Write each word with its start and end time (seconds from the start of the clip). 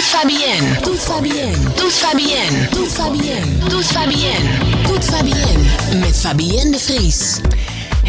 Tous 0.00 0.16
Fabienne. 0.16 0.78
Tous 0.82 0.96
Fabienne. 0.96 1.72
Tous 1.76 1.98
Fabienne. 1.98 2.68
Tous 2.72 2.86
Fabienne. 2.86 3.68
Tous 3.68 3.84
Fabienne. 3.92 4.48
Tous 4.82 5.10
Fabienne. 5.10 6.00
Met 6.00 6.14
Fabienne 6.14 6.72
de 6.72 6.78
Vries. 6.78 7.42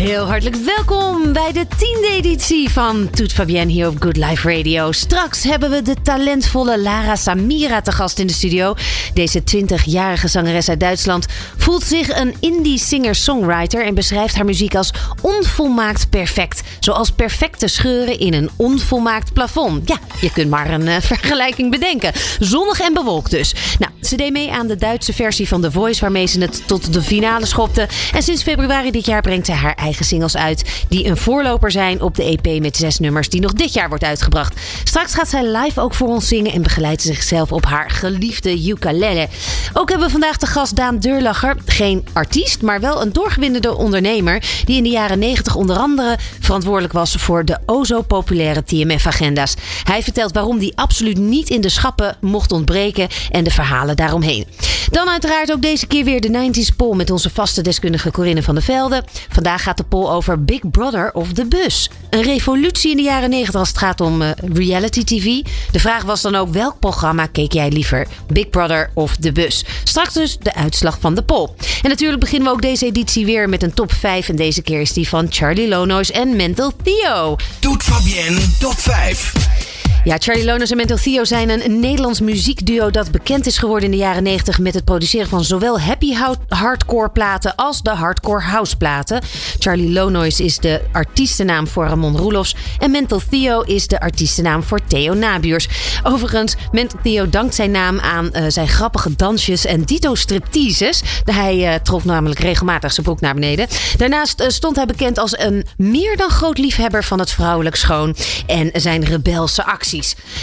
Heel 0.02 0.26
hartelijk 0.26 0.56
welkom 0.56 1.34
bij 1.34 1.52
de 1.52 1.66
tiende 1.78 2.08
editie 2.12 2.70
van 2.70 3.10
Toet 3.10 3.34
Fabienne 3.34 3.72
hier 3.72 3.88
op 3.88 3.96
Good 4.02 4.18
Life 4.18 4.56
Radio. 4.56 4.92
Straks 4.92 5.44
hebben 5.44 5.70
we 5.70 5.82
de 5.82 5.96
talentvolle 6.04 6.80
Lara 6.80 7.16
Samira 7.16 7.82
te 7.82 7.92
gast 7.92 8.20
in 8.20 8.28
de 8.28 8.34
studio. 8.34 8.74
Deze 9.14 9.42
20-jarige 9.42 10.28
zangeres 10.28 10.70
uit 10.70 10.80
Duitsland 10.80 11.26
voelt 11.58 11.84
zich 11.84 12.20
een 12.20 12.36
indie 12.40 12.78
singer-songwriter 12.78 13.86
en 13.86 13.94
beschrijft 13.94 14.36
haar 14.36 14.46
muziek 14.46 14.76
als 14.76 14.94
onvolmaakt 15.22 16.10
perfect. 16.10 16.62
Zoals 16.80 17.12
perfecte 17.12 17.68
scheuren 17.68 18.20
in 18.20 18.34
een 18.34 18.50
onvolmaakt 18.56 19.34
plafond. 19.34 19.90
Ja, 19.90 19.98
je 20.22 20.32
kunt 20.32 20.50
maar 20.50 20.70
een 20.70 20.88
eh, 20.88 21.02
vergelijking 21.14 21.72
bedenken. 21.72 22.12
Zonnig 22.40 22.80
en 22.80 22.94
bewolkt 22.94 23.32
dus. 23.32 23.54
Nou, 23.80 23.92
ze 24.02 24.16
deed 24.16 24.32
mee 24.32 24.52
aan 24.52 24.68
de 24.68 24.76
Duitse 24.76 25.14
versie 25.14 25.48
van 25.48 25.62
The 25.62 25.72
Voice 25.72 26.02
waarmee 26.02 26.28
ze 26.28 26.42
het 26.42 26.68
tot 26.68 26.94
de 26.94 27.02
finale 27.02 27.46
schopte. 27.46 27.88
En 28.14 28.24
sinds 28.24 28.44
februari 28.44 28.92
dit 28.92 29.06
jaar 29.06 29.22
brengt 29.22 29.46
ze 29.46 29.52
haar 29.52 29.74
eigen 29.74 29.90
singles 30.00 30.38
uit. 30.38 30.86
Die 30.88 31.06
een 31.08 31.18
voorloper 31.18 31.72
zijn 31.72 32.02
op 32.02 32.16
de 32.16 32.24
EP 32.24 32.62
met 32.62 32.78
zes 32.78 33.00
nummers 33.00 33.30
die 33.30 33.42
nog 33.42 33.54
dit 33.54 33.74
jaar 33.74 33.90
wordt 33.90 34.04
uitgebracht. 34.04 34.60
Straks 34.84 35.14
gaat 35.14 35.30
zij 35.30 35.46
live 35.46 35.82
ook 35.82 35.94
voor 35.94 36.08
ons 36.08 36.28
zingen 36.28 36.52
en 36.52 36.62
begeleidt 36.62 37.02
zichzelf 37.02 37.52
op 37.52 37.66
haar 37.66 37.90
geliefde 37.90 38.68
ukulele. 38.68 39.28
Ook 39.74 39.90
hebben 39.90 40.08
we 40.08 40.12
vandaag 40.12 40.38
de 40.38 40.46
gast 40.46 40.76
Daan 40.76 41.00
Deurlacher. 41.00 41.56
Geen 41.66 42.08
artiest, 42.14 42.62
maar 42.62 42.80
wel 42.80 43.02
een 43.02 43.14
doorgewinterde 43.14 43.76
ondernemer. 43.76 44.44
Die 44.66 44.78
in 44.78 44.84
de 44.84 44.90
jaren 44.90 45.20
90 45.20 45.56
onder 45.56 45.78
andere 45.78 46.18
verantwoordelijk 46.40 46.94
was 46.94 47.16
voor 47.16 47.46
de 47.46 47.58
o 47.66 47.84
zo 47.84 48.02
populaire 48.02 48.64
TMF-agenda's. 48.64 49.56
Hij 49.84 50.04
vertelt 50.04 50.34
waarom 50.34 50.60
die 50.60 50.74
absoluut 50.76 51.18
niet 51.18 51.50
in 51.50 51.62
de 51.62 51.70
schappen 51.70 52.18
mocht 52.22 52.52
ontbreken 52.52 53.08
en 53.30 53.44
de 53.44 53.52
verhalen 53.52 53.96
daaromheen. 53.96 54.46
Dan 54.90 55.10
uiteraard 55.10 55.52
ook 55.52 55.62
deze 55.62 55.88
keer 55.88 56.04
weer 56.04 56.22
de 56.22 56.50
90s 56.52 56.76
poll 56.76 56.96
met 56.96 57.12
onze 57.12 57.30
vaste 57.30 57.62
deskundige 57.62 58.12
Corinne 58.12 58.44
van 58.44 58.56
der 58.56 58.64
Velde. 58.64 59.04
Vandaag 59.30 59.64
gaat 59.64 59.78
de 59.82 59.88
poll 59.88 60.10
over 60.10 60.44
Big 60.44 60.72
Brother 60.72 61.14
of 61.14 61.34
The 61.34 61.46
Bus. 61.46 61.90
Een 62.10 62.22
revolutie 62.22 62.92
in 62.92 62.98
de 62.98 63.04
jaren 63.04 63.30
90 63.30 63.56
als 63.56 63.68
het 63.68 63.78
gaat 63.78 64.02
om 64.02 64.22
uh, 64.22 64.30
reality 64.54 65.04
TV. 65.04 65.52
De 65.72 65.80
vraag 65.80 66.04
was 66.04 66.22
dan 66.22 66.36
ook 66.36 66.50
welk 66.50 66.80
programma 66.80 67.26
keek 67.26 67.52
jij 67.52 67.70
liever? 67.70 68.08
Big 68.28 68.50
Brother 68.50 68.92
of 68.94 69.16
The 69.16 69.32
Bus? 69.32 69.66
Straks 69.84 70.14
dus 70.14 70.38
de 70.38 70.54
uitslag 70.54 70.98
van 71.00 71.16
de 71.16 71.24
poll. 71.24 71.50
En 71.82 71.90
natuurlijk 71.90 72.20
beginnen 72.20 72.48
we 72.48 72.54
ook 72.54 72.62
deze 72.62 72.86
editie 72.86 73.26
weer 73.26 73.50
met 73.50 73.64
een 73.64 73.74
top 73.74 73.92
5. 73.92 74.30
En 74.30 74.36
deze 74.36 74.62
keer 74.62 74.82
is 74.82 74.94
die 74.94 75.08
van 75.08 75.28
Charlie 75.30 75.68
Lonois 75.68 76.12
en 76.12 76.36
Mental 76.36 76.72
Theo. 76.84 77.36
Doet 77.60 77.84
Fabienne 77.84 78.40
top 78.60 78.80
5. 78.80 79.71
Ja, 80.04 80.16
Charlie 80.20 80.46
Lonos 80.46 80.72
en 80.72 80.78
Mental 80.78 80.98
Theo 80.98 81.24
zijn 81.24 81.50
een 81.50 81.80
Nederlands 81.80 82.20
muziekduo 82.20 82.90
dat 82.90 83.12
bekend 83.12 83.46
is 83.46 83.58
geworden 83.58 83.86
in 83.86 83.92
de 83.92 83.98
jaren 83.98 84.24
90 84.24 84.60
met 84.60 84.74
het 84.74 84.84
produceren 84.84 85.28
van 85.28 85.44
zowel 85.44 85.80
happy 85.80 86.14
hardcore 86.48 87.10
platen 87.10 87.56
als 87.56 87.82
de 87.82 87.90
hardcore 87.90 88.42
house 88.42 88.78
platen. 88.78 89.22
Charlie 89.60 89.92
Lonois 89.92 90.40
is 90.40 90.58
de 90.58 90.82
artiestennaam 90.92 91.68
voor 91.68 91.86
Ramon 91.86 92.18
Roelofs 92.18 92.56
en 92.80 92.92
Mental 92.92 93.22
Theo 93.30 93.62
is 93.62 93.88
de 93.88 94.00
artiestennaam 94.00 94.64
voor 94.64 94.80
Theo 94.88 95.14
Nabuurs. 95.14 95.68
Overigens, 96.04 96.56
Mental 96.72 97.00
Theo 97.04 97.30
dankt 97.30 97.56
zijn 97.56 97.72
naam 97.72 98.00
aan 98.00 98.30
uh, 98.34 98.44
zijn 98.48 98.68
grappige 98.68 99.16
dansjes 99.16 99.66
en 99.66 99.84
dito 99.84 100.16
stripteases. 100.16 101.02
Hij 101.24 101.58
uh, 101.58 101.74
trok 101.74 102.04
namelijk 102.04 102.40
regelmatig 102.40 102.94
zijn 102.94 103.06
broek 103.06 103.22
naar 103.22 103.34
beneden. 103.34 103.68
Daarnaast 103.98 104.42
uh, 104.42 104.48
stond 104.48 104.76
hij 104.76 104.86
bekend 104.86 105.18
als 105.18 105.40
een 105.40 105.66
meer 105.78 106.18
dan 106.18 106.30
groot 106.30 106.58
liefhebber 106.58 107.04
van 107.04 107.20
het 107.20 107.32
vrouwelijk 107.32 107.76
schoon 107.76 108.16
en 108.48 108.70
zijn 108.74 109.06
rebelse 109.06 109.64
acties. 109.64 109.90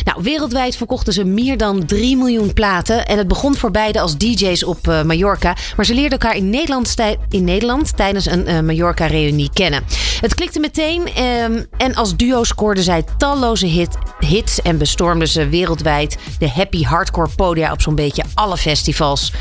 Nou, 0.04 0.22
wereldwijd 0.22 0.76
verkochten 0.76 1.12
ze 1.12 1.24
meer 1.24 1.56
dan 1.56 1.86
3 1.86 2.16
miljoen 2.16 2.52
platen. 2.52 3.06
En 3.06 3.18
het 3.18 3.28
begon 3.28 3.56
voor 3.56 3.70
beide 3.70 4.00
als 4.00 4.16
DJ's 4.16 4.62
op 4.62 4.88
uh, 4.88 5.02
Mallorca. 5.02 5.56
Maar 5.76 5.86
ze 5.86 5.94
leerden 5.94 6.18
elkaar 6.18 6.36
in 6.36 6.50
Nederland, 6.50 6.94
in 7.28 7.44
Nederland 7.44 7.96
tijdens 7.96 8.26
een 8.26 8.48
uh, 8.48 8.60
Mallorca-reunie 8.60 9.50
kennen. 9.52 9.84
Het 10.20 10.34
klikte 10.34 10.60
meteen 10.60 11.22
um, 11.24 11.66
en 11.76 11.94
als 11.94 12.16
duo 12.16 12.44
scoorden 12.44 12.84
zij 12.84 13.04
talloze 13.18 13.66
hit, 13.66 13.98
hits 14.18 14.62
en 14.62 14.78
bestormden 14.78 15.28
ze 15.28 15.48
wereldwijd 15.48 16.18
de 16.38 16.48
happy 16.48 16.82
hardcore 16.82 17.28
podia 17.36 17.72
op 17.72 17.80
zo'n 17.80 17.94
beetje 17.94 18.24
alle 18.34 18.56
festivals. 18.56 19.32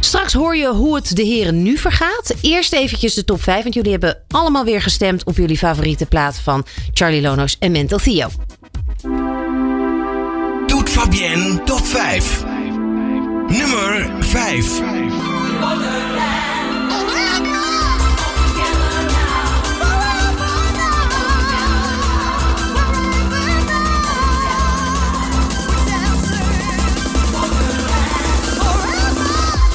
Straks 0.00 0.32
hoor 0.32 0.56
je 0.56 0.68
hoe 0.68 0.94
het 0.94 1.16
de 1.16 1.22
heren 1.22 1.62
nu 1.62 1.76
vergaat. 1.76 2.34
Eerst 2.40 2.72
eventjes 2.72 3.14
de 3.14 3.24
top 3.24 3.42
5, 3.42 3.62
want 3.62 3.74
jullie 3.74 3.90
hebben 3.90 4.18
allemaal 4.28 4.64
weer 4.64 4.82
gestemd 4.82 5.24
op 5.24 5.36
jullie 5.36 5.58
favoriete 5.58 6.06
plaat 6.06 6.38
van 6.38 6.66
Charlie 6.92 7.22
Lonos 7.22 7.56
en 7.58 7.72
Mental 7.72 7.98
Theo. 7.98 8.28
Doet 11.06 11.06
Fabienne 11.06 11.64
top 11.64 11.86
5. 11.86 12.44
Nummer 13.48 14.22
5. 14.22 14.82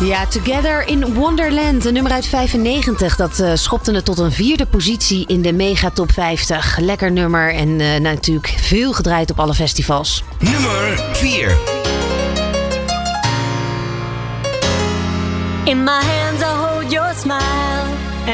Ja, 0.04 0.26
Together 0.26 0.88
in 0.88 1.14
Wonderland, 1.14 1.86
een 1.86 1.94
nummer 1.94 2.12
uit 2.12 2.26
95. 2.26 3.16
Dat 3.16 3.40
uh, 3.40 3.52
schopte 3.54 3.94
het 3.94 4.06
tot 4.06 4.20
een 4.20 4.32
vierde 4.32 4.66
positie 4.66 5.28
in 5.28 5.42
de 5.42 5.54
Mega 5.54 5.90
Top 5.90 6.12
50. 6.12 6.78
Lekker 6.78 7.12
nummer 7.12 7.54
en 7.54 7.80
uh, 7.80 7.96
natuurlijk 7.96 8.54
veel 8.58 8.94
gedraaid 8.94 9.32
op 9.32 9.40
alle 9.40 9.54
festivals. 9.54 10.24
Nummer 10.40 11.00
4. 11.12 11.58
In 15.64 15.84
my 15.84 15.92
hands 15.92 16.42
I 16.42 16.68
hold 16.68 16.92
your 16.92 17.14
smile 17.16 17.86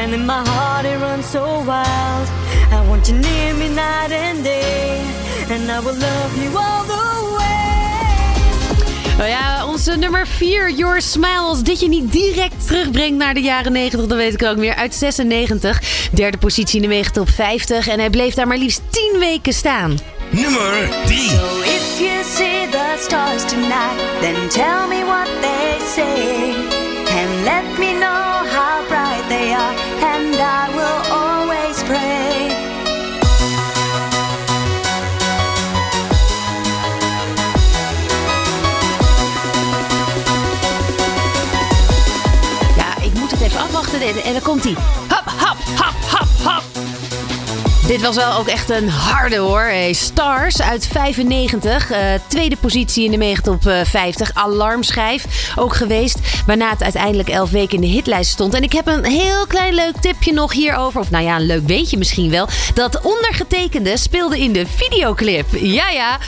And 0.02 0.12
in 0.12 0.24
my 0.26 0.42
heart 0.44 0.84
it 0.84 0.98
runs 1.00 1.30
so 1.30 1.64
wild 1.64 2.28
I 2.70 2.88
want 2.88 3.06
you 3.08 3.18
near 3.18 3.54
me 3.54 3.68
night 3.68 4.12
and 4.12 4.44
day 4.44 5.00
And 5.50 5.70
I 5.70 5.80
will 5.80 5.98
love 5.98 6.42
you 6.42 6.58
all 6.58 6.84
the 6.86 6.92
way 6.92 7.17
Nou 9.18 9.30
ja, 9.30 9.66
onze 9.66 9.96
nummer 9.96 10.26
4, 10.26 10.70
Your 10.70 11.02
Smile. 11.02 11.38
Als 11.38 11.62
dit 11.62 11.80
je 11.80 11.88
niet 11.88 12.12
direct 12.12 12.66
terugbrengt 12.66 13.18
naar 13.18 13.34
de 13.34 13.40
jaren 13.40 13.72
90, 13.72 14.06
dan 14.06 14.16
weet 14.16 14.34
ik 14.34 14.42
ook 14.42 14.56
meer. 14.56 14.74
Uit 14.74 14.94
96. 14.94 16.08
Derde 16.12 16.38
positie 16.38 16.76
in 16.76 16.82
de 16.82 16.88
megatop 16.88 17.28
50. 17.30 17.88
En 17.88 17.98
hij 17.98 18.10
bleef 18.10 18.34
daar 18.34 18.46
maar 18.46 18.56
liefst 18.56 18.80
10 18.90 19.16
weken 19.18 19.52
staan. 19.52 19.98
Nummer 20.30 20.88
3. 21.04 21.18
So 21.18 21.34
if 21.60 21.98
you 21.98 22.24
see 22.24 22.68
the 22.70 22.96
stars 22.98 23.44
tonight, 23.48 24.20
then 24.20 24.48
tell 24.48 24.86
me 24.88 25.04
what 25.04 25.28
they 25.40 25.78
say. 25.94 26.54
And 27.18 27.44
let 27.44 27.78
me 27.78 27.98
know 27.98 28.17
En 44.28 44.34
dan 44.34 44.42
komt 44.42 44.64
hij. 44.64 44.72
Hop, 45.08 45.24
hop, 45.24 45.56
hop, 45.76 45.94
hop, 46.10 46.28
hop. 46.44 46.97
Dit 47.88 48.02
was 48.02 48.16
wel 48.16 48.32
ook 48.32 48.46
echt 48.46 48.70
een 48.70 48.88
harde 48.88 49.36
hoor. 49.36 49.60
Hey, 49.60 49.92
Stars 49.92 50.62
uit 50.62 50.86
95. 50.86 51.90
Uh, 51.90 51.98
tweede 52.26 52.56
positie 52.56 53.04
in 53.04 53.10
de 53.10 53.16
megatop 53.16 53.64
uh, 53.66 53.84
50. 53.84 54.30
Alarmschijf 54.34 55.52
ook 55.56 55.74
geweest. 55.74 56.18
Waarna 56.46 56.70
het 56.70 56.82
uiteindelijk 56.82 57.28
11 57.28 57.50
weken 57.50 57.74
in 57.74 57.80
de 57.80 57.86
hitlijst 57.86 58.30
stond. 58.30 58.54
En 58.54 58.62
ik 58.62 58.72
heb 58.72 58.86
een 58.86 59.04
heel 59.04 59.46
klein 59.46 59.74
leuk 59.74 59.96
tipje 59.96 60.32
nog 60.32 60.52
hierover. 60.52 61.00
Of 61.00 61.10
nou 61.10 61.24
ja, 61.24 61.36
een 61.36 61.46
leuk 61.46 61.66
weetje 61.66 61.98
misschien 61.98 62.30
wel. 62.30 62.48
Dat 62.74 63.00
ondergetekende 63.00 63.96
speelde 63.96 64.38
in 64.38 64.52
de 64.52 64.66
videoclip. 64.66 65.46
Ja, 65.60 65.88
ja. 65.88 66.18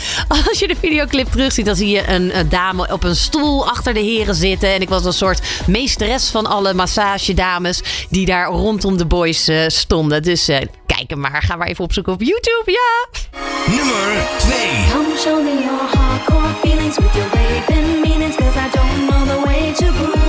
Als 0.47 0.59
je 0.59 0.69
de 0.69 0.77
videoclip 0.81 1.31
terugziet, 1.31 1.66
dan 1.66 1.77
zie 1.77 1.89
je 1.89 2.09
een, 2.09 2.33
dame 2.48 2.92
op 2.92 3.04
een 3.04 3.16
stoel 3.16 3.68
achter 3.68 3.95
de 3.95 4.01
heren 4.01 4.34
zitten. 4.34 4.74
En 4.74 4.80
ik 4.80 4.89
was 4.89 5.04
een 5.04 5.12
soort 5.12 5.41
meesteres 5.66 6.28
van 6.28 6.47
alle 6.47 6.74
massagedames 6.74 7.83
die 8.09 8.27
daar 8.27 8.47
rondom 8.47 8.97
de 8.97 9.07
boys 9.07 9.48
uh, 9.48 9.65
stonden. 9.66 10.22
Dus 10.22 10.48
kijk 10.95 11.10
hem 11.10 11.21
maar. 11.21 11.42
Ga 11.42 11.57
maar 11.57 11.69
even 11.69 11.84
opzoeken 11.84 12.13
op 12.13 12.22
YouTube, 12.22 12.63
ja. 12.65 13.21
Nummer 13.66 14.27
2. 14.39 14.57
Come 14.92 15.16
show 15.16 15.42
me 15.45 15.54
your 15.65 15.84
hardcore 15.95 16.54
feelings 16.63 16.97
with 16.98 17.15
your 17.15 17.31
raping 17.33 18.01
meanings 18.01 18.37
Cause 18.37 18.57
I 18.57 18.69
don't 18.72 19.07
know 19.09 19.25
the 19.27 19.41
way 19.47 19.72
to 19.72 19.87
prove 19.92 20.20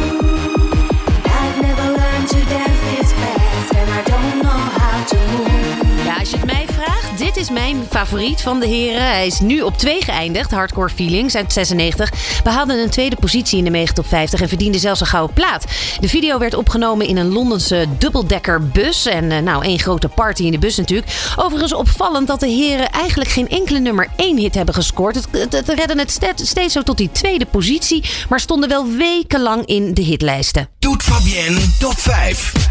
dit 7.33 7.44
is 7.44 7.50
mijn 7.50 7.86
favoriet 7.89 8.42
van 8.42 8.60
de 8.60 8.68
heren. 8.68 9.01
Hij 9.06 9.25
is 9.25 9.39
nu 9.39 9.62
op 9.62 9.78
2 9.78 10.01
geëindigd. 10.01 10.51
Hardcore 10.51 10.89
Feelings 10.89 11.36
uit 11.36 11.54
96. 11.54 12.12
Behaalde 12.44 12.81
een 12.81 12.89
tweede 12.89 13.16
positie 13.16 13.57
in 13.57 13.63
de 13.63 13.69
Mega 13.69 13.94
Top 13.94 14.07
50 14.07 14.42
en 14.42 14.48
verdiende 14.48 14.80
zelfs 14.80 15.00
een 15.00 15.07
gouden 15.07 15.36
plaat. 15.36 15.66
De 16.00 16.07
video 16.07 16.38
werd 16.38 16.54
opgenomen 16.54 17.07
in 17.07 17.18
een 17.18 17.31
Londense 17.31 17.86
dubbeldekker 17.98 18.68
bus. 18.68 19.06
En 19.06 19.31
eh, 19.31 19.42
nou, 19.42 19.63
één 19.63 19.80
grote 19.80 20.07
party 20.07 20.44
in 20.44 20.51
de 20.51 20.57
bus 20.57 20.78
natuurlijk. 20.78 21.12
Overigens 21.36 21.74
opvallend 21.74 22.28
dat 22.28 22.39
de 22.39 22.48
heren 22.48 22.89
eigenlijk 22.89 23.30
geen 23.30 23.50
enkele 23.50 23.80
nummer 23.80 24.07
1 24.16 24.38
hit 24.38 24.56
hebben 24.56 24.74
gescoord. 24.74 25.16
Het, 25.16 25.54
het, 25.54 25.69
redden 25.69 25.98
het 25.98 26.12
ste- 26.12 26.33
steeds 26.36 26.74
zo 26.74 26.81
tot 26.81 26.98
die 26.98 27.12
tweede 27.12 27.45
positie. 27.45 28.04
Maar 28.30 28.39
stonden 28.39 28.69
wel 28.69 28.88
wekenlang 28.88 29.66
in 29.66 29.94
de 29.94 30.01
hitlijsten. 30.01 30.69
Doet 30.80 31.04
Fabienne 31.04 31.60
top 31.80 31.98
5. 31.98 32.70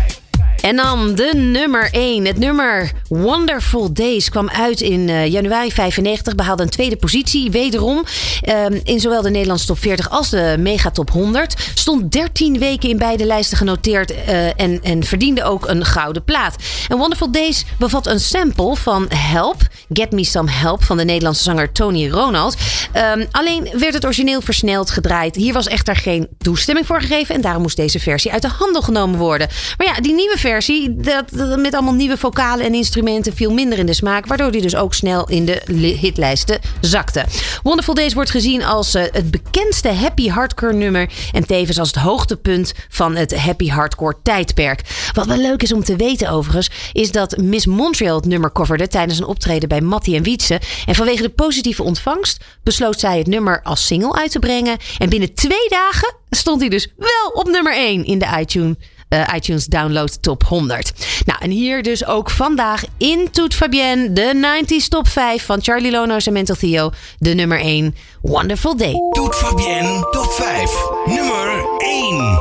En 0.63 0.77
dan 0.77 1.15
de 1.15 1.31
nummer 1.35 1.89
1. 1.93 2.27
Het 2.27 2.39
nummer 2.39 2.93
Wonderful 3.09 3.93
Days 3.93 4.29
kwam 4.29 4.49
uit 4.51 4.81
in 4.81 5.09
eh, 5.09 5.27
januari 5.27 5.73
95. 5.73 6.35
Behaalde 6.35 6.63
een 6.63 6.69
tweede 6.69 6.97
positie. 6.97 7.51
Wederom 7.51 8.05
ehm, 8.43 8.81
in 8.85 9.01
zowel 9.01 9.23
de 9.23 9.31
Nederlandse 9.31 9.67
top 9.67 9.79
40 9.79 10.11
als 10.11 10.31
de 10.31 10.57
Mega 10.59 10.91
Top 10.91 11.11
100. 11.11 11.71
Stond 11.75 12.13
13 12.13 12.59
weken 12.59 12.89
in 12.89 12.99
beide 12.99 13.25
lijsten 13.25 13.57
genoteerd. 13.57 14.11
eh, 14.11 14.61
en, 14.61 14.83
en 14.83 15.05
verdiende 15.05 15.45
ook 15.45 15.69
een 15.69 15.85
gouden 15.85 16.25
plaat. 16.25 16.57
En 16.89 16.99
Wonderful 16.99 17.31
Days 17.31 17.65
bevat 17.79 18.07
een 18.07 18.21
sample 18.21 18.77
van 18.77 19.07
Help. 19.15 19.57
Get 19.93 20.13
Me 20.13 20.25
Some 20.25 20.51
Help 20.51 20.85
van 20.85 20.97
de 20.97 21.05
Nederlandse 21.05 21.43
zanger 21.43 21.73
Tony 21.73 22.09
Ronald. 22.09 22.57
Ehm, 22.93 23.25
alleen 23.31 23.69
werd 23.73 23.95
het 23.95 24.05
origineel 24.05 24.41
versneld 24.41 24.91
gedraaid. 24.91 25.37
Hier 25.37 25.53
was 25.53 25.67
echter 25.67 25.97
geen 25.97 26.29
toestemming 26.39 26.87
voor 26.87 27.01
gegeven. 27.01 27.35
En 27.35 27.41
daarom 27.41 27.63
moest 27.63 27.77
deze 27.77 28.01
versie 28.01 28.33
uit 28.33 28.43
de 28.43 28.49
handel 28.49 28.83
genomen 28.83 29.19
worden. 29.19 29.49
Maar 29.77 29.87
ja, 29.87 29.95
die 30.01 30.15
nieuwe 30.15 30.29
versie, 30.31 30.49
dat, 30.91 31.57
met 31.57 31.75
allemaal 31.75 31.95
nieuwe 31.95 32.17
vocalen 32.17 32.65
en 32.67 32.75
instrumenten, 32.75 33.35
viel 33.35 33.53
minder 33.53 33.79
in 33.79 33.87
de 33.87 33.95
smaak. 33.95 34.27
Waardoor 34.27 34.51
die 34.51 34.63
dus 34.63 34.77
ook 34.77 34.95
snel 34.95 35.29
in 35.29 35.45
de 35.45 35.63
li- 35.65 35.97
hitlijsten 35.97 36.59
zakte. 36.81 37.25
Wonderful 37.63 37.95
Days 37.95 38.15
wordt 38.15 38.31
gezien 38.31 38.65
als 38.65 38.95
eh, 38.95 39.03
het 39.13 39.31
bekendste 39.31 39.89
happy 39.89 40.29
hardcore 40.29 40.73
nummer. 40.73 41.11
En 41.33 41.47
tevens 41.47 41.79
als 41.79 41.89
het 41.89 41.97
hoogtepunt 41.97 42.73
van 42.89 43.17
het 43.17 43.37
happy 43.37 43.69
hardcore 43.69 44.17
tijdperk. 44.23 45.09
Wat 45.13 45.27
wel 45.27 45.37
leuk 45.37 45.63
is 45.63 45.73
om 45.73 45.85
te 45.85 45.97
weten 45.97 46.31
overigens, 46.31 46.71
is 46.93 47.13
dat 47.13 47.37
Miss 47.37 47.67
Montreal 47.67 48.17
het 48.17 48.27
nummer 48.27 48.53
coverde 48.53 48.89
tijdens 48.89 49.19
een 49.19 49.27
optreden 49.27 49.69
bij 49.69 49.81
Mattie 49.81 50.17
en 50.17 50.23
Wietse. 50.23 50.61
En 50.87 50.95
vanwege 50.95 51.23
de 51.23 51.29
positieve 51.29 51.83
ontvangst 51.83 52.45
besloot 52.63 53.01
zij 53.01 53.19
het 53.19 53.27
nummer 53.27 53.61
als 53.63 53.87
single 53.87 54.13
uit 54.15 54.31
te 54.31 54.39
brengen. 54.39 54.77
En 54.99 55.09
binnen 55.09 55.35
twee 55.35 55.69
dagen 55.69 56.15
stond 56.31 56.61
hij 56.61 56.69
dus 56.69 56.89
wel 56.97 57.31
op 57.35 57.49
nummer 57.49 57.75
1 57.75 58.05
in 58.05 58.19
de 58.19 58.27
iTunes. 58.41 58.75
Eh, 59.11 59.35
iTunes 59.35 59.67
Download 59.67 60.23
Top 60.23 60.45
100. 60.45 60.93
Nou, 61.25 61.39
en 61.43 61.51
hier 61.51 61.83
dus 61.83 62.07
ook 62.07 62.31
vandaag 62.31 62.85
in 62.97 63.29
Toet 63.31 63.55
Fabienne, 63.55 64.13
de 64.13 64.63
90s 64.65 64.89
Top 64.89 65.09
5 65.09 65.45
van 65.45 65.63
Charlie 65.63 65.91
Lono's 65.91 66.27
en 66.27 66.33
Mental 66.33 66.57
Theo, 66.57 66.91
de 67.19 67.35
nummer 67.35 67.61
1, 67.61 67.95
Wonderful 68.23 68.77
Day. 68.77 68.95
Doet 69.11 69.35
Fabienne 69.35 70.07
top 70.11 70.33
5. 70.33 70.89
Nummer 71.07 71.65
1. 71.79 72.39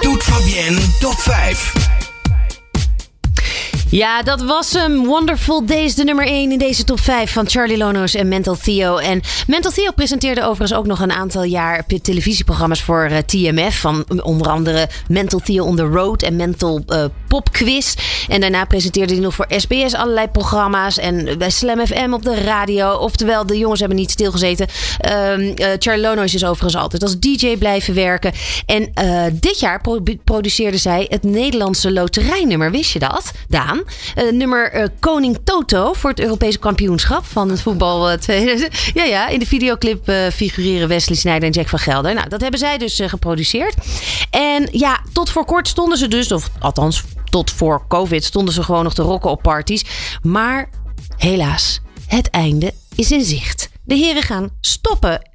Doet 0.00 0.22
Fabienne 0.22 0.80
top 1.00 1.18
5. 1.18 1.91
Ja, 3.92 4.22
dat 4.22 4.42
was 4.42 4.72
hem. 4.72 5.04
Wonderful 5.04 5.66
Days, 5.66 5.94
de 5.94 6.04
nummer 6.04 6.26
1 6.26 6.52
in 6.52 6.58
deze 6.58 6.84
top 6.84 7.00
5 7.00 7.32
van 7.32 7.48
Charlie 7.48 7.76
Lono's 7.76 8.14
en 8.14 8.28
Mental 8.28 8.56
Theo. 8.56 8.96
En 8.96 9.20
Mental 9.46 9.70
Theo 9.70 9.90
presenteerde 9.90 10.42
overigens 10.42 10.74
ook 10.74 10.86
nog 10.86 11.00
een 11.00 11.12
aantal 11.12 11.42
jaar 11.42 11.86
televisieprogramma's 12.02 12.82
voor 12.82 13.04
eh, 13.04 13.18
TMF. 13.18 13.80
Van 13.80 14.04
onder 14.22 14.48
andere 14.48 14.88
Mental 15.08 15.38
Theo 15.38 15.64
on 15.64 15.76
the 15.76 15.82
Road 15.82 16.22
en 16.22 16.36
Mental 16.36 16.82
eh, 16.86 17.04
Pop 17.32 17.52
Quiz. 17.52 17.94
En 18.28 18.40
daarna 18.40 18.64
presenteerde 18.64 19.12
hij 19.12 19.22
nog 19.22 19.34
voor 19.34 19.46
SBS 19.48 19.94
allerlei 19.94 20.28
programma's. 20.28 20.98
En 20.98 21.38
bij 21.38 21.50
Slam 21.50 21.86
FM 21.86 22.12
op 22.12 22.22
de 22.22 22.34
radio. 22.34 22.92
Oftewel, 22.92 23.46
de 23.46 23.58
jongens 23.58 23.80
hebben 23.80 23.98
niet 23.98 24.10
stilgezeten. 24.10 24.66
Ehm 24.98 25.40
eh, 25.40 25.68
Charlie 25.78 26.02
Lono's 26.02 26.34
is 26.34 26.44
overigens 26.44 26.82
altijd 26.82 27.02
als 27.02 27.18
DJ 27.18 27.56
blijven 27.56 27.94
werken. 27.94 28.32
En 28.66 28.90
eh, 28.94 29.24
dit 29.32 29.60
jaar 29.60 29.80
pro- 29.80 30.02
produceerde 30.24 30.76
zij 30.76 31.06
het 31.08 31.22
Nederlandse 31.22 31.92
loterijnummer. 31.92 32.70
Wist 32.70 32.92
je 32.92 32.98
dat, 32.98 33.32
Daan? 33.48 33.82
Eh, 34.14 34.32
nummer 34.32 34.90
Koning 35.00 35.38
Toto 35.44 35.92
voor 35.92 36.10
het 36.10 36.20
Europese 36.20 36.58
kampioenschap 36.58 37.24
van 37.24 37.50
het 37.50 37.60
voetbal. 37.60 38.18
2000. 38.18 38.74
ja, 38.94 39.04
ja, 39.04 39.28
in 39.28 39.38
de 39.38 39.46
videoclip 39.46 40.12
figureren 40.32 40.88
Wesley 40.88 41.16
Sneijder 41.16 41.48
en 41.48 41.54
Jack 41.54 41.68
van 41.68 41.78
Gelder. 41.78 42.14
Nou, 42.14 42.28
dat 42.28 42.40
hebben 42.40 42.60
zij 42.60 42.78
dus 42.78 43.00
geproduceerd. 43.04 43.74
En 44.30 44.68
ja, 44.72 45.00
tot 45.12 45.30
voor 45.30 45.44
kort 45.44 45.68
stonden 45.68 45.98
ze 45.98 46.08
dus, 46.08 46.32
of 46.32 46.50
althans 46.58 47.02
tot 47.32 47.50
voor 47.50 47.84
COVID, 47.88 48.24
stonden 48.24 48.54
ze 48.54 48.62
gewoon 48.62 48.84
nog 48.84 48.94
te 48.94 49.02
rocken 49.02 49.30
op 49.30 49.42
parties. 49.42 49.84
Maar 50.22 50.68
helaas, 51.16 51.80
het 52.06 52.30
einde 52.30 52.74
is 52.94 53.12
in 53.12 53.24
zicht. 53.24 53.70
De 53.84 53.94
heren 53.94 54.22
gaan 54.22 54.50
stoppen. 54.60 55.30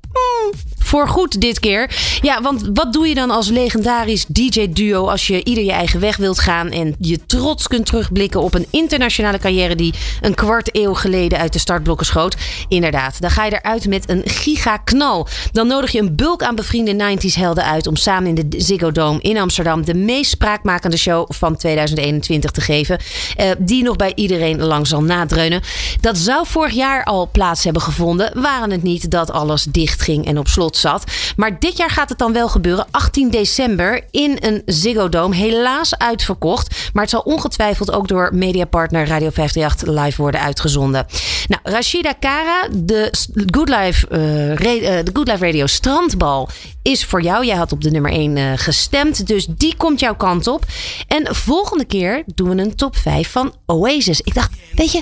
Voor 0.88 1.08
goed 1.08 1.42
dit 1.42 1.60
keer. 1.60 1.96
Ja, 2.22 2.42
want 2.42 2.70
wat 2.74 2.94
doe 2.94 3.08
je 3.08 3.16
dan 3.16 3.32
als 3.32 3.50
legendarisch 3.50 4.26
DJ-duo 4.28 5.08
als 5.10 5.28
je 5.28 5.44
ieder 5.44 5.64
je 5.64 5.72
eigen 5.72 6.00
weg 6.00 6.18
wilt 6.18 6.40
gaan 6.40 6.70
en 6.70 6.96
je 7.00 7.26
trots 7.26 7.68
kunt 7.68 7.86
terugblikken 7.86 8.42
op 8.42 8.54
een 8.54 8.66
internationale 8.70 9.40
carrière 9.40 9.76
die 9.76 9.94
een 10.22 10.34
kwart 10.34 10.76
eeuw 10.76 10.94
geleden 10.94 11.40
uit 11.40 11.54
de 11.54 11.60
startblokken 11.60 12.06
schoot? 12.06 12.36
Inderdaad, 12.68 13.22
dan 13.22 13.30
ga 13.30 13.46
je 13.46 13.52
eruit 13.52 13.88
met 13.88 14.10
een 14.10 14.22
gigaknal. 14.26 15.28
Dan 15.52 15.68
nodig 15.68 15.92
je 15.92 16.00
een 16.00 16.16
bulk 16.16 16.44
aan 16.44 16.56
bevriende 16.56 17.18
90s 17.18 17.34
helden 17.34 17.64
uit 17.64 17.88
om 17.88 17.96
samen 17.96 18.38
in 18.38 18.50
de 18.50 18.62
Ziggo 18.62 18.92
Dome 18.92 19.22
in 19.22 19.38
Amsterdam 19.38 19.86
de 19.86 19.96
meest 19.96 20.32
spraakmakende 20.32 20.98
show 20.98 21.26
van 21.30 21.58
2021 21.58 22.52
te 22.52 22.62
geven, 22.62 23.00
eh, 23.36 23.50
die 23.58 23.84
nog 23.84 23.96
bij 23.96 24.12
iedereen 24.16 24.62
lang 24.62 24.88
zal 24.88 25.04
nadreunen. 25.04 25.62
Dat 26.02 26.18
zou 26.18 26.46
vorig 26.48 26.74
jaar 26.74 27.04
al 27.04 27.30
plaats 27.32 27.64
hebben 27.64 27.82
gevonden, 27.82 28.42
waren 28.42 28.72
het 28.72 28.84
niet 28.84 29.12
dat 29.12 29.32
alles 29.32 29.64
dicht 29.64 30.02
en 30.08 30.38
op 30.38 30.48
slot 30.48 30.78
zat. 30.78 31.04
Maar 31.36 31.60
dit 31.60 31.78
jaar 31.78 31.90
gaat 31.90 32.10
het 32.10 32.18
dan 32.18 32.34
wel 32.34 32.50
gebeuren. 32.50 32.86
18 32.92 33.30
december 33.30 34.04
in 34.12 34.38
een 34.40 34.62
Ziggo 34.66 35.10
Dome. 35.10 35.36
Helaas 35.36 35.98
uitverkocht. 35.98 36.90
Maar 36.94 37.04
het 37.04 37.12
zal 37.12 37.22
ongetwijfeld 37.22 37.92
ook 37.92 38.08
door 38.08 38.30
mediapartner 38.34 39.08
Radio 39.08 39.30
538 39.30 40.04
live 40.04 40.22
worden 40.22 40.42
uitgezonden. 40.42 41.06
Nou, 41.48 41.62
Rashida 41.64 42.14
Kara, 42.14 42.68
de 42.72 43.14
Good 43.46 43.70
Life, 43.70 44.08
eh, 44.08 44.52
eh, 44.52 45.06
de 45.06 45.12
Good 45.14 45.28
Life 45.28 45.46
Radio 45.46 45.66
strandbal 45.66 46.50
is 46.82 47.06
voor 47.06 47.22
jou. 47.22 47.46
Jij 47.46 47.56
had 47.56 47.72
op 47.72 47.82
de 47.82 47.92
nummer 47.92 48.12
1 48.12 48.38
eh, 48.38 48.52
gestemd. 48.56 49.28
Dus 49.28 49.48
die 49.50 49.76
komt 49.78 50.00
jouw 50.00 50.16
kant 50.16 50.48
op. 50.48 50.66
En 51.08 51.36
volgende 51.36 51.86
keer 51.86 52.24
doen 52.26 52.56
we 52.56 52.62
een 52.62 52.76
top 52.76 52.96
5 52.96 53.32
van 53.32 53.54
Oasis. 53.66 54.22
Ik 54.22 54.34
dacht, 54.34 54.52
weet 54.76 54.92
je, 54.92 55.02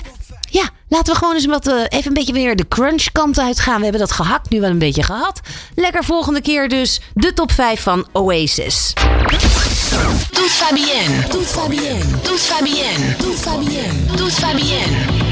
ja, 0.50 0.68
laten 0.88 1.12
we 1.12 1.18
gewoon 1.18 1.34
eens 1.34 1.46
wat, 1.46 1.66
eh, 1.66 1.74
even 1.88 2.06
een 2.06 2.14
beetje 2.14 2.32
weer 2.32 2.56
de 2.56 2.68
crunch 2.68 3.04
kant 3.12 3.38
uitgaan. 3.38 3.76
We 3.76 3.82
hebben 3.82 4.00
dat 4.00 4.12
gehakt 4.12 4.50
nu 4.50 4.60
wel 4.60 4.70
een 4.70 4.78
beetje 4.78 5.02
gehad. 5.02 5.40
Lekker 5.74 6.04
volgende 6.04 6.40
keer 6.40 6.68
dus 6.68 7.00
de 7.14 7.32
top 7.32 7.52
5 7.52 7.82
van 7.82 8.06
Oasis. 8.12 8.92
Doet 10.30 10.50
Fabienne. 10.50 11.28
Doet 11.30 11.46
Fabienne. 11.46 12.04
Doet 12.22 12.40
Fabienne. 12.40 13.16
Doet 13.16 13.38
Fabienne. 13.38 14.16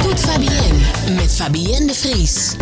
Doet 0.03 0.21
Fabienne. 0.21 1.15
Met 1.15 1.35
Fabienne 1.35 1.87
de 1.87 1.95
Vries. 1.95 2.57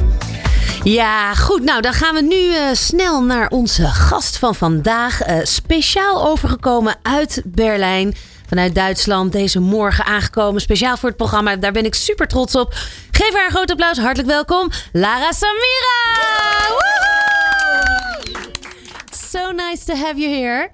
Ja, 0.82 1.34
goed. 1.34 1.62
Nou, 1.62 1.80
dan 1.80 1.92
gaan 1.92 2.14
we 2.14 2.22
nu 2.22 2.54
eh, 2.54 2.68
snel 2.72 3.22
naar 3.22 3.48
onze 3.48 3.86
gast 3.86 4.36
van 4.36 4.54
vandaag. 4.54 5.20
Eh, 5.20 5.38
speciaal 5.42 6.26
overgekomen 6.26 6.96
uit 7.02 7.42
Berlijn. 7.44 8.14
Vanuit 8.52 8.74
Duitsland 8.74 9.32
deze 9.32 9.60
morgen 9.60 10.04
aangekomen. 10.04 10.60
Speciaal 10.60 10.96
voor 10.96 11.08
het 11.08 11.18
programma. 11.18 11.56
Daar 11.56 11.72
ben 11.72 11.84
ik 11.84 11.94
super 11.94 12.26
trots 12.28 12.54
op. 12.54 12.74
Geef 13.10 13.32
haar 13.34 13.44
een 13.44 13.50
groot 13.50 13.70
applaus. 13.70 13.98
Hartelijk 13.98 14.28
welkom. 14.28 14.70
Lara 14.92 15.32
Samira. 15.32 16.68
Woehoe! 16.68 18.50
So 19.10 19.50
nice 19.50 19.84
to 19.84 19.94
have 19.94 20.16
you 20.20 20.34
here. 20.34 20.70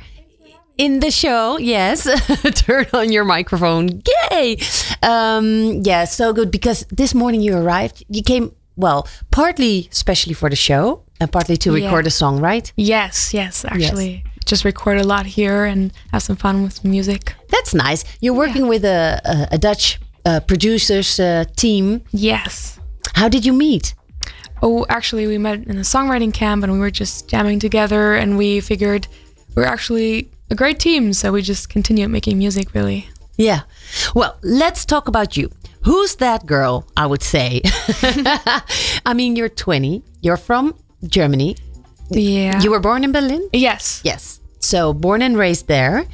In 0.75 0.99
the 0.99 1.11
show, 1.11 1.61
yes. 1.61 2.02
Turn 2.66 2.87
on 2.90 3.11
your 3.11 3.26
microphone. 3.37 4.00
Yay! 4.30 4.58
Um, 5.00 5.78
yeah, 5.82 6.06
so 6.06 6.32
good 6.32 6.50
because 6.50 6.85
this 6.94 7.12
morning 7.12 7.42
you 7.42 7.56
arrived. 7.58 8.04
You 8.08 8.23
came, 8.23 8.50
well, 8.75 9.06
partly 9.30 9.88
especially 9.92 10.35
for 10.35 10.50
the 10.50 10.56
show 10.56 11.02
and 11.20 11.30
partly 11.30 11.56
to 11.56 11.70
Yeah. 11.76 11.85
record 11.85 12.06
a 12.06 12.11
song, 12.11 12.40
right? 12.40 12.73
Yes, 12.76 13.32
yes, 13.32 13.64
actually. 13.64 14.25
Just 14.49 14.64
record 14.64 14.99
a 14.99 15.05
lot 15.05 15.26
here 15.26 15.64
and 15.67 15.93
have 16.11 16.23
some 16.23 16.37
fun 16.37 16.62
with 16.62 16.83
music. 16.83 17.35
That's 17.50 17.75
nice. 17.75 18.02
You're 18.23 18.35
working 18.35 18.67
with 18.67 18.83
a, 18.85 19.21
a, 19.25 19.55
a 19.57 19.59
Dutch 19.59 20.00
uh, 20.25 20.40
producers 20.40 21.21
uh, 21.21 21.45
team. 21.57 22.02
Yes. 22.12 22.81
How 23.14 23.28
did 23.28 23.45
you 23.45 23.52
meet? 23.52 23.95
Oh, 24.62 24.87
actually, 24.88 25.26
we 25.26 25.37
met 25.37 25.64
in 25.67 25.76
a 25.76 25.83
songwriting 25.83 26.33
camp 26.33 26.64
and 26.64 26.73
we 26.73 26.78
were 26.78 26.90
just 26.90 27.28
jamming 27.28 27.61
together 27.61 28.14
and 28.14 28.38
we 28.38 28.61
figured 28.61 29.07
we're 29.55 29.64
actually 29.64 30.31
a 30.50 30.55
great 30.55 30.81
team. 30.81 31.12
So 31.12 31.31
we 31.31 31.43
just 31.43 31.69
continued 31.69 32.09
making 32.09 32.38
music, 32.38 32.73
really. 32.75 33.07
Yeah. 33.37 33.61
Well, 34.14 34.38
let's 34.43 34.85
talk 34.87 35.09
about 35.09 35.37
you. 35.37 35.50
Who's 35.83 36.17
that 36.17 36.47
girl? 36.47 36.87
I 36.97 37.07
would 37.07 37.23
say. 37.23 37.61
I 39.07 39.12
mean, 39.14 39.37
you're 39.37 39.49
20. 39.50 40.02
You're 40.23 40.37
from 40.38 40.75
Germany. 41.07 41.57
Yeah. 42.11 42.61
You 42.62 42.71
were 42.71 42.81
born 42.81 43.05
in 43.05 43.12
Berlin? 43.12 43.49
Yes. 43.52 44.00
Yes. 44.05 44.38
So 44.69 44.93
born 44.93 45.23
and 45.23 45.37
raised 45.37 45.67
there. 45.67 46.05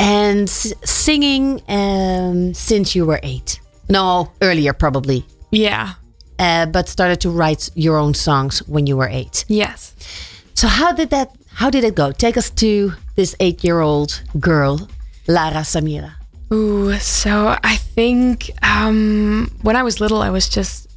and 0.00 0.48
s- 0.48 0.72
singing 0.84 1.60
um, 1.68 2.54
since 2.54 2.96
you 2.96 3.06
were 3.06 3.20
eight. 3.22 3.60
No, 3.88 4.30
earlier 4.40 4.72
probably. 4.72 5.24
Yeah. 5.50 5.92
Uh, 6.38 6.66
but 6.66 6.88
started 6.88 7.20
to 7.20 7.30
write 7.30 7.70
your 7.74 7.96
own 7.98 8.14
songs 8.14 8.62
when 8.66 8.86
you 8.88 8.96
were 8.96 9.08
eight. 9.20 9.44
Yes. 9.48 9.92
So 10.54 10.66
how 10.68 10.92
did 10.92 11.10
that? 11.10 11.28
How 11.60 11.70
did 11.70 11.84
it 11.84 11.94
go? 11.94 12.10
Take 12.12 12.36
us 12.38 12.50
to 12.62 12.92
this 13.16 13.36
eight-year-old 13.40 14.22
girl, 14.40 14.88
Lara 15.28 15.62
Samira. 15.62 16.12
Ooh, 16.52 16.98
so 16.98 17.56
I 17.62 17.76
think 17.94 18.50
um, 18.62 19.50
when 19.62 19.76
I 19.76 19.82
was 19.82 20.00
little, 20.00 20.22
I 20.22 20.30
was 20.30 20.48
just 20.48 20.88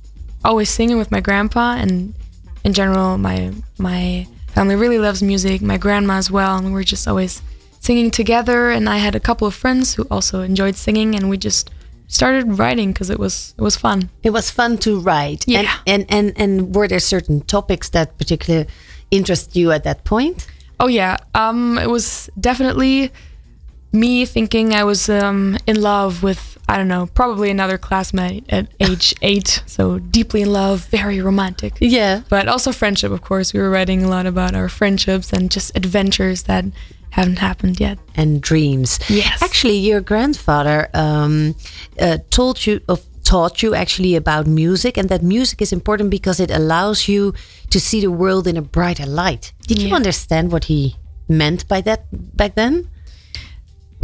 always 0.43 0.69
singing 0.69 0.97
with 0.97 1.11
my 1.11 1.19
grandpa, 1.21 1.75
and 1.77 2.13
in 2.63 2.73
general, 2.73 3.17
my 3.17 3.51
my 3.77 4.25
family 4.55 4.75
really 4.75 4.97
loves 4.97 5.21
music. 5.21 5.61
My 5.61 5.77
grandma 5.77 6.15
as 6.15 6.31
well, 6.31 6.57
and 6.57 6.65
we 6.65 6.71
were 6.71 6.83
just 6.83 7.07
always 7.07 7.41
singing 7.81 8.09
together. 8.09 8.71
And 8.71 8.89
I 8.89 8.97
had 8.97 9.13
a 9.13 9.19
couple 9.19 9.47
of 9.47 9.53
friends 9.53 9.93
who 9.93 10.07
also 10.09 10.41
enjoyed 10.41 10.75
singing, 10.75 11.13
and 11.13 11.29
we 11.29 11.37
just 11.37 11.69
started 12.07 12.57
writing 12.57 12.93
because 12.93 13.09
it 13.09 13.19
was 13.19 13.53
it 13.57 13.61
was 13.61 13.75
fun. 13.75 14.09
It 14.23 14.31
was 14.31 14.49
fun 14.49 14.77
to 14.79 14.99
write. 14.99 15.43
Yeah. 15.47 15.77
And, 15.85 16.05
and 16.09 16.33
and 16.37 16.41
and 16.41 16.75
were 16.75 16.87
there 16.87 16.99
certain 16.99 17.41
topics 17.41 17.89
that 17.89 18.17
particularly 18.17 18.67
interest 19.11 19.55
you 19.55 19.71
at 19.71 19.83
that 19.83 20.03
point? 20.05 20.47
Oh 20.79 20.87
yeah, 20.87 21.17
um, 21.33 21.77
it 21.77 21.89
was 21.89 22.29
definitely 22.39 23.11
me 23.91 24.25
thinking 24.25 24.73
I 24.73 24.83
was 24.83 25.09
um, 25.09 25.57
in 25.67 25.81
love 25.81 26.23
with 26.23 26.55
I 26.67 26.77
don't 26.77 26.87
know, 26.87 27.07
probably 27.13 27.51
another 27.51 27.77
classmate 27.77 28.45
at 28.49 28.67
age 28.79 29.13
eight. 29.21 29.61
So 29.65 29.99
deeply 29.99 30.41
in 30.41 30.51
love, 30.51 30.85
very 30.85 31.21
romantic. 31.21 31.77
Yeah. 31.79 32.21
But 32.29 32.47
also 32.47 32.71
friendship, 32.71 33.11
of 33.11 33.21
course. 33.21 33.53
We 33.53 33.59
were 33.59 33.69
writing 33.69 34.03
a 34.03 34.07
lot 34.07 34.25
about 34.25 34.55
our 34.55 34.69
friendships 34.69 35.31
and 35.31 35.51
just 35.51 35.75
adventures 35.75 36.43
that 36.43 36.65
haven't 37.11 37.39
happened 37.39 37.79
yet. 37.79 37.99
And 38.15 38.41
dreams. 38.41 38.99
Yes. 39.09 39.41
Actually, 39.41 39.77
your 39.77 40.01
grandfather 40.01 40.89
um, 40.93 41.55
uh, 41.99 42.17
told 42.29 42.65
you 42.65 42.81
of 42.89 43.05
taught 43.23 43.63
you 43.63 43.73
actually 43.73 44.15
about 44.15 44.45
music 44.45 44.97
and 44.97 45.09
that 45.09 45.23
music 45.23 45.59
is 45.59 45.73
important 45.73 46.11
because 46.11 46.39
it 46.39 46.51
allows 46.51 47.07
you 47.07 47.33
to 47.71 47.79
see 47.79 47.99
the 47.99 48.11
world 48.11 48.45
in 48.47 48.55
a 48.55 48.61
brighter 48.61 49.05
light. 49.05 49.51
Did 49.67 49.81
you 49.81 49.95
understand 49.95 50.51
what 50.51 50.65
he 50.65 50.95
meant 51.27 51.67
by 51.67 51.81
that 51.81 52.05
back 52.37 52.53
then? 52.53 52.87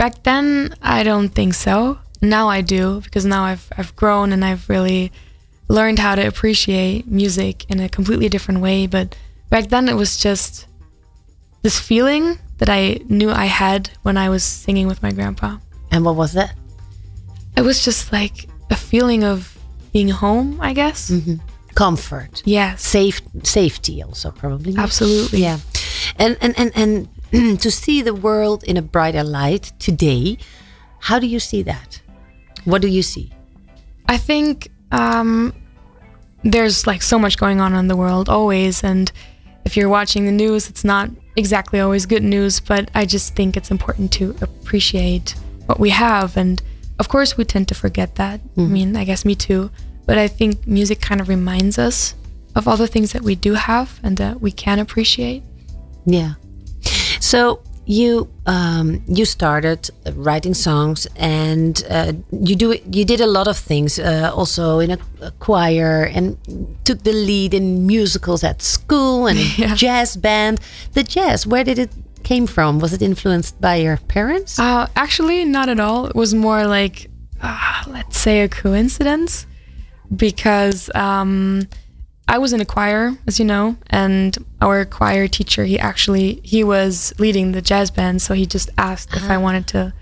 Back 0.02 0.24
then, 0.24 0.74
I 0.82 1.04
don't 1.04 1.30
think 1.30 1.54
so. 1.54 2.00
Now 2.24 2.50
I 2.50 2.62
do 2.62 3.02
because 3.02 3.24
now 3.24 3.44
I've 3.44 3.72
I've 3.78 3.96
grown 3.96 4.34
and 4.34 4.44
I've 4.44 4.68
really 4.68 5.12
learned 5.68 6.00
how 6.00 6.16
to 6.16 6.26
appreciate 6.26 7.06
music 7.06 7.70
in 7.70 7.80
a 7.80 7.88
completely 7.88 8.28
different 8.28 8.62
way. 8.62 8.88
But 8.88 9.16
back 9.52 9.68
then, 9.70 9.88
it 9.88 9.96
was 9.96 10.18
just 10.18 10.66
this 11.62 11.80
feeling 11.80 12.40
that 12.58 12.68
I 12.68 13.02
knew 13.10 13.30
I 13.30 13.46
had 13.46 13.92
when 14.02 14.18
I 14.18 14.30
was 14.30 14.44
singing 14.44 14.88
with 14.88 15.04
my 15.04 15.12
grandpa. 15.12 15.58
And 15.92 16.04
what 16.04 16.16
was 16.16 16.34
that? 16.34 16.56
It 17.56 17.62
was 17.62 17.86
just 17.86 18.12
like 18.12 18.50
a 18.72 18.76
feeling 18.76 19.24
of 19.24 19.56
being 19.94 20.10
home, 20.10 20.58
I 20.62 20.74
guess. 20.74 21.12
Mm-hmm. 21.12 21.36
Comfort. 21.76 22.42
Yes, 22.44 22.82
Safe, 22.82 23.22
safety 23.44 24.02
also 24.02 24.32
probably. 24.32 24.74
absolutely. 24.78 25.42
Yeah. 25.44 25.60
And 26.16 26.38
and 26.42 26.58
and 26.58 26.72
and 26.76 27.08
to 27.60 27.72
see 27.72 28.02
the 28.02 28.14
world 28.14 28.64
in 28.64 28.78
a 28.78 28.82
brighter 28.82 29.24
light 29.24 29.72
today, 29.80 30.38
how 31.00 31.20
do 31.20 31.28
you 31.28 31.40
see 31.40 31.64
that? 31.64 32.02
What 32.66 32.82
do 32.82 32.88
you 32.88 33.02
see? 33.02 33.32
I 34.08 34.18
think 34.18 34.70
um, 34.92 35.54
there's 36.44 36.86
like 36.86 37.02
so 37.02 37.18
much 37.18 37.38
going 37.38 37.62
on 37.62 37.74
in 37.74 37.88
the 37.88 37.96
world 37.96 38.30
always, 38.30 38.84
and 38.84 39.12
if 39.66 39.78
you're 39.78 39.90
watching 39.90 40.26
the 40.26 40.32
news, 40.32 40.70
it's 40.70 40.84
not 40.84 41.10
exactly 41.36 41.80
always 41.80 42.06
good 42.06 42.24
news. 42.24 42.60
But 42.60 42.92
I 42.94 43.06
just 43.06 43.36
think 43.36 43.56
it's 43.56 43.72
important 43.72 44.12
to 44.14 44.36
appreciate 44.42 45.36
what 45.66 45.80
we 45.80 45.90
have, 45.92 46.38
and 46.38 46.62
of 47.00 47.10
course, 47.10 47.38
we 47.38 47.46
tend 47.46 47.68
to 47.70 47.76
forget 47.76 48.16
that. 48.16 48.42
I 48.58 48.62
mean, 48.62 48.96
I 48.96 49.06
guess 49.06 49.26
me 49.26 49.34
too. 49.34 49.72
But 50.06 50.18
I 50.20 50.28
think 50.28 50.68
music 50.68 51.02
kind 51.02 51.22
of 51.22 51.30
reminds 51.30 51.80
us 51.80 52.14
of 52.56 52.68
all 52.68 52.78
the 52.78 52.88
things 52.88 53.14
that 53.14 53.22
we 53.24 53.34
do 53.34 53.54
have 53.54 54.00
and 54.04 54.18
that 54.18 54.42
we 54.42 54.52
can 54.52 54.78
appreciate. 54.78 55.42
Yeah. 56.06 56.34
So 57.32 57.62
you 57.86 58.28
um, 58.46 59.02
you 59.08 59.24
started 59.24 59.90
writing 60.16 60.54
songs, 60.54 61.08
and 61.16 61.82
uh, 61.90 62.12
you 62.32 62.56
do 62.58 62.68
you 62.92 63.06
did 63.06 63.22
a 63.22 63.26
lot 63.38 63.48
of 63.48 63.58
things. 63.58 64.00
Uh, 64.00 64.32
also 64.36 64.80
in 64.80 64.92
a, 64.92 64.98
a 65.22 65.32
choir, 65.40 66.04
and 66.16 66.36
took 66.84 67.04
the 67.04 67.14
lead 67.14 67.54
in 67.54 67.88
musicals 67.88 68.44
at 68.44 68.62
school 68.62 69.28
and 69.28 69.40
Yeah. 69.58 69.76
jazz 69.76 70.18
band. 70.18 70.60
The 70.92 71.04
jazz, 71.04 71.48
where 71.48 71.64
did 71.64 71.80
it 71.80 71.92
came 72.24 72.48
from? 72.48 72.80
Was 72.80 72.92
it 72.92 73.02
influenced 73.02 73.62
by 73.62 73.76
your 73.78 73.96
parents? 74.10 74.60
Uh, 74.60 74.88
actually, 74.98 75.46
not 75.46 75.70
at 75.70 75.80
all. 75.80 76.08
It 76.08 76.16
was 76.16 76.34
more 76.34 76.68
like, 76.68 77.10
uh, 77.42 77.84
let's 77.88 78.18
say, 78.18 78.42
a 78.42 78.50
coincidence, 78.50 79.46
because 80.14 80.90
um, 80.96 81.62
I 82.32 82.38
was 82.38 82.54
in 82.54 82.62
a 82.62 82.66
choir, 82.66 83.12
as 83.28 83.40
you 83.40 83.46
know, 83.46 83.76
and 83.90 84.38
our 84.62 84.86
choir 84.86 85.28
teacher, 85.28 85.66
he 85.66 85.78
actually 85.78 86.40
he 86.46 86.64
was 86.64 87.14
leading 87.20 87.52
the 87.52 87.62
jazz 87.62 87.92
band, 87.92 88.22
so 88.22 88.34
he 88.34 88.46
just 88.46 88.70
asked 88.78 89.14
if 89.18 89.30
I 89.30 89.38
wanted 89.38 89.68
to 89.76 89.94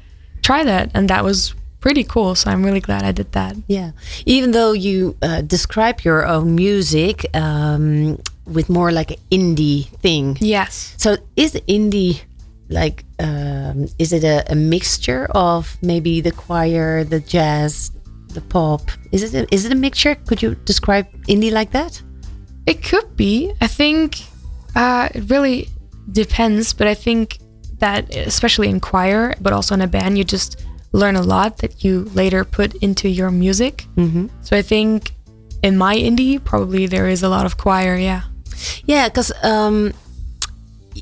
try 0.44 0.64
that, 0.64 0.92
and 0.94 1.10
that 1.10 1.24
was 1.24 1.56
pretty 1.80 2.04
cool. 2.04 2.36
So 2.36 2.52
I'm 2.52 2.64
really 2.64 2.82
glad 2.82 3.02
I 3.02 3.12
did 3.12 3.32
that. 3.32 3.56
Yeah, 3.66 3.94
even 4.28 4.52
though 4.52 4.74
you 4.74 5.18
uh, 5.24 5.42
describe 5.42 6.02
your 6.02 6.28
own 6.28 6.54
music 6.54 7.26
um, 7.36 8.22
with 8.46 8.70
more 8.70 8.92
like 8.92 9.10
an 9.10 9.18
indie 9.32 9.88
thing. 10.04 10.38
Yes. 10.40 10.94
So 10.98 11.18
is 11.36 11.54
indie 11.68 12.22
like 12.70 13.06
um, 13.18 13.88
is 13.98 14.14
it 14.14 14.24
a, 14.24 14.52
a 14.52 14.56
mixture 14.56 15.26
of 15.32 15.80
maybe 15.82 16.22
the 16.22 16.32
choir, 16.32 17.04
the 17.04 17.22
jazz, 17.22 17.92
the 18.36 18.42
pop? 18.42 18.84
Is 19.12 19.24
it 19.24 19.34
a, 19.34 19.52
is 19.52 19.66
it 19.66 19.72
a 19.72 19.76
mixture? 19.88 20.14
Could 20.14 20.44
you 20.44 20.54
describe 20.66 21.08
indie 21.24 21.52
like 21.52 21.72
that? 21.72 22.04
It 22.70 22.84
could 22.84 23.18
be. 23.18 23.52
I 23.60 23.68
think 23.68 24.20
uh, 24.76 25.10
it 25.14 25.30
really 25.30 25.70
depends, 26.12 26.74
but 26.74 26.88
I 26.88 26.94
think 26.94 27.40
that 27.80 28.16
especially 28.16 28.70
in 28.70 28.80
choir, 28.80 29.36
but 29.42 29.54
also 29.54 29.74
in 29.74 29.82
a 29.82 29.88
band, 29.88 30.18
you 30.18 30.24
just 30.24 30.66
learn 30.92 31.16
a 31.16 31.22
lot 31.22 31.58
that 31.58 31.84
you 31.84 32.04
later 32.14 32.44
put 32.46 32.76
into 32.76 33.10
your 33.10 33.32
music. 33.32 33.86
Mm-hmm. 33.96 34.28
So 34.42 34.56
I 34.56 34.62
think 34.62 35.12
in 35.64 35.78
my 35.78 35.96
indie, 35.96 36.44
probably 36.44 36.86
there 36.86 37.08
is 37.08 37.24
a 37.24 37.30
lot 37.30 37.46
of 37.46 37.58
choir. 37.58 37.96
Yeah. 37.96 38.24
Yeah, 38.86 39.08
because 39.08 39.32
um, 39.44 39.94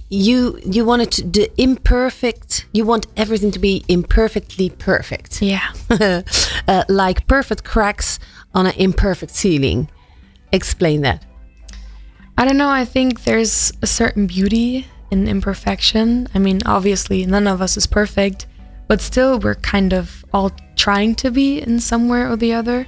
you 0.10 0.60
you 0.64 0.86
wanted 0.86 1.12
to 1.12 1.24
the 1.24 1.62
imperfect. 1.62 2.66
You 2.72 2.86
want 2.86 3.08
everything 3.18 3.52
to 3.52 3.60
be 3.60 3.84
imperfectly 3.88 4.70
perfect. 4.70 5.42
Yeah. 5.42 5.74
uh, 6.68 6.84
like 6.88 7.28
perfect 7.28 7.64
cracks 7.64 8.20
on 8.54 8.68
an 8.68 8.74
imperfect 8.78 9.34
ceiling. 9.34 9.90
Explain 10.52 11.02
that. 11.02 11.26
I 12.38 12.46
don't 12.46 12.58
know. 12.58 12.70
I 12.70 12.86
think 12.86 13.24
there's 13.24 13.72
a 13.82 13.88
certain 13.88 14.28
beauty 14.28 14.86
in 15.12 15.28
imperfection. 15.28 16.28
I 16.36 16.40
mean, 16.40 16.60
obviously, 16.66 17.26
none 17.26 17.48
of 17.48 17.62
us 17.62 17.78
is 17.78 17.88
perfect, 17.88 18.46
but 18.88 19.02
still, 19.02 19.40
we're 19.40 19.56
kind 19.56 19.94
of 19.94 20.24
all 20.34 20.52
trying 20.76 21.16
to 21.16 21.32
be 21.32 21.60
in 21.62 21.80
somewhere 21.80 22.32
or 22.32 22.36
the 22.36 22.54
other. 22.54 22.86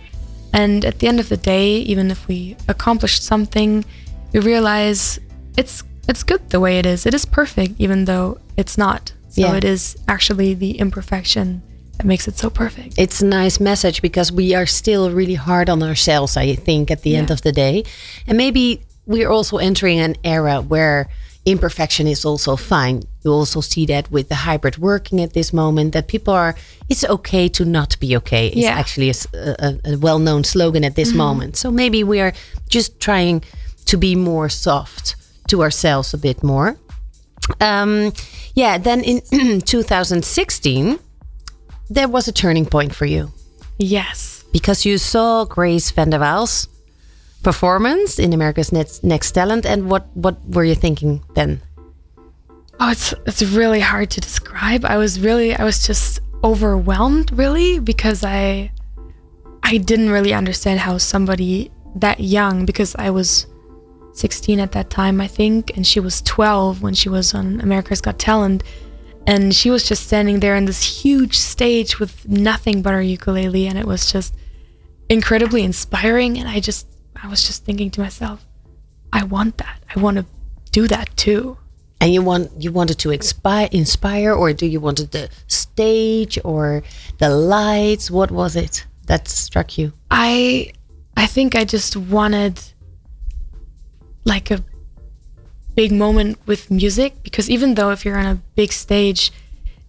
And 0.53 0.85
at 0.85 0.99
the 0.99 1.07
end 1.07 1.19
of 1.19 1.29
the 1.29 1.37
day, 1.37 1.77
even 1.77 2.11
if 2.11 2.27
we 2.27 2.55
accomplished 2.67 3.23
something, 3.23 3.85
we 4.33 4.39
realize 4.39 5.19
it's 5.57 5.83
it's 6.07 6.23
good 6.23 6.49
the 6.49 6.59
way 6.59 6.79
it 6.79 6.85
is. 6.85 7.05
It 7.05 7.13
is 7.13 7.25
perfect, 7.25 7.75
even 7.79 8.05
though 8.05 8.39
it's 8.57 8.77
not. 8.77 9.13
So 9.29 9.41
Yeah. 9.41 9.55
it 9.55 9.63
is 9.63 9.95
actually 10.07 10.53
the 10.55 10.79
imperfection 10.79 11.61
that 11.97 12.05
makes 12.05 12.27
it 12.27 12.37
so 12.37 12.49
perfect. 12.49 12.93
it's 12.97 13.21
a 13.21 13.25
nice 13.25 13.59
message 13.59 14.01
because 14.01 14.31
we 14.31 14.55
are 14.55 14.65
still 14.65 15.11
really 15.11 15.35
hard 15.35 15.69
on 15.69 15.83
ourselves 15.83 16.37
i 16.37 16.55
think 16.55 16.89
at 16.89 17.01
the 17.01 17.13
end 17.17 17.29
of 17.29 17.41
the 17.41 17.51
day 17.51 17.83
and 18.25 18.37
maybe 18.37 18.81
we're 19.09 19.29
also 19.29 19.57
entering 19.57 19.99
an 19.99 20.15
era 20.23 20.61
where 20.61 21.07
imperfection 21.45 22.07
is 22.07 22.25
also 22.25 22.55
fine. 22.55 23.01
You 23.23 23.31
also 23.33 23.61
see 23.61 23.85
that 23.87 24.11
with 24.11 24.27
the 24.29 24.35
hybrid 24.35 24.77
working 24.77 25.19
at 25.21 25.33
this 25.33 25.51
moment 25.51 25.93
that 25.93 26.07
people 26.07 26.33
are 26.33 26.53
it's 26.89 27.03
okay 27.03 27.49
to 27.49 27.65
not 27.65 27.99
be 27.99 28.15
okay. 28.17 28.47
It's 28.47 28.57
Yeah. 28.57 28.79
actually 28.79 29.09
a 29.33 29.97
well-known 29.97 30.43
slogan 30.43 30.83
at 30.83 30.95
this 30.95 31.11
moment. 31.13 31.57
So 31.57 31.71
maybe 31.71 32.03
we 32.03 32.19
are 32.21 32.33
just 32.69 32.99
trying 32.99 33.41
to 33.85 33.97
be 33.97 34.15
more 34.15 34.49
soft 34.49 35.15
to 35.47 35.61
ourselves 35.63 36.13
a 36.13 36.17
bit 36.17 36.43
more. 36.43 36.77
Um, 37.59 38.13
yeah 38.55 38.77
then 38.77 39.01
in 39.03 39.61
2016 39.61 40.99
there 41.89 42.07
was 42.07 42.27
a 42.27 42.31
turning 42.31 42.65
point 42.65 42.93
for 42.93 43.05
you. 43.07 43.31
Yes. 43.79 44.43
because 44.51 44.85
you 44.85 44.97
saw 44.97 45.45
Grace 45.45 45.91
VanderWaal's 45.91 46.67
performance 47.43 48.19
in 48.19 48.33
America's 48.33 48.71
Next, 48.71 49.03
Next 49.03 49.31
Talent, 49.31 49.65
and 49.65 49.89
what 49.89 50.07
what 50.15 50.37
were 50.49 50.63
you 50.63 50.75
thinking 50.75 51.23
then? 51.35 51.61
Oh, 52.79 52.91
it's 52.91 53.13
it's 53.25 53.41
really 53.41 53.79
hard 53.79 54.09
to 54.11 54.21
describe. 54.21 54.85
I 54.85 54.97
was 54.97 55.19
really 55.19 55.55
I 55.55 55.63
was 55.63 55.85
just 55.85 56.19
overwhelmed 56.43 57.31
really 57.31 57.79
because 57.79 58.23
I 58.23 58.71
I 59.63 59.77
didn't 59.77 60.09
really 60.09 60.33
understand 60.33 60.79
how 60.79 60.97
somebody 60.97 61.71
that 61.95 62.19
young 62.19 62.65
because 62.65 62.95
I 62.95 63.09
was 63.09 63.45
16 64.13 64.59
at 64.59 64.71
that 64.71 64.89
time 64.89 65.21
I 65.21 65.27
think 65.27 65.75
and 65.75 65.85
she 65.85 65.99
was 65.99 66.21
12 66.21 66.81
when 66.81 66.93
she 66.93 67.09
was 67.09 67.33
on 67.33 67.59
America's 67.61 68.01
Got 68.01 68.19
Talent 68.19 68.63
and 69.29 69.53
she 69.53 69.69
was 69.69 69.83
just 69.83 70.07
standing 70.07 70.39
there 70.39 70.55
on 70.55 70.65
this 70.65 71.03
huge 71.03 71.37
stage 71.37 71.99
with 71.99 72.27
nothing 72.27 72.81
but 72.81 72.93
her 72.93 73.01
ukulele, 73.01 73.67
and 73.67 73.77
it 73.77 73.85
was 73.85 74.11
just 74.11 74.33
incredibly 75.07 75.63
inspiring. 75.63 76.39
And 76.39 76.49
I 76.49 76.59
just, 76.59 76.87
I 77.21 77.27
was 77.27 77.45
just 77.45 77.65
thinking 77.65 77.91
to 77.91 78.01
myself, 78.01 78.45
I 79.11 79.23
want 79.23 79.57
that. 79.57 79.83
I 79.93 79.99
want 79.99 80.17
to 80.17 80.25
do 80.71 80.87
that 80.87 81.15
too. 81.17 81.57
And 82.01 82.13
you 82.13 82.21
want 82.21 82.51
you 82.57 82.71
wanted 82.71 82.97
to 82.99 83.11
inspire, 83.11 83.67
inspire, 83.71 84.33
or 84.33 84.53
do 84.53 84.65
you 84.65 84.79
wanted 84.79 85.11
the 85.11 85.29
stage 85.47 86.39
or 86.45 86.81
the 87.17 87.29
lights? 87.29 88.09
What 88.09 88.31
was 88.31 88.55
it 88.55 88.85
that 89.07 89.27
struck 89.27 89.77
you? 89.77 89.91
I 90.09 90.71
I 91.17 91.25
think 91.25 91.55
I 91.55 91.65
just 91.65 91.97
wanted 91.97 92.61
like 94.23 94.49
a 94.49 94.63
big 95.75 95.91
moment 95.91 96.37
with 96.45 96.71
music 96.71 97.21
because 97.23 97.49
even 97.49 97.75
though 97.75 97.89
if 97.89 98.05
you're 98.05 98.17
on 98.17 98.25
a 98.25 98.41
big 98.55 98.71
stage, 98.71 99.31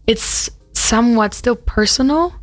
it's 0.06 0.50
somewhat 0.72 1.34
still 1.34 1.56
personal. 1.56 2.34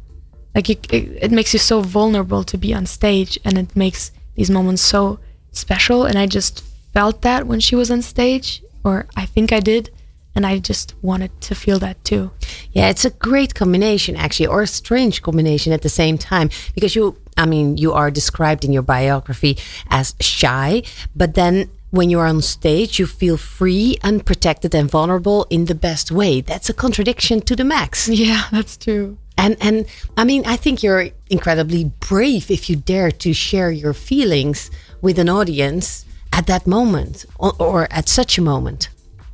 Like 0.56 0.70
you, 0.70 0.76
it, 0.90 1.24
it 1.24 1.32
makes 1.32 1.52
you 1.52 1.60
so 1.60 1.82
vulnerable 1.82 2.44
to 2.46 2.58
be 2.58 2.74
on 2.74 2.86
stage, 2.86 3.38
and 3.44 3.58
it 3.58 3.76
makes 3.76 4.12
these 4.38 4.50
moments 4.50 4.82
so 4.82 5.20
special. 5.52 6.06
And 6.06 6.18
I 6.18 6.26
just 6.26 6.64
felt 6.94 7.22
that 7.24 7.46
when 7.46 7.60
she 7.60 7.76
was 7.76 7.92
on 7.92 8.02
stage, 8.02 8.64
or 8.86 9.08
I 9.18 9.26
think 9.26 9.52
I 9.52 9.60
did, 9.60 9.90
and 10.34 10.46
I 10.46 10.60
just 10.60 10.94
wanted 11.02 11.32
to 11.42 11.56
feel 11.56 11.80
that 11.80 12.02
too. 12.06 12.32
Yeah, 12.72 12.90
it's 12.90 13.06
a 13.06 13.10
great 13.10 13.56
combination 13.56 14.16
actually, 14.16 14.48
or 14.48 14.62
a 14.62 14.68
strange 14.68 15.22
combination 15.22 15.74
at 15.74 15.82
the 15.82 15.90
same 15.90 16.18
time 16.18 16.50
because 16.76 16.96
you 16.96 17.18
I 17.36 17.46
mean, 17.46 17.78
you 17.78 17.94
are 17.94 18.10
described 18.10 18.66
in 18.66 18.74
your 18.74 18.82
biography 18.82 19.58
as 19.90 20.16
shy, 20.20 20.84
but 21.16 21.36
then 21.36 21.70
when 21.92 22.10
you're 22.10 22.26
on 22.26 22.42
stage, 22.42 23.00
you 23.00 23.06
feel 23.08 23.38
free, 23.38 23.98
unprotected, 24.04 24.76
and 24.76 24.90
vulnerable 24.90 25.46
in 25.50 25.66
the 25.66 25.76
best 25.76 26.12
way. 26.12 26.42
That's 26.42 26.70
a 26.70 26.74
contradiction 26.74 27.42
to 27.42 27.56
the 27.56 27.64
max. 27.64 28.10
Yeah, 28.26 28.46
that's 28.52 28.78
true. 28.78 29.18
And 29.38 29.56
and 29.62 29.86
I 30.18 30.24
mean, 30.24 30.44
I 30.46 30.58
think 30.58 30.84
you're 30.84 31.10
incredibly 31.30 31.86
brave 32.00 32.50
if 32.50 32.70
you 32.70 32.76
dare 32.76 33.12
to 33.12 33.34
share 33.34 33.72
your 33.72 33.94
feelings 33.94 34.72
with 35.02 35.20
an 35.20 35.30
audience 35.30 36.06
at 36.34 36.48
that 36.48 36.68
moment 36.68 37.26
or, 37.38 37.54
or 37.60 37.88
at 37.92 38.10
such 38.10 38.38
a 38.38 38.42
moment. 38.42 38.90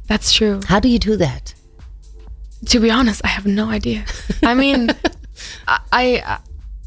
That's 0.07 0.33
true. 0.33 0.59
How 0.67 0.79
do 0.79 0.89
you 0.89 0.99
do 0.99 1.15
that? 1.17 1.53
To 2.67 2.79
be 2.79 2.91
honest, 2.91 3.21
I 3.23 3.29
have 3.29 3.45
no 3.45 3.69
idea. 3.69 4.05
I 4.43 4.53
mean, 4.53 4.89
I, 5.67 5.79
I 5.91 6.39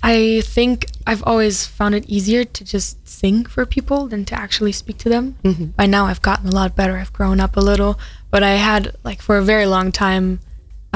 I 0.03 0.43
think 0.43 0.87
I've 1.07 1.23
always 1.25 1.67
found 1.67 1.95
it 1.95 2.07
easier 2.07 2.45
to 2.45 2.65
just 2.65 3.09
sing 3.09 3.45
for 3.45 3.67
people 3.67 4.07
than 4.07 4.25
to 4.27 4.35
actually 4.35 4.73
speak 4.73 4.99
to 4.99 5.09
them. 5.09 5.37
Mm-hmm. 5.43 5.65
By 5.77 5.87
now, 5.87 6.07
I've 6.07 6.23
gotten 6.23 6.49
a 6.49 6.53
lot 6.53 6.77
better. 6.77 6.97
I've 6.97 7.13
grown 7.13 7.41
up 7.41 7.57
a 7.57 7.61
little, 7.61 7.99
but 8.31 8.43
I 8.43 8.55
had 8.55 8.95
like 9.05 9.23
for 9.23 9.39
a 9.39 9.43
very 9.43 9.67
long 9.67 9.91
time 9.93 10.41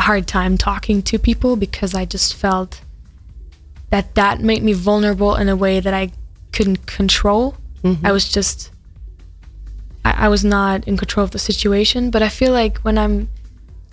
a 0.00 0.02
hard 0.10 0.26
time 0.26 0.56
talking 0.56 1.02
to 1.10 1.18
people 1.18 1.52
because 1.66 1.92
I 1.94 2.04
just 2.16 2.30
felt 2.34 2.72
that 3.90 4.06
that 4.14 4.40
made 4.50 4.62
me 4.68 4.72
vulnerable 4.72 5.32
in 5.36 5.48
a 5.48 5.56
way 5.64 5.74
that 5.80 5.94
I 6.02 6.04
couldn't 6.54 6.86
control. 6.98 7.44
Mm-hmm. 7.84 8.06
I 8.08 8.10
was 8.12 8.24
just 8.36 8.70
I, 10.08 10.26
I 10.26 10.28
was 10.34 10.42
not 10.56 10.88
in 10.88 10.96
control 10.96 11.24
of 11.24 11.32
the 11.36 11.38
situation. 11.50 12.10
But 12.14 12.22
I 12.22 12.30
feel 12.40 12.52
like 12.52 12.78
when 12.86 12.96
I'm 12.96 13.28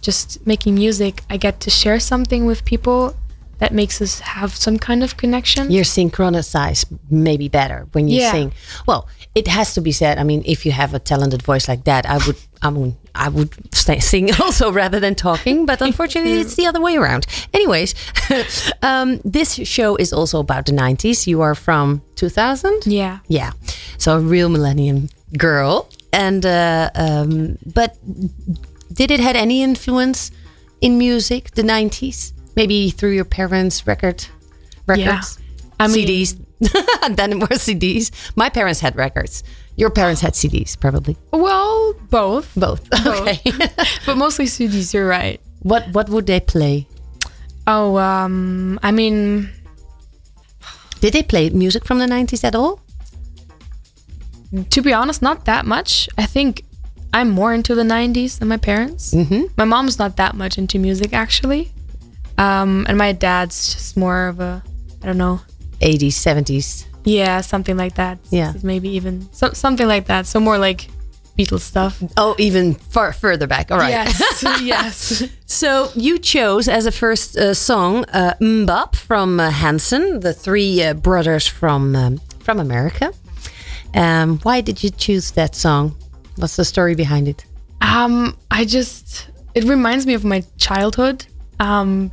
just 0.08 0.26
making 0.52 0.76
music, 0.76 1.14
I 1.34 1.36
get 1.46 1.60
to 1.66 1.70
share 1.70 2.00
something 2.00 2.46
with 2.50 2.64
people 2.74 3.00
that 3.62 3.72
makes 3.74 4.02
us 4.06 4.14
have 4.38 4.52
some 4.66 4.78
kind 4.88 5.02
of 5.04 5.18
connection. 5.18 5.72
You're 5.72 5.84
synchronized 6.00 6.86
maybe 7.10 7.48
better 7.50 7.80
when 7.94 8.08
you 8.08 8.20
Yeah. 8.22 8.32
sing. 8.32 8.50
Well, 8.86 9.02
it 9.34 9.48
has 9.48 9.74
to 9.76 9.82
be 9.82 9.92
said. 9.92 10.14
I 10.22 10.24
mean, 10.24 10.42
if 10.46 10.60
you 10.66 10.72
have 10.82 10.94
a 10.94 11.00
talented 11.00 11.42
voice 11.42 11.68
like 11.68 11.84
that, 11.86 12.06
I 12.06 12.18
would, 12.26 12.38
I 12.62 12.70
mean, 12.70 12.96
I 13.18 13.30
would 13.30 13.54
stay, 13.74 14.00
sing 14.00 14.30
also 14.42 14.72
rather 14.72 15.00
than 15.00 15.16
talking. 15.16 15.66
But 15.66 15.82
unfortunately, 15.82 16.40
it's 16.40 16.56
the 16.56 16.66
other 16.66 16.80
way 16.82 16.96
around. 16.98 17.26
Anyways, 17.54 17.96
um, 18.82 19.20
this 19.26 19.56
show 19.68 19.96
is 19.96 20.14
also 20.14 20.40
about 20.40 20.66
the 20.66 20.72
'90s. 20.72 21.28
You 21.28 21.42
are 21.42 21.56
from 21.56 22.02
2000. 22.16 22.86
Yeah. 22.86 23.20
Yeah, 23.28 23.52
so 23.98 24.18
a 24.18 24.20
real 24.20 24.50
millennium 24.50 25.10
girl. 25.38 25.90
And 26.14 26.46
uh, 26.46 26.90
um, 26.96 27.58
but 27.74 27.98
did 28.94 29.12
it 29.12 29.20
had 29.20 29.36
any 29.36 29.62
influence 29.62 30.32
in 30.82 30.98
music, 30.98 31.52
the 31.52 31.64
'90s? 31.64 32.34
Maybe 32.56 32.90
through 32.90 33.12
your 33.12 33.26
parents' 33.26 33.86
record 33.86 34.26
records, 34.88 35.38
I 35.80 35.88
mean- 35.88 36.08
CDs. 36.08 36.38
then 37.16 37.40
was 37.40 37.60
CDs. 37.68 38.10
My 38.36 38.50
parents 38.50 38.80
had 38.80 38.96
records. 38.96 39.44
Your 39.78 39.90
parents 39.92 40.22
had 40.22 40.34
CDs, 40.34 40.76
probably 40.80 41.16
Well, 41.32 41.94
both, 42.10 42.52
both. 42.56 42.82
Okay. 43.06 43.40
but 44.06 44.18
mostly 44.18 44.46
CDs. 44.46 44.94
You're 44.94 45.08
right. 45.08 45.40
what 45.62 45.88
What 45.94 46.10
would 46.10 46.26
they 46.26 46.40
play? 46.40 46.88
Oh, 47.68 47.98
um, 47.98 48.80
I 48.82 48.92
mean, 48.92 49.50
Did 51.00 51.14
they 51.14 51.24
play 51.24 51.50
music 51.52 51.86
from 51.86 52.00
the 52.00 52.06
'90s 52.08 52.44
at 52.44 52.56
all? 52.56 52.80
to 54.70 54.82
be 54.82 54.94
honest, 54.94 55.22
not 55.22 55.46
that 55.46 55.66
much. 55.66 56.08
I 56.18 56.26
think 56.26 56.64
I'm 57.14 57.30
more 57.30 57.54
into 57.54 57.76
the 57.76 57.84
90s 57.84 58.40
than 58.40 58.48
my 58.48 58.58
parents. 58.58 59.14
Mm-hmm. 59.14 59.46
My 59.58 59.66
mom's 59.66 60.00
not 60.00 60.16
that 60.18 60.36
much 60.36 60.58
into 60.58 60.80
music, 60.80 61.14
actually. 61.14 61.72
Um, 62.38 62.86
and 62.88 62.98
my 62.98 63.12
dad's 63.12 63.74
just 63.74 63.98
more 63.98 64.28
of 64.28 64.40
a, 64.40 64.64
I 65.02 65.06
don't 65.06 65.18
know, 65.18 65.42
80s, 65.82 66.16
70s. 66.16 66.86
Yeah, 67.08 67.42
something 67.42 67.78
like 67.78 67.96
that. 67.96 68.20
Yeah. 68.30 68.54
Maybe 68.64 68.90
even 68.90 69.32
so, 69.32 69.54
something 69.54 69.88
like 69.88 70.08
that. 70.08 70.26
So 70.26 70.40
more 70.40 70.58
like 70.58 70.90
Beatles 71.38 71.62
stuff. 71.62 72.04
Oh, 72.18 72.36
even 72.38 72.74
far 72.74 73.14
further 73.14 73.48
back. 73.48 73.72
All 73.72 73.78
right. 73.78 73.90
Yes, 73.90 74.44
yes. 74.62 75.24
So 75.46 75.90
you 75.96 76.20
chose 76.20 76.68
as 76.68 76.86
a 76.86 76.92
first 76.92 77.38
uh, 77.38 77.54
song 77.54 78.04
uh, 78.06 78.34
MMMBop 78.42 78.96
from 78.96 79.40
uh, 79.40 79.52
Hanson, 79.52 80.20
the 80.20 80.34
three 80.34 80.84
uh, 80.84 80.94
brothers 80.96 81.48
from 81.48 81.96
um, 81.96 82.18
from 82.40 82.60
America. 82.60 83.14
Um, 83.94 84.40
why 84.40 84.62
did 84.62 84.84
you 84.84 84.90
choose 84.90 85.32
that 85.32 85.56
song? 85.56 85.96
What's 86.36 86.58
the 86.58 86.66
story 86.66 86.96
behind 86.96 87.28
it? 87.28 87.46
Um, 87.82 88.38
I 88.52 88.66
just 88.66 89.30
it 89.56 89.64
reminds 89.64 90.06
me 90.06 90.14
of 90.14 90.26
my 90.26 90.44
childhood. 90.58 91.26
Um, 91.60 92.12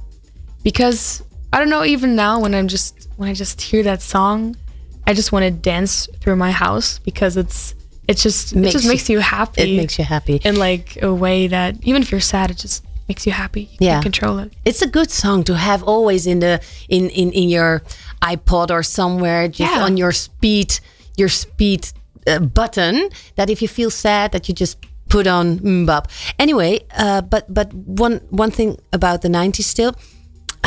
because 0.63 1.23
I 1.53 1.59
don't 1.59 1.71
know. 1.71 1.85
Even 1.85 2.17
now, 2.17 2.41
when 2.41 2.55
I'm 2.55 2.69
just 2.69 3.09
when 3.17 3.29
I 3.29 3.35
just 3.35 3.61
hear 3.61 3.83
that 3.85 4.03
song, 4.03 4.57
I 5.07 5.15
just 5.15 5.33
want 5.33 5.45
to 5.45 5.51
dance 5.51 6.09
through 6.21 6.37
my 6.37 6.51
house 6.51 6.99
because 7.01 7.37
it's 7.37 7.75
it 8.09 8.17
just 8.19 8.53
it 8.53 8.59
Makes 8.59 8.73
just 8.73 8.85
you- 8.85 8.91
makes 8.91 9.09
you 9.11 9.21
happy. 9.21 9.63
It 9.63 9.77
makes 9.77 9.99
you 9.99 10.05
happy. 10.05 10.37
in 10.45 10.57
like 10.57 10.99
a 11.03 11.13
way 11.13 11.47
that 11.49 11.77
even 11.83 12.03
if 12.03 12.11
you're 12.11 12.21
sad, 12.35 12.51
it 12.51 12.59
just 12.59 12.85
makes 13.09 13.27
you 13.27 13.33
happy. 13.33 13.63
You 13.79 13.87
Yeah. 13.87 13.95
can 13.95 14.03
control 14.03 14.39
it. 14.39 14.53
It's 14.65 14.83
a 14.83 14.87
good 14.87 15.11
song 15.11 15.45
to 15.45 15.55
have 15.57 15.83
always 15.83 16.27
in 16.27 16.41
the 16.41 16.61
in 16.89 17.11
in, 17.11 17.33
in 17.33 17.49
your 17.49 17.83
iPod 18.23 18.71
or 18.71 18.83
somewhere, 18.83 19.49
just 19.49 19.73
Yeah. 19.75 19.85
on 19.87 19.97
your 19.97 20.13
speed 20.13 20.81
your 21.17 21.29
speed 21.29 21.81
uh, 22.27 22.39
button. 22.41 23.09
That 23.37 23.49
if 23.51 23.61
you 23.63 23.69
feel 23.69 23.91
sad, 23.91 24.33
that 24.33 24.49
you 24.49 24.55
just 24.55 24.77
put 25.09 25.27
on 25.27 25.59
MMMBop. 25.61 26.05
Anyway, 26.39 26.81
uh, 26.99 27.21
but 27.23 27.45
but 27.53 27.73
one 27.75 28.21
one 28.31 28.51
thing 28.51 28.77
about 28.93 29.21
the 29.23 29.29
'90s 29.29 29.65
still. 29.65 29.93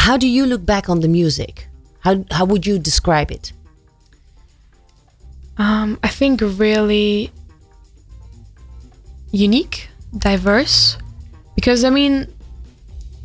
How 0.05 0.15
do 0.17 0.27
you 0.27 0.45
look 0.45 0.63
back 0.65 0.89
on 0.89 0.99
the 1.01 1.07
music? 1.07 1.67
How 1.99 2.23
how 2.31 2.45
would 2.45 2.65
you 2.67 2.79
describe 2.79 3.31
it? 3.31 3.51
Um, 5.57 5.99
I 6.03 6.07
think 6.09 6.41
really 6.41 7.31
unique, 9.31 9.89
diverse, 10.17 10.97
because 11.55 11.83
I 11.83 11.89
mean, 11.89 12.27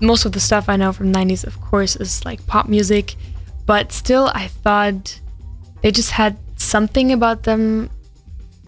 most 0.00 0.24
of 0.24 0.32
the 0.32 0.40
stuff 0.40 0.68
I 0.68 0.76
know 0.76 0.92
from 0.92 1.12
'90s, 1.12 1.44
of 1.44 1.60
course, 1.60 1.96
is 1.96 2.24
like 2.24 2.44
pop 2.46 2.68
music, 2.68 3.16
but 3.66 3.92
still, 3.92 4.30
I 4.34 4.48
thought 4.48 5.20
they 5.82 5.90
just 5.90 6.10
had 6.10 6.36
something 6.56 7.12
about 7.12 7.42
them 7.44 7.90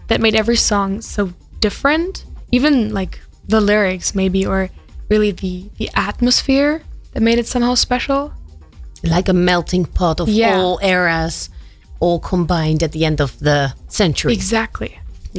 that 0.07 0.21
made 0.21 0.35
every 0.35 0.55
song 0.57 1.01
so 1.01 1.31
different. 1.59 2.25
Even 2.51 2.93
like 2.93 3.19
the 3.47 3.59
lyrics, 3.61 4.13
maybe, 4.15 4.45
or 4.45 4.69
really 5.09 5.31
the 5.31 5.69
the 5.77 5.89
atmosphere 5.95 6.81
that 7.13 7.21
made 7.21 7.39
it 7.39 7.47
somehow 7.47 7.73
special. 7.75 8.31
Like 9.03 9.27
a 9.29 9.33
melting 9.33 9.85
pot 9.85 10.19
of 10.19 10.29
Yeah. 10.29 10.57
all 10.57 10.79
eras, 10.81 11.49
all 12.05 12.19
combined 12.19 12.81
at 12.83 12.91
the 12.91 13.03
end 13.05 13.19
of 13.21 13.31
the 13.39 13.73
century. 13.87 14.33
Exactly. 14.33 14.91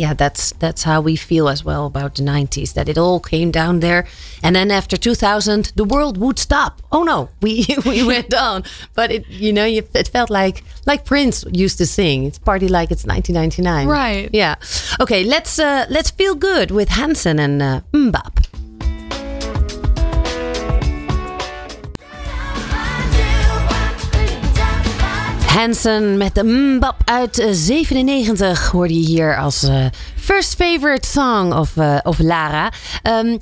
yeah 0.05 0.15
that's 0.23 0.53
that's 0.63 0.83
how 0.85 0.99
we 1.09 1.17
feel 1.17 1.47
as 1.49 1.61
well 1.65 1.85
about 1.87 2.11
the 2.17 2.23
90s 2.23 2.73
that 2.75 2.89
it 2.89 2.99
all 2.99 3.19
came 3.21 3.51
down 3.51 3.81
there. 3.81 4.03
And 4.45 4.55
then 4.57 4.71
after 4.71 4.97
2000 4.99 5.73
the 5.81 5.85
world 5.95 6.17
would 6.19 6.39
stop. 6.39 6.73
Oh 6.91 7.03
no 7.13 7.19
we 7.45 7.53
we 7.91 8.05
went 8.13 8.33
on. 8.35 8.63
But 8.99 9.09
it 9.11 9.23
you 9.45 9.53
know 9.57 9.65
you, 9.75 9.83
it 9.95 10.09
felt 10.17 10.31
like 10.31 10.57
like 10.91 11.01
prince 11.13 11.45
used 11.65 11.79
to 11.79 11.87
sing. 11.87 12.27
It's 12.29 12.39
party 12.39 12.69
like 12.69 12.91
it's 12.95 13.07
1999 13.07 13.89
Right. 13.89 14.29
yeah. 14.43 14.55
Okay 15.01 15.25
let's 15.25 15.59
uh 15.59 15.85
let's 15.97 16.11
feel 16.19 16.35
good 16.35 16.71
with 16.71 16.89
Hanson 16.89 17.39
and 17.39 17.63
uh, 17.63 17.81
MMMBop 17.95 18.35
Hansen 25.57 26.17
met 26.17 26.35
de 26.35 26.45
Mbap 26.45 27.03
uit 27.05 27.39
eh, 27.39 27.49
97 27.53 28.71
hoorde 28.71 28.95
je 28.95 29.07
hier 29.07 29.39
als 29.39 29.63
eh, 29.63 29.85
first 30.17 30.55
favorite 30.55 31.09
song 31.09 31.53
of, 31.53 31.77
uh, 31.77 31.99
of 32.03 32.19
Lara. 32.19 32.73
Uh, 33.03 33.37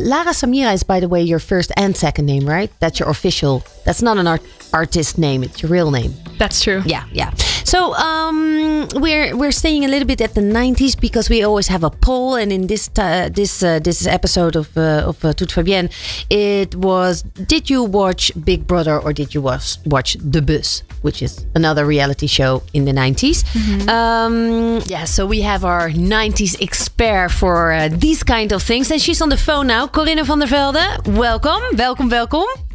Lara 0.00 0.32
Samira 0.32 0.72
is, 0.72 0.84
by 0.84 1.00
the 1.00 1.08
way, 1.08 1.22
your 1.24 1.40
first 1.40 1.74
and 1.74 1.96
second 1.96 2.24
name, 2.24 2.56
right? 2.56 2.70
That's 2.78 2.98
your 2.98 3.10
official. 3.10 3.62
That's 3.84 4.00
not 4.00 4.16
an 4.16 4.26
art 4.26 4.42
artist 4.72 5.18
name. 5.18 5.42
It's 5.42 5.62
your 5.62 5.70
real 5.70 5.90
name. 5.90 6.14
That's 6.38 6.62
true. 6.62 6.82
Yeah, 6.86 7.04
yeah. 7.12 7.34
So 7.64 7.94
um, 7.94 8.88
we're 8.94 9.36
we're 9.36 9.52
staying 9.52 9.84
a 9.84 9.88
little 9.88 10.06
bit 10.06 10.20
at 10.20 10.34
the 10.34 10.40
90s 10.40 10.98
because 10.98 11.28
we 11.28 11.44
always 11.44 11.68
have 11.68 11.84
a 11.84 11.90
poll, 11.90 12.34
and 12.34 12.50
in 12.50 12.66
this 12.66 12.88
uh, 12.98 13.28
this 13.32 13.62
uh, 13.62 13.78
this 13.78 14.06
episode 14.06 14.56
of 14.56 14.76
uh, 14.76 15.04
of 15.06 15.24
uh, 15.24 15.32
Toute 15.32 15.50
Fabienne, 15.52 15.90
it 16.30 16.74
was: 16.74 17.22
Did 17.22 17.68
you 17.68 17.84
watch 17.84 18.32
Big 18.44 18.66
Brother 18.66 18.98
or 18.98 19.12
did 19.12 19.34
you 19.34 19.42
watch 19.42 19.76
watch 19.84 20.16
The 20.18 20.40
Bus, 20.42 20.82
which 21.02 21.22
is 21.22 21.46
another 21.54 21.84
reality 21.84 22.26
show 22.26 22.62
in 22.72 22.86
the 22.86 22.92
90s? 22.92 23.44
Um, 23.88 24.80
yeah. 24.86 25.04
So 25.04 25.26
we 25.26 25.42
have 25.42 25.64
our 25.64 25.90
90s 25.90 26.56
expert 26.62 27.30
for 27.30 27.72
uh, 27.72 27.88
these 27.88 28.22
kind 28.22 28.52
of 28.52 28.62
things, 28.62 28.90
and 28.90 29.00
she's 29.00 29.20
on 29.20 29.28
the 29.28 29.36
phone 29.36 29.66
now. 29.66 29.86
Corinne 29.86 30.24
van 30.24 30.38
der 30.38 30.46
Velde, 30.48 31.00
welcome, 31.06 31.62
welcome, 31.76 32.08
welkom. 32.08 32.69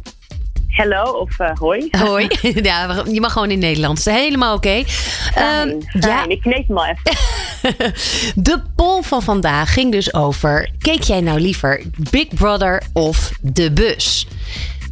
Hello 0.76 1.02
of 1.12 1.38
uh, 1.38 1.50
hoi. 1.54 1.88
Hoi. 1.90 2.28
ja, 2.62 3.02
je 3.10 3.20
mag 3.20 3.32
gewoon 3.32 3.50
in 3.50 3.58
Nederlands. 3.58 4.04
Helemaal 4.04 4.54
oké. 4.54 4.82
Fijn, 4.86 5.84
Ehm, 5.92 6.00
ja, 6.08 6.28
Ik 6.28 6.40
kneep 6.40 6.68
hem 6.68 6.78
al 6.78 6.84
even. 6.86 7.94
de 8.42 8.62
poll 8.76 9.02
van 9.02 9.22
vandaag 9.22 9.72
ging 9.72 9.92
dus 9.92 10.14
over... 10.14 10.70
Keek 10.78 11.02
jij 11.02 11.20
nou 11.20 11.40
liever 11.40 11.82
Big 12.10 12.28
Brother 12.28 12.82
of 12.92 13.32
De 13.40 13.72
Bus? 13.72 14.26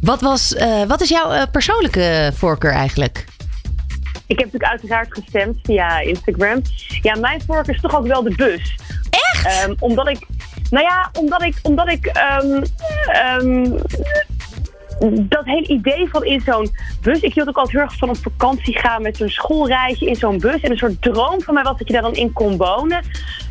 Wat, 0.01 0.21
was, 0.21 0.55
eh, 0.55 0.83
wat 0.83 1.01
is 1.01 1.09
jouw 1.09 1.31
eh, 1.31 1.41
persoonlijke 1.51 2.31
voorkeur 2.35 2.71
eigenlijk? 2.71 3.25
Ik 4.27 4.39
heb 4.39 4.51
natuurlijk 4.51 4.71
uiteraard 4.71 5.13
gestemd 5.13 5.57
via 5.63 5.99
Instagram. 5.99 6.61
Ja, 7.01 7.15
mijn 7.15 7.41
voorkeur 7.47 7.75
is 7.75 7.81
toch 7.81 7.95
ook 7.95 8.07
wel 8.07 8.23
de 8.23 8.35
bus. 8.35 8.75
Echt? 9.09 9.45
Ehm, 9.45 9.73
omdat 9.79 10.07
ik, 10.09 10.25
nou 10.69 10.85
ja, 10.85 11.09
omdat 11.13 11.41
ik, 11.41 11.59
omdat 11.61 11.89
ik 11.89 12.05
ehm, 12.05 12.61
dat 15.21 15.45
hele 15.45 15.67
idee 15.67 16.07
van 16.09 16.25
in 16.25 16.41
zo'n 16.45 16.69
bus. 17.01 17.19
Ik 17.19 17.33
hield 17.33 17.47
ook 17.47 17.55
altijd 17.57 17.75
heel 17.75 17.85
erg 17.85 17.97
van 17.97 18.09
op 18.09 18.17
vakantie 18.17 18.79
gaan 18.79 19.01
met 19.01 19.17
zo'n 19.17 19.29
schoolreisje 19.29 20.05
in 20.05 20.15
zo'n 20.15 20.39
bus. 20.39 20.61
En 20.61 20.71
een 20.71 20.77
soort 20.77 21.01
droom 21.01 21.41
van 21.41 21.53
mij 21.53 21.63
was 21.63 21.77
dat 21.77 21.87
je 21.87 21.93
daar 21.93 22.01
dan 22.01 22.13
in 22.15 22.33
kon 22.33 22.57
wonen. 22.57 23.03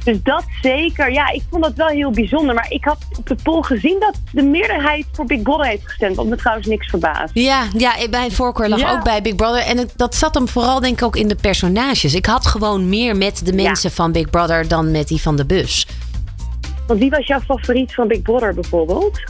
Dus 0.05 0.23
dat 0.23 0.45
zeker. 0.63 1.13
Ja, 1.13 1.31
ik 1.33 1.43
vond 1.51 1.63
dat 1.63 1.75
wel 1.75 1.87
heel 1.87 2.11
bijzonder. 2.11 2.55
Maar 2.55 2.67
ik 2.71 2.85
had 2.85 2.99
op 3.19 3.27
de 3.27 3.37
poll 3.43 3.63
gezien 3.63 3.97
dat 4.01 4.15
de 4.33 4.43
meerderheid 4.43 5.07
voor 5.13 5.25
Big 5.27 5.43
Brother 5.43 5.67
heeft 5.67 5.87
gestemd. 5.87 6.17
Wat 6.17 6.27
me 6.27 6.37
trouwens 6.37 6.67
niks 6.67 6.87
verbaast. 6.91 7.31
Ja, 7.35 7.63
ja, 7.77 7.93
mijn 8.11 8.33
voorkeur 8.33 8.69
lag 8.69 8.79
Ja. 8.81 8.93
ook 8.93 9.05
bij 9.05 9.23
Big 9.23 9.35
Brother. 9.35 9.63
En 9.63 9.79
het- 9.79 9.93
dat 9.97 10.15
zat 10.15 10.35
hem 10.35 10.49
vooral 10.49 10.81
denk 10.81 10.99
ik 10.99 11.05
ook 11.05 11.17
in 11.17 11.29
de 11.29 11.37
personages. 11.37 12.15
Ik 12.15 12.27
had 12.27 12.47
gewoon 12.47 12.89
meer 12.89 13.17
met 13.17 13.47
de 13.47 13.53
mensen 13.53 13.91
van 13.91 14.13
Big 14.13 14.31
Brother 14.31 14.69
dan 14.69 14.91
met 14.91 15.09
die 15.09 15.21
van 15.21 15.37
de 15.37 15.45
bus. 15.47 15.87
Want 16.87 17.01
wie 17.01 17.11
was 17.11 17.27
jouw 17.27 17.41
favoriet 17.41 17.95
van 17.95 18.09
Big 18.09 18.23
Brother 18.23 18.55
bijvoorbeeld? 18.55 19.21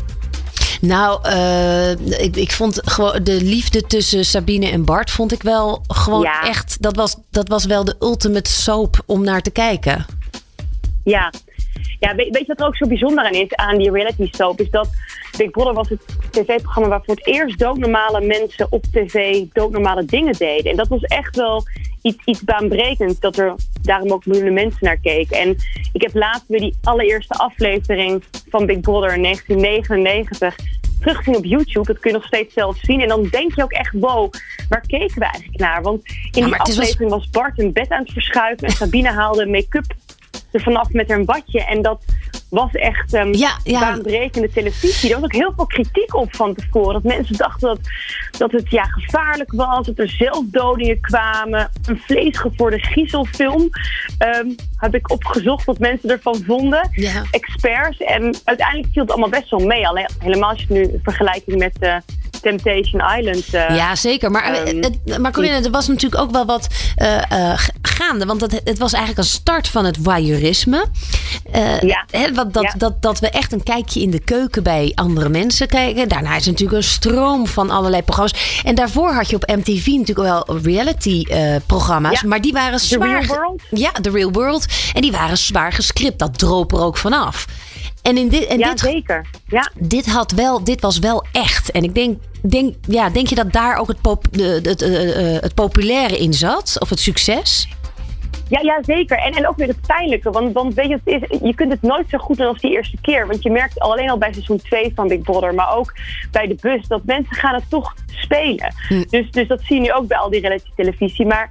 Nou, 0.86 1.18
eh, 1.22 1.90
ik, 2.24 2.36
ik 2.36 2.52
vond 2.52 2.80
gewoon 2.84 3.24
de 3.24 3.42
liefde 3.42 3.82
tussen 3.82 4.24
Sabine 4.24 4.66
en 4.70 4.84
Bart 4.84 5.10
vond 5.10 5.32
ik 5.32 5.42
wel 5.42 5.82
gewoon 5.88 6.22
Ja. 6.22 6.42
echt. 6.42 6.82
Dat 6.82 6.96
was, 6.96 7.16
dat 7.30 7.48
was 7.48 7.64
wel 7.64 7.84
de 7.84 7.96
ultimate 8.00 8.50
soap 8.50 9.02
om 9.06 9.24
naar 9.24 9.42
te 9.42 9.50
kijken. 9.50 10.06
Ja. 11.04 11.32
Ja, 11.98 12.14
weet, 12.14 12.30
weet 12.30 12.40
je 12.40 12.46
wat 12.46 12.60
er 12.60 12.66
ook 12.66 12.76
zo 12.76 12.86
bijzonder 12.86 13.24
aan 13.24 13.32
is, 13.32 13.54
aan 13.54 13.78
die 13.78 13.90
reality 13.90 14.28
soap? 14.30 14.60
Is 14.60 14.70
dat 14.70 14.88
Big 15.36 15.50
Brother 15.50 15.72
was 15.74 15.88
het 15.88 16.00
tv-programma 16.30 16.88
waar 16.88 17.02
voor 17.04 17.14
het 17.14 17.26
eerst 17.26 17.58
doodnormale 17.58 18.20
mensen 18.26 18.66
op 18.70 18.84
tv 18.92 19.44
doodnormale 19.52 20.04
dingen 20.04 20.32
deden. 20.38 20.70
En 20.70 20.76
dat 20.76 20.88
was 20.88 21.02
echt 21.02 21.36
wel 21.36 21.64
iets, 22.02 22.24
iets 22.24 22.42
baanbrekends, 22.44 23.20
dat 23.20 23.36
er 23.38 23.54
daarom 23.82 24.12
ook 24.12 24.26
miljoenen 24.26 24.52
mensen 24.54 24.78
naar 24.80 24.98
keken. 25.02 25.38
En 25.38 25.56
ik 25.92 26.02
heb 26.02 26.14
laatst 26.14 26.44
weer 26.48 26.60
die 26.60 26.74
allereerste 26.82 27.34
aflevering 27.34 28.22
van 28.48 28.66
Big 28.66 28.80
Brother 28.80 29.14
in 29.14 29.22
1999 29.22 30.56
teruggezien 31.04 31.36
op 31.36 31.44
YouTube. 31.44 31.86
Dat 31.86 31.98
kun 31.98 32.10
je 32.10 32.16
nog 32.16 32.26
steeds 32.26 32.54
zelf 32.54 32.76
zien. 32.76 33.00
En 33.00 33.08
dan 33.08 33.22
denk 33.22 33.54
je 33.54 33.62
ook 33.62 33.72
echt, 33.72 33.92
wow, 33.92 34.32
waar 34.68 34.84
keken 34.86 35.18
we 35.18 35.24
eigenlijk 35.24 35.58
naar? 35.58 35.82
Want 35.82 36.02
in 36.30 36.44
die 36.44 36.56
aflevering 36.56 37.10
was 37.10 37.30
Bart 37.30 37.58
een 37.58 37.72
bed 37.72 37.90
aan 37.90 38.02
het 38.02 38.12
verschuiven 38.12 38.66
en 38.66 38.72
Sabine 38.72 39.10
haalde 39.10 39.46
make-up 39.46 39.94
er 40.54 40.60
vanaf 40.60 40.92
met 40.92 41.08
haar 41.08 41.24
badje. 41.24 41.64
En 41.64 41.82
dat 41.82 42.04
was 42.54 42.72
echt 42.72 43.14
ehm 43.14 43.34
Ja, 43.34 43.58
ja. 43.64 43.80
baanbrekende 43.80 44.50
televisie. 44.50 45.08
Er 45.08 45.14
was 45.14 45.24
ook 45.24 45.32
heel 45.32 45.52
veel 45.56 45.66
kritiek 45.66 46.14
op 46.14 46.36
van 46.36 46.54
tevoren. 46.54 46.92
Dat 46.92 47.02
mensen 47.02 47.36
dachten 47.36 47.68
dat, 47.68 47.78
dat 48.38 48.52
het 48.52 48.70
ja, 48.70 48.82
gevaarlijk 48.84 49.52
was. 49.52 49.86
Dat 49.86 49.98
er 49.98 50.08
zelfdodingen 50.08 51.00
kwamen. 51.00 51.70
Een 51.86 52.00
vleesgevoerde 52.06 52.78
griezelfilm. 52.78 53.68
Ehm 54.18 54.48
heb 54.84 54.94
ik 54.94 55.10
opgezocht 55.10 55.64
wat 55.64 55.78
mensen 55.78 56.10
ervan 56.10 56.42
vonden. 56.46 56.88
Ja. 56.92 57.22
Experts. 57.30 57.98
En 57.98 58.36
uiteindelijk 58.44 58.88
viel 58.92 59.02
het 59.02 59.10
allemaal 59.10 59.28
best 59.28 59.50
wel 59.50 59.60
mee. 59.60 59.88
Alleen, 59.88 60.08
helemaal 60.18 60.50
als 60.50 60.58
je 60.60 60.66
het 60.66 60.76
nu 60.76 60.82
in 60.82 61.00
vergelijking 61.02 61.58
met 61.58 61.78
eh, 61.78 61.96
Temptation 62.40 63.02
Island... 63.18 63.54
eh, 63.54 63.76
Ja, 63.76 63.94
zeker. 63.96 64.30
Maar, 64.30 64.42
eh, 64.52 64.68
Ehm, 64.68 64.82
het, 64.82 65.18
maar 65.18 65.32
Corinne, 65.32 65.64
er 65.64 65.70
was 65.70 65.88
natuurlijk 65.88 66.22
ook 66.22 66.30
wel 66.30 66.46
wat 66.46 66.68
gaande. 67.82 68.24
Want 68.26 68.40
het, 68.40 68.60
het 68.64 68.78
was 68.78 68.92
eigenlijk 68.92 69.22
een 69.22 69.32
start 69.34 69.68
van 69.68 69.84
het 69.84 69.98
voyeurisme. 70.02 70.86
Ja. 71.80 72.04
Dat, 72.52 72.62
Ja. 72.62 72.74
dat, 72.76 73.02
dat 73.02 73.18
we 73.18 73.30
echt 73.30 73.52
een 73.52 73.62
kijkje 73.62 74.00
in 74.00 74.10
de 74.10 74.20
keuken 74.20 74.62
bij 74.62 74.92
andere 74.94 75.28
mensen 75.28 75.66
kijken. 75.66 76.08
Daarna 76.08 76.36
is 76.36 76.46
natuurlijk 76.46 76.76
een 76.76 76.82
stroom 76.82 77.46
van 77.46 77.70
allerlei 77.70 78.02
programma's. 78.02 78.60
En 78.64 78.74
daarvoor 78.74 79.12
had 79.12 79.30
je 79.30 79.36
op 79.36 79.46
MTV 79.46 79.86
natuurlijk 79.86 80.18
wel 80.46 80.58
reality-programma's. 80.62 82.20
Ja. 82.20 82.28
maar 82.28 82.40
die 82.40 82.52
waren 82.52 82.78
The 82.78 82.84
zwaar... 82.86 83.08
Real 83.08 83.22
ge- 83.22 83.26
World. 83.26 83.62
Ja, 83.70 83.90
The 83.90 84.10
Real 84.10 84.30
World. 84.32 84.66
En 84.92 85.02
die 85.02 85.12
waren 85.12 85.38
zwaar 85.38 85.72
gescript. 85.72 86.18
Dat 86.18 86.38
droop 86.38 86.72
er 86.72 86.80
ook 86.80 86.96
vanaf. 86.96 87.46
En, 88.02 88.16
in 88.18 88.28
dit, 88.28 88.44
en 88.46 88.58
ja, 88.58 88.68
dit 88.70 88.80
zeker. 88.80 89.26
Ja. 89.46 89.70
dit, 89.74 90.06
had 90.06 90.32
wel, 90.32 90.64
dit 90.64 90.80
was 90.80 90.98
wel 90.98 91.24
echt. 91.32 91.70
En 91.70 91.84
ik 91.84 91.94
denk, 91.94 92.18
denk, 92.42 92.74
ja, 92.88 93.10
denk 93.10 93.26
je 93.28 93.34
dat 93.34 93.52
daar 93.52 93.76
ook 93.76 93.88
het, 93.88 94.00
pop, 94.00 94.26
de, 94.30 94.58
de- 94.62 94.68
het, 94.68 94.82
eh, 94.82 95.34
eh, 95.36 95.42
het 95.42 95.54
populaire 95.54 96.18
in 96.18 96.34
zat? 96.34 96.76
Of 96.78 96.88
het 96.90 97.00
succes? 97.00 97.68
Ja, 98.48 98.60
ja, 98.60 98.78
zeker. 98.82 99.18
En, 99.18 99.32
en 99.32 99.48
ook 99.48 99.56
weer 99.56 99.68
het 99.68 99.86
pijnlijke. 99.86 100.30
Want, 100.30 100.52
want 100.52 100.74
weet 100.74 100.88
je, 100.88 100.98
wat 101.04 101.14
het 101.14 101.30
is, 101.30 101.38
je 101.42 101.54
kunt 101.54 101.72
het 101.72 101.82
nooit 101.82 102.08
zo 102.08 102.18
goed 102.18 102.36
doen 102.36 102.46
als 102.46 102.60
die 102.60 102.70
eerste 102.70 102.96
keer. 103.00 103.26
Want 103.26 103.42
je 103.42 103.50
merkt 103.50 103.80
al 103.80 103.92
alleen 103.92 104.10
al 104.10 104.18
bij 104.18 104.32
seizoen 104.32 104.56
2 104.56 104.92
van 104.94 105.08
Big 105.08 105.20
Brother, 105.20 105.54
maar 105.54 105.76
ook 105.76 105.94
bij 106.30 106.46
de 106.46 106.56
bus, 106.60 106.86
dat 106.86 107.04
mensen 107.04 107.36
gaan 107.36 107.54
het 107.54 107.70
toch 107.70 107.94
spelen. 108.06 108.74
Dus, 109.10 109.30
dus 109.30 109.48
dat 109.48 109.60
zie 109.62 109.76
je 109.76 109.82
nu 109.82 109.92
ook 109.92 110.06
bij 110.06 110.18
al 110.18 110.30
die 110.30 110.40
reality 110.40 110.70
televisie. 110.76 111.26
Maar 111.26 111.50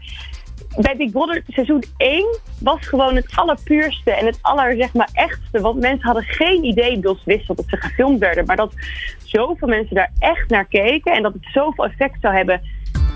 bij 0.78 0.96
Big 0.98 1.12
Brother 1.12 1.44
seizoen 1.48 1.84
1 1.98 2.26
was 2.60 2.88
gewoon 2.88 3.16
het 3.16 3.36
allerpuurste 3.36 4.12
en 4.12 4.26
het 4.26 4.38
aller, 4.42 4.76
zeg 4.76 4.94
maar, 4.94 5.10
echtste. 5.14 5.62
Want 5.62 5.80
mensen 5.80 6.06
hadden 6.06 6.24
geen 6.24 6.64
idee, 6.64 7.00
ze 7.02 7.16
wisten 7.26 7.56
dat 7.56 7.66
ze 7.68 7.78
gefilmd 7.78 8.20
werden, 8.20 8.46
maar 8.46 8.56
dat 8.56 8.74
zoveel 9.24 9.68
mensen 9.68 9.96
daar 9.96 10.12
echt 10.20 10.50
naar 10.50 10.66
keken 10.66 11.14
en 11.14 11.24
dat 11.24 11.34
het 11.34 11.48
zoveel 11.54 11.86
effect 11.86 12.18
zou 12.22 12.36
hebben. 12.36 12.62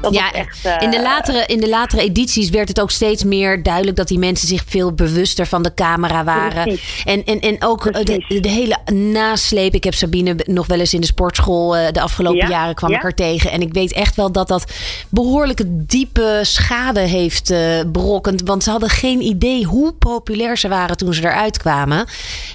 Dat 0.01 0.13
ja, 0.13 0.31
echt, 0.31 0.65
eh, 0.65 0.75
in, 0.79 0.89
de 0.91 1.01
latere, 1.01 1.45
in 1.45 1.59
de 1.59 1.69
latere 1.69 2.01
edities 2.01 2.49
werd 2.49 2.67
het 2.67 2.81
ook 2.81 2.91
steeds 2.91 3.23
meer 3.23 3.63
duidelijk 3.63 3.97
dat 3.97 4.07
die 4.07 4.19
mensen 4.19 4.47
zich 4.47 4.63
veel 4.65 4.93
bewuster 4.93 5.45
van 5.45 5.63
de 5.63 5.73
camera 5.73 6.23
waren. 6.23 6.63
Precies. 6.63 7.03
En, 7.05 7.23
en, 7.25 7.39
en 7.39 7.55
ook 7.59 7.85
eh, 7.85 8.05
de, 8.41 8.49
hele 8.49 8.77
nasleep. 8.93 9.73
Ik 9.73 9.83
heb 9.83 9.93
Sabine 9.93 10.35
nog 10.45 10.67
wel 10.67 10.79
eens 10.79 10.93
in 10.93 11.01
de 11.01 11.07
sportschool 11.07 11.77
eh, 11.77 11.91
de 11.91 12.01
afgelopen 12.01 12.39
Ja, 12.39 12.49
jaren 12.49 12.75
kwam 12.75 12.89
ja. 12.89 12.95
ik 12.95 13.01
haar 13.01 13.13
tegen. 13.13 13.51
En 13.51 13.61
ik 13.61 13.73
weet 13.73 13.93
echt 13.93 14.15
wel 14.15 14.31
dat 14.31 14.47
dat 14.47 14.73
behoorlijke 15.09 15.85
diepe 15.85 16.39
schade 16.41 16.99
heeft 16.99 17.49
eh 17.49 17.79
berokkend. 17.87 18.41
Want 18.41 18.63
ze 18.63 18.69
hadden 18.69 18.89
geen 18.89 19.21
idee 19.21 19.63
hoe 19.63 19.93
populair 19.93 20.57
ze 20.57 20.67
waren 20.67 20.97
toen 20.97 21.13
ze 21.13 21.21
eruit 21.21 21.57
kwamen. 21.57 22.05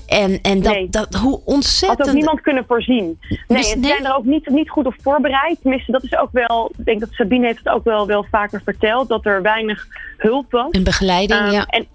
En, 0.06 0.38
en 0.42 0.62
dat, 0.62 0.72
Nee. 0.72 0.88
dat, 0.90 1.14
hoe 1.14 1.30
had 1.30 1.40
ontzettend. 1.44 2.08
ook 2.08 2.14
niemand 2.14 2.40
kunnen 2.40 2.64
voorzien. 2.68 3.18
Nee, 3.28 3.38
Dus 3.46 3.68
ze 3.68 3.78
zijn 3.80 4.04
er 4.04 4.16
ook 4.16 4.24
niet, 4.24 4.48
niet 4.48 4.70
goed 4.70 4.86
op 4.86 4.94
voorbereid. 5.02 5.58
Tenminste, 5.60 5.92
dat 5.92 6.02
is 6.02 6.16
ook 6.16 6.28
wel, 6.32 6.72
ik 6.78 6.84
denk 6.84 7.00
dat 7.00 7.08
Sabine 7.32 7.46
heeft 7.46 7.64
het 7.64 7.74
ook 7.74 7.84
wel, 7.84 8.06
wel 8.06 8.26
vaker 8.30 8.60
verteld, 8.64 9.08
dat 9.08 9.26
er 9.26 9.42
weinig 9.42 9.86
hulp 10.16 10.50
was. 10.50 10.68
Een 10.70 10.84
begeleiding, 10.84 11.40
Ehm, 11.40 11.50
ja. 11.50 11.66
En, 11.66 11.86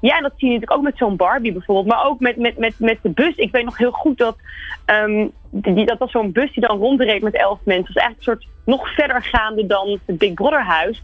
ja, 0.00 0.16
en 0.16 0.22
dat 0.22 0.32
zie 0.36 0.48
je 0.48 0.54
natuurlijk 0.54 0.78
ook 0.78 0.84
met 0.84 0.96
zo'n 0.96 1.16
Barbie 1.16 1.52
bijvoorbeeld. 1.52 1.86
Maar 1.86 2.06
ook 2.06 2.20
met, 2.20 2.36
met, 2.36 2.58
met, 2.58 2.74
met 2.78 2.98
de 3.02 3.08
bus. 3.08 3.36
Ik 3.36 3.52
weet 3.52 3.64
nog 3.64 3.78
heel 3.78 3.90
goed 3.90 4.18
dat 4.18 4.36
ehm, 4.84 5.28
die, 5.50 5.86
dat 5.86 5.98
was 5.98 6.10
zo'n 6.10 6.32
bus 6.32 6.52
die 6.52 6.66
dan 6.66 6.78
rondreed 6.78 7.22
met 7.22 7.34
elf 7.34 7.58
mensen. 7.64 7.94
Dat 7.94 7.96
is 7.96 8.02
eigenlijk 8.02 8.40
een 8.40 8.46
soort 8.46 8.46
nog 8.64 8.94
verder 8.94 9.22
gaande 9.22 9.66
dan 9.66 10.00
het 10.04 10.18
Big 10.18 10.34
Brother 10.34 10.64
huis. 10.64 11.02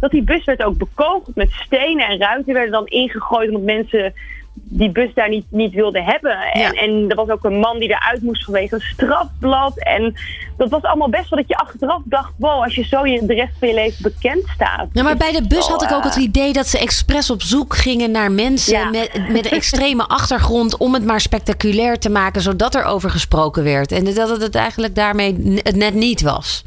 Dat 0.00 0.10
die 0.10 0.22
bus 0.22 0.44
werd 0.44 0.62
ook 0.62 0.78
bekogeld 0.78 1.36
met 1.36 1.50
stenen 1.50 2.06
en 2.06 2.18
ruiten 2.18 2.54
werden 2.54 2.72
dan 2.72 2.86
ingegooid 2.86 3.48
omdat 3.48 3.62
mensen 3.62 4.12
die 4.54 4.90
bus 4.90 5.14
daar 5.14 5.28
niet, 5.28 5.44
niet 5.50 5.72
wilden 5.74 6.04
hebben. 6.04 6.36
En, 6.36 6.60
Ja. 6.60 6.70
en 6.72 7.04
er 7.08 7.16
was 7.16 7.28
ook 7.28 7.44
een 7.44 7.58
man 7.58 7.78
die 7.78 7.88
eruit 7.88 8.22
moest 8.22 8.44
vanwege 8.44 8.74
een 8.74 8.80
strafblad. 8.80 9.78
En 9.78 10.14
dat 10.56 10.70
was 10.70 10.82
allemaal 10.82 11.08
best 11.08 11.28
wel 11.30 11.38
dat 11.38 11.48
je 11.48 11.56
achteraf 11.56 12.00
dacht... 12.04 12.32
wow, 12.36 12.62
als 12.62 12.74
je 12.74 12.84
zo 12.84 13.06
je, 13.06 13.26
de 13.26 13.34
rest 13.34 13.52
van 13.58 13.68
je 13.68 13.74
leven 13.74 14.02
bekend 14.02 14.48
staat. 14.54 14.88
Nou, 14.92 15.06
maar 15.06 15.16
bij 15.16 15.32
de 15.32 15.46
bus 15.46 15.66
had 15.66 15.82
ik 15.82 15.92
ook 15.92 16.04
het 16.04 16.16
eh, 16.16 16.22
idee 16.22 16.52
dat 16.52 16.66
ze 16.66 16.78
expres 16.78 17.30
op 17.30 17.42
zoek 17.42 17.76
gingen 17.76 18.10
naar 18.10 18.32
mensen 18.32 18.78
Ja. 18.78 18.90
met, 18.90 19.28
met 19.28 19.44
een 19.44 19.50
extreme 19.56 20.06
achtergrond 20.18 20.76
om 20.76 20.94
het 20.94 21.04
maar 21.04 21.20
spectaculair 21.20 21.98
te 21.98 22.10
maken, 22.10 22.40
zodat 22.42 22.74
er 22.74 22.84
over 22.84 23.10
gesproken 23.10 23.64
werd. 23.64 23.92
En 23.92 24.04
dat 24.04 24.28
het 24.28 24.42
het 24.42 24.54
eigenlijk 24.54 24.94
daarmee 24.94 25.60
het 25.62 25.76
net 25.76 25.94
niet 25.94 26.22
was. 26.22 26.64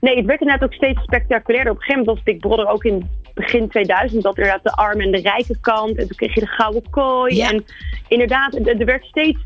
Nee, 0.00 0.16
het 0.16 0.26
werd 0.26 0.40
inderdaad 0.40 0.68
ook 0.68 0.74
steeds 0.74 1.02
spectaculairder. 1.02 1.72
Op 1.72 1.78
een 1.78 1.84
gegeven 1.84 2.04
moment 2.04 2.24
was 2.24 2.34
Big 2.34 2.40
Brother 2.42 2.68
ook 2.68 2.84
in 2.84 3.08
begin 3.34 3.68
2000 3.68 4.22
dat 4.22 4.36
inderdaad 4.36 4.62
de 4.62 4.72
arme 4.72 5.02
en 5.02 5.10
de 5.10 5.20
rijke 5.20 5.56
kant. 5.60 5.90
En 5.96 6.06
toen 6.06 6.16
kreeg 6.16 6.34
je 6.34 6.40
de 6.40 6.46
gouden 6.46 6.90
kooi. 6.90 7.34
Ja. 7.34 7.50
En 7.50 7.64
inderdaad, 8.08 8.54
er 8.54 8.68
er 8.80 8.86
werd 8.86 9.04
steeds 9.04 9.38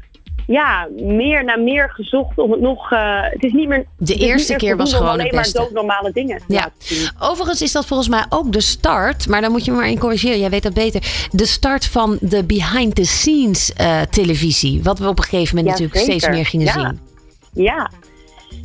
ja, 0.46 0.88
meer 0.96 1.44
naar 1.44 1.60
meer 1.60 1.90
gezocht 1.90 2.38
om 2.38 2.50
het 2.52 2.60
nog... 2.60 2.92
eh, 2.92 3.22
het 3.22 3.44
is 3.44 3.52
niet 3.52 3.68
meer... 3.68 3.86
De 3.96 4.12
het 4.12 4.22
eerste 4.22 4.50
meer 4.50 4.60
keer 4.60 4.76
was 4.76 4.92
gewoon 4.92 5.08
het 5.10 5.18
alleen 5.20 5.34
maar 5.34 5.42
beste. 5.42 5.58
doodnormale 5.58 6.12
dingen 6.12 6.42
Ja. 6.46 6.70
Overigens 7.18 7.62
is 7.62 7.72
dat 7.72 7.86
volgens 7.86 8.08
mij 8.08 8.24
ook 8.28 8.52
de 8.52 8.60
start, 8.60 9.28
maar 9.28 9.40
dan 9.40 9.50
moet 9.50 9.64
je 9.64 9.70
me 9.70 9.76
maar 9.76 9.88
in 9.88 9.98
corrigeren, 9.98 10.38
jij 10.38 10.50
weet 10.50 10.62
dat 10.62 10.74
beter. 10.74 11.28
De 11.30 11.46
start 11.46 11.86
van 11.86 12.18
de 12.20 12.44
behind 12.44 12.94
the 12.94 13.04
scenes 13.04 13.72
eh, 13.72 14.00
televisie, 14.00 14.82
wat 14.82 14.98
we 14.98 15.08
op 15.08 15.18
een 15.18 15.24
gegeven 15.24 15.56
moment 15.56 15.78
Ja, 15.78 15.84
natuurlijk 15.84 16.10
steeds 16.10 16.28
meer 16.36 16.46
gingen 16.46 16.66
Ja. 16.66 16.72
zien. 16.72 17.00
Ja. 17.64 17.90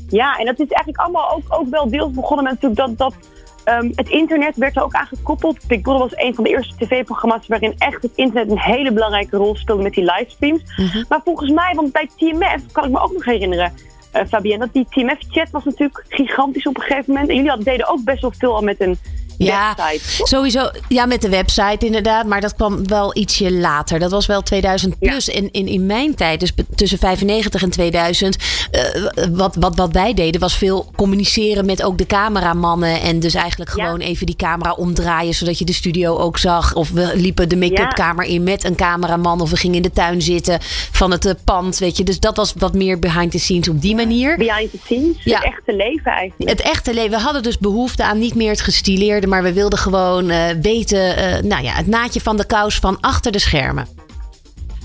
ja, 0.10 0.36
en 0.38 0.46
dat 0.46 0.60
is 0.60 0.68
eigenlijk 0.68 0.98
allemaal 0.98 1.32
ook, 1.32 1.44
ook 1.50 1.70
wel 1.70 1.90
deels 1.90 2.12
begonnen 2.12 2.44
met 2.44 2.54
natuurlijk 2.62 2.98
dat, 2.98 2.98
dat 2.98 3.14
ehm, 3.64 3.92
het 3.96 4.10
internet 4.10 4.56
werd 4.56 4.76
er 4.76 4.84
ook 4.84 4.94
aan 4.94 5.06
gekoppeld. 5.06 5.68
Big 5.68 5.82
Brother 5.82 6.02
was 6.02 6.18
een 6.18 6.36
van 6.36 6.44
de 6.44 6.50
eerste 6.50 6.76
tv-programma's 6.78 7.48
waarin 7.48 7.74
echt 7.78 8.02
het 8.02 8.12
internet 8.16 8.52
een 8.52 8.60
hele 8.60 8.92
belangrijke 8.92 9.38
rol 9.38 9.56
speelde 9.56 9.84
met 9.84 9.94
die 9.94 10.12
livestreams. 10.12 10.62
Mhm. 10.76 11.04
Maar 11.10 11.22
volgens 11.24 11.52
mij, 11.52 11.74
want 11.76 11.92
bij 11.92 12.10
TMF 12.18 12.72
kan 12.72 12.84
ik 12.84 12.92
me 12.92 13.00
ook 13.00 13.14
nog 13.14 13.26
herinneren, 13.26 13.74
eh 14.12 14.26
Fabienne, 14.28 14.66
dat 14.66 14.74
die 14.74 14.88
TMF-chat 14.90 15.50
was 15.50 15.64
natuurlijk 15.64 16.06
gigantisch 16.10 16.68
op 16.68 16.76
een 16.76 16.82
gegeven 16.82 17.14
moment. 17.14 17.30
En 17.30 17.36
jullie 17.36 17.50
hadden, 17.50 17.68
deden 17.68 17.88
ook 17.88 18.04
best 18.04 18.22
wel 18.22 18.34
veel 18.38 18.56
al 18.56 18.62
met 18.62 18.82
een 18.82 18.98
Ja, 19.38 19.76
website. 19.78 20.26
sowieso. 20.26 20.70
Ja, 20.88 21.06
met 21.06 21.22
de 21.22 21.30
website 21.30 21.86
inderdaad. 21.86 22.26
Maar 22.26 22.42
dat 22.42 22.56
kwam 22.56 22.88
wel 22.88 23.16
ietsje 23.18 23.52
later. 23.54 24.00
Dat 24.00 24.12
was 24.12 24.26
wel 24.26 24.42
2000 24.42 25.00
plus. 25.00 25.30
En 25.30 25.52
in, 25.52 25.68
in 25.68 25.86
mijn 25.86 26.16
tijd, 26.16 26.40
dus 26.40 26.52
tussen 26.76 26.98
95 26.98 27.62
en 27.64 27.70
2000. 27.70 28.36
eh, 28.72 28.84
wat, 29.32 29.56
wat, 29.60 29.76
wat 29.76 29.92
wij 29.94 30.14
deden 30.14 30.42
was 30.42 30.58
veel 30.58 30.92
communiceren 30.96 31.66
met 31.66 31.84
ook 31.84 31.98
de 31.98 32.06
cameramannen. 32.06 33.02
En 33.02 33.20
dus 33.20 33.34
eigenlijk 33.34 33.76
Ja. 33.76 33.84
gewoon 33.86 34.00
even 34.00 34.26
die 34.26 34.36
camera 34.36 34.72
omdraaien. 34.72 35.34
Zodat 35.34 35.60
je 35.60 35.66
de 35.66 35.74
studio 35.74 36.18
ook 36.18 36.38
zag. 36.38 36.74
Of 36.76 36.90
we 36.90 37.12
liepen 37.16 37.50
de 37.50 37.56
make-up 37.58 37.78
Ja. 37.78 37.88
kamer 37.88 38.26
in 38.26 38.44
met 38.44 38.64
een 38.64 38.76
cameraman. 38.76 39.42
Of 39.42 39.50
we 39.50 39.56
gingen 39.58 39.76
in 39.76 39.82
de 39.82 39.92
tuin 39.92 40.22
zitten 40.22 40.58
van 40.92 41.12
het 41.12 41.26
eh, 41.26 41.34
pand. 41.44 41.78
Weet 41.78 41.98
je. 41.98 42.04
Dus 42.04 42.20
dat 42.20 42.36
was 42.38 42.54
wat 42.58 42.74
meer 42.74 43.00
behind 43.00 43.32
the 43.32 43.40
scenes 43.40 43.70
op 43.70 43.82
die 43.82 43.96
manier. 43.96 44.38
Behind 44.38 44.72
the 44.72 44.78
scenes, 44.84 45.16
Ja. 45.24 45.36
het 45.36 45.44
echte 45.46 45.76
leven 45.76 46.12
eigenlijk. 46.12 46.50
Het 46.50 46.62
echte 46.62 46.94
leven. 46.94 47.12
We 47.12 47.18
hadden 47.20 47.44
dus 47.44 47.58
behoefte 47.58 48.04
aan 48.04 48.20
niet 48.20 48.36
meer 48.36 48.50
het 48.50 48.62
gestileerde, 48.62 49.23
maar 49.30 49.44
we 49.44 49.54
wilden 49.54 49.80
gewoon 49.80 50.30
eh, 50.30 50.50
weten, 50.62 51.18
eh, 51.18 51.44
nou 51.44 51.64
ja, 51.64 51.74
het 51.74 51.88
naadje 51.88 52.22
van 52.22 52.38
de 52.38 52.46
kous 52.46 52.80
van 52.80 52.98
achter 53.00 53.32
de 53.32 53.40
schermen. 53.40 53.88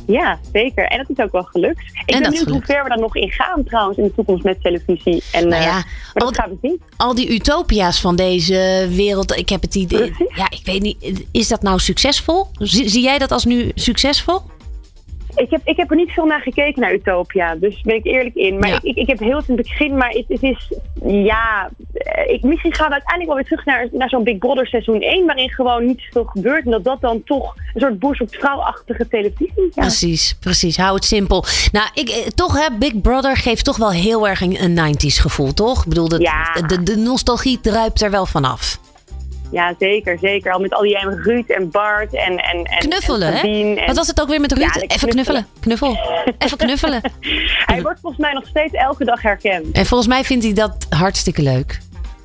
Ja, 0.06 0.38
zeker. 0.52 0.84
En 0.84 0.98
dat 0.98 1.10
is 1.10 1.24
ook 1.24 1.32
wel 1.32 1.42
gelukt. 1.42 1.80
Ik 1.80 2.02
ben 2.06 2.22
benieuwd 2.22 2.48
hoe 2.48 2.62
ver 2.64 2.82
we 2.82 2.88
daar 2.88 2.98
nog 2.98 3.16
in 3.16 3.30
gaan 3.30 3.64
trouwens 3.64 3.98
in 3.98 4.04
de 4.04 4.14
toekomst 4.14 4.44
met 4.44 4.62
televisie. 4.62 5.22
En, 5.32 5.48
Nou 5.48 5.62
eh, 5.62 5.68
ja, 5.68 5.72
maar 5.74 5.84
al 6.14 6.26
dat 6.26 6.36
gaan 6.36 6.50
we 6.50 6.56
zien. 6.62 6.80
Al 6.96 7.14
die 7.14 7.34
utopia's 7.34 8.00
van 8.00 8.16
deze 8.16 8.88
wereld, 8.90 9.36
ik 9.36 9.48
heb 9.48 9.62
het 9.62 9.74
idee, 9.74 10.10
Precies. 10.10 10.36
ja, 10.36 10.46
ik 10.50 10.62
weet 10.64 10.82
niet, 10.82 11.24
is 11.30 11.48
dat 11.48 11.62
nou 11.62 11.78
succesvol? 11.78 12.46
Zie, 12.52 12.88
zie 12.88 13.02
jij 13.02 13.18
dat 13.18 13.32
als 13.32 13.44
nu 13.44 13.70
succesvol? 13.74 14.42
Ik 15.34 15.50
heb, 15.50 15.60
ik 15.64 15.76
heb 15.76 15.90
er 15.90 15.96
niet 15.96 16.10
veel 16.10 16.24
naar 16.26 16.40
gekeken 16.40 16.80
naar 16.80 16.92
Utopia, 16.94 17.54
dus 17.54 17.80
ben 17.80 17.94
ik 17.96 18.04
eerlijk 18.06 18.34
in. 18.34 18.58
Maar 18.58 18.68
Ja. 18.68 18.74
ik, 18.74 18.82
ik, 18.82 18.96
ik 18.96 19.06
heb 19.06 19.18
heel 19.18 19.36
het 19.36 19.48
in 19.48 19.56
het 19.56 19.66
begin, 19.66 19.96
maar 19.96 20.08
het, 20.08 20.24
het 20.28 20.42
is, 20.42 20.72
ja, 21.06 21.70
eh, 21.92 22.32
ik, 22.34 22.42
misschien 22.42 22.74
gaan 22.74 22.86
we 22.86 22.92
uiteindelijk 22.92 23.26
wel 23.26 23.34
weer 23.34 23.44
terug 23.44 23.64
naar, 23.64 23.88
naar 23.92 24.08
zo'n 24.08 24.24
Big 24.24 24.38
Brother 24.38 24.66
seizoen 24.66 25.00
1, 25.00 25.26
waarin 25.26 25.50
gewoon 25.50 25.86
niet 25.86 26.00
zoveel 26.00 26.24
gebeurt. 26.24 26.64
En 26.64 26.70
dat 26.70 26.84
dat 26.84 27.00
dan 27.00 27.22
toch 27.24 27.54
een 27.74 27.80
soort 27.80 27.98
boers 27.98 28.20
op 28.20 28.34
vrouwachtige 28.34 29.08
televisie 29.08 29.52
is. 29.68 29.74
Ja. 29.74 29.82
Precies, 29.82 30.36
precies. 30.40 30.76
Hou 30.76 30.94
het 30.94 31.04
simpel. 31.04 31.44
Nou, 31.72 31.88
ik, 31.94 32.08
eh, 32.08 32.26
toch 32.26 32.52
hè, 32.66 32.76
Big 32.78 33.00
Brother 33.00 33.36
geeft 33.36 33.64
toch 33.64 33.76
wel 33.76 33.90
heel 33.92 34.28
erg 34.28 34.40
een, 34.40 34.62
een 34.78 34.94
90s 34.96 35.20
gevoel, 35.20 35.54
toch? 35.54 35.82
Ik 35.82 35.88
bedoel, 35.88 36.08
dat, 36.08 36.20
Ja. 36.20 36.52
de, 36.66 36.82
de 36.82 36.96
nostalgie 36.96 37.60
druipt 37.60 38.02
er 38.02 38.10
wel 38.10 38.26
vanaf. 38.26 38.78
Ja, 39.50 39.74
zeker, 39.78 40.18
zeker. 40.18 40.52
Al 40.52 40.60
met 40.60 40.74
al 40.74 40.82
die 40.82 40.98
Ruud 40.98 41.48
en 41.48 41.70
Bart 41.70 42.14
en, 42.14 42.36
en, 42.36 42.62
en 42.64 42.78
Knuffelen, 42.78 43.28
en 43.32 43.34
hè? 43.34 43.74
En- 43.80 43.86
Wat 43.86 43.96
was 43.96 44.06
het 44.06 44.20
ook 44.20 44.28
weer 44.28 44.40
met 44.40 44.52
Ruud? 44.52 44.74
Ja, 44.74 44.80
Even 44.86 45.08
knuffelen. 45.08 45.46
Knuffel. 45.60 45.98
Even 46.38 46.56
knuffelen. 46.58 47.00
Hij 47.66 47.82
wordt 47.82 48.00
volgens 48.00 48.22
mij 48.22 48.32
nog 48.32 48.46
steeds 48.46 48.72
elke 48.72 49.04
dag 49.04 49.22
herkend. 49.22 49.72
En 49.76 49.86
volgens 49.86 50.08
mij 50.08 50.24
vindt 50.24 50.44
hij 50.44 50.52
dat 50.52 50.86
hartstikke 50.90 51.42
leuk. 51.42 51.78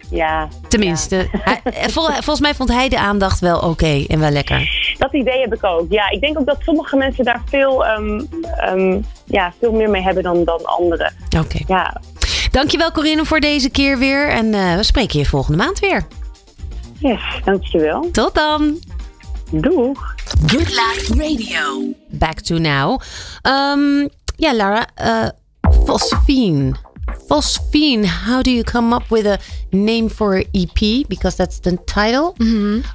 Ja. 0.09 0.47
Tenminste, 0.67 1.27
hij- 1.31 1.59
eh, 1.63 1.87
vol- 1.87 2.05
volgens 2.09 2.39
mij 2.39 2.55
vond 2.55 2.69
hij 2.69 2.89
de 2.89 2.97
aandacht 2.99 3.39
wel 3.39 3.59
oké 3.59 4.05
en 4.07 4.19
wel 4.19 4.29
lekker. 4.29 4.95
Dat 4.97 5.13
idee 5.13 5.41
heb 5.41 5.53
ik 5.53 5.63
ook. 5.63 5.85
Ja, 5.89 6.09
ik 6.09 6.21
denk 6.21 6.39
ook 6.39 6.45
dat 6.45 6.57
sommige 6.65 6.95
mensen 6.95 7.23
daar 7.25 7.41
veel, 7.49 7.85
ehm, 7.85 8.21
ehm, 8.57 8.99
ja, 9.25 9.53
veel 9.59 9.71
meer 9.71 9.89
mee 9.89 10.01
hebben 10.01 10.23
dan, 10.23 10.43
dan 10.43 10.65
anderen. 10.65 11.13
Oké. 11.39 11.57
Ja, 11.67 12.01
Dankjewel 12.51 12.91
Corinne 12.91 13.25
voor 13.25 13.39
deze 13.39 13.69
keer 13.69 13.97
weer. 13.97 14.29
En 14.29 14.53
eh, 14.53 14.75
we 14.75 14.83
spreken 14.83 15.19
je 15.19 15.25
volgende 15.25 15.57
maand 15.57 15.79
weer. 15.79 16.07
Yes, 17.03 17.41
dankjewel. 17.43 18.11
Tot 18.11 18.35
dan. 18.35 18.79
Doeg! 19.51 19.97
Good 20.47 20.71
Life 20.71 21.09
Radio. 21.17 21.93
Back 22.11 22.41
to 22.43 22.59
now. 22.59 22.99
Um, 23.43 24.09
ja, 24.37 24.53
Lara. 24.53 24.87
Uh, 24.97 25.29
phosphene. 25.85 26.75
Phosphene. 27.27 28.05
How 28.05 28.41
do 28.41 28.51
you 28.51 28.63
come 28.63 28.93
up 28.93 29.11
with 29.11 29.25
a 29.25 29.37
name 29.73 30.07
for 30.07 30.37
an 30.37 30.45
EP? 30.55 31.05
Because 31.09 31.35
that's 31.35 31.59
the 31.59 31.75
title 31.85 32.35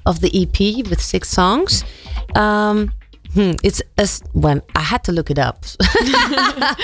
of 0.07 0.21
the 0.21 0.31
EP 0.33 0.88
with 0.88 1.03
six 1.03 1.29
songs. 1.29 1.85
Um, 2.35 2.90
hmm, 3.35 3.53
it's 3.62 3.81
a, 3.97 4.03
s- 4.03 4.21
when 4.33 4.62
I 4.77 4.81
had 4.83 5.03
to 5.05 5.12
look 5.12 5.31
it 5.31 5.38
up. 5.38 5.64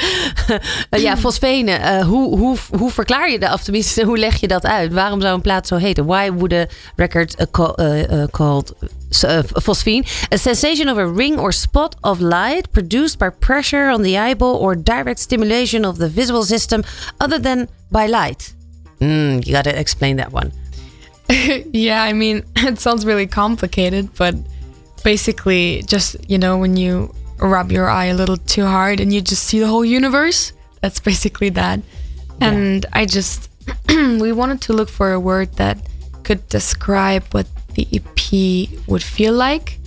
Uh, 0.90 1.00
ja, 1.02 1.16
fosfene. 1.16 1.78
Uh, 1.78 2.04
hoe, 2.04 2.38
hoe, 2.38 2.56
hoe 2.78 2.90
verklaar 2.90 3.30
je 3.30 3.38
dat? 3.38 3.52
Of 3.52 3.62
tenminste, 3.62 4.04
hoe 4.04 4.18
leg 4.18 4.36
je 4.40 4.48
dat 4.48 4.64
uit? 4.66 4.92
Waarom 4.92 5.20
zou 5.20 5.34
een 5.34 5.40
plaat 5.40 5.66
zo 5.66 5.76
heten? 5.76 6.04
Why 6.06 6.30
would 6.32 6.52
a 6.52 6.66
record 6.96 7.40
uh, 7.40 7.46
call, 7.50 7.72
uh, 7.80 8.02
uh, 8.02 8.24
called 8.30 8.74
uh, 9.24 9.38
phosphene? 9.62 10.04
A 10.32 10.36
sensation 10.36 10.88
of 10.88 10.98
a 10.98 11.12
ring 11.12 11.38
or 11.38 11.52
spot 11.52 11.96
of 12.00 12.18
light 12.20 12.70
produced 12.70 13.18
by 13.18 13.28
pressure 13.38 13.90
on 13.92 14.02
the 14.02 14.18
eyeball 14.18 14.54
or 14.56 14.82
direct 14.82 15.18
stimulation 15.20 15.84
of 15.84 15.96
the 15.98 16.10
visual 16.10 16.42
system 16.44 16.82
other 17.16 17.40
than 17.40 17.68
by 17.90 18.06
light. 18.08 18.54
Mm, 18.98 19.44
you 19.46 19.52
gotta 19.52 19.78
explain 19.78 20.16
that 20.16 20.32
one. 20.32 20.52
yeah, 21.72 22.02
I 22.08 22.12
mean, 22.12 22.42
it 22.56 22.80
sounds 22.80 23.04
really 23.04 23.26
complicated, 23.26 24.08
but 24.18 24.34
basically, 25.04 25.84
just, 25.86 26.16
you 26.28 26.38
know, 26.38 26.58
when 26.58 26.76
you 26.76 27.14
rub 27.38 27.70
your 27.70 27.88
eye 27.88 28.06
a 28.06 28.14
little 28.14 28.36
too 28.36 28.64
hard 28.66 28.98
and 28.98 29.12
you 29.12 29.20
just 29.20 29.44
see 29.44 29.60
the 29.60 29.68
whole 29.68 29.84
universe, 29.84 30.52
that's 30.80 30.98
basically 30.98 31.50
that. 31.50 31.80
And 32.40 32.84
I 32.92 33.06
just, 33.06 33.48
we 33.88 34.32
wanted 34.32 34.60
to 34.62 34.72
look 34.72 34.88
for 34.88 35.12
a 35.12 35.20
word 35.20 35.52
that 35.54 35.78
could 36.24 36.48
describe 36.48 37.22
what 37.30 37.46
the 37.74 37.86
EP 37.92 38.68
would 38.88 39.02
feel 39.02 39.34
like. 39.34 39.78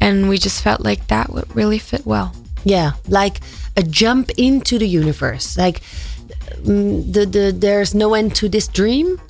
And 0.00 0.28
we 0.28 0.38
just 0.38 0.62
felt 0.62 0.80
like 0.80 1.06
that 1.06 1.30
would 1.30 1.54
really 1.54 1.78
fit 1.78 2.04
well. 2.04 2.34
Yeah, 2.64 2.92
like 3.08 3.40
a 3.76 3.82
jump 3.82 4.30
into 4.36 4.78
the 4.78 4.88
universe. 4.88 5.56
Like 5.56 5.80
mm, 6.64 7.12
the 7.12 7.26
the 7.26 7.54
there's 7.56 7.94
no 7.94 8.14
end 8.14 8.34
to 8.36 8.48
this 8.48 8.68
dream. 8.68 9.20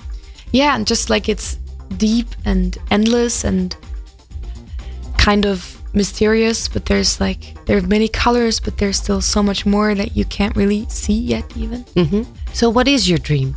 yeah 0.52 0.76
and 0.76 0.86
just 0.86 1.10
like 1.10 1.28
it's 1.28 1.58
deep 1.98 2.28
and 2.44 2.78
endless 2.90 3.44
and 3.44 3.76
kind 5.24 5.46
of 5.46 5.80
mysterious 5.94 6.68
but 6.68 6.84
there's 6.84 7.18
like 7.18 7.54
there 7.64 7.78
are 7.78 7.86
many 7.96 8.08
colors 8.08 8.60
but 8.60 8.76
there's 8.76 8.98
still 8.98 9.22
so 9.22 9.42
much 9.42 9.64
more 9.64 9.94
that 9.94 10.14
you 10.14 10.24
can't 10.26 10.54
really 10.54 10.84
see 10.90 11.14
yet 11.18 11.44
even 11.56 11.82
So 12.52 12.68
what 12.68 12.86
is 12.88 13.08
your 13.08 13.16
dream? 13.18 13.56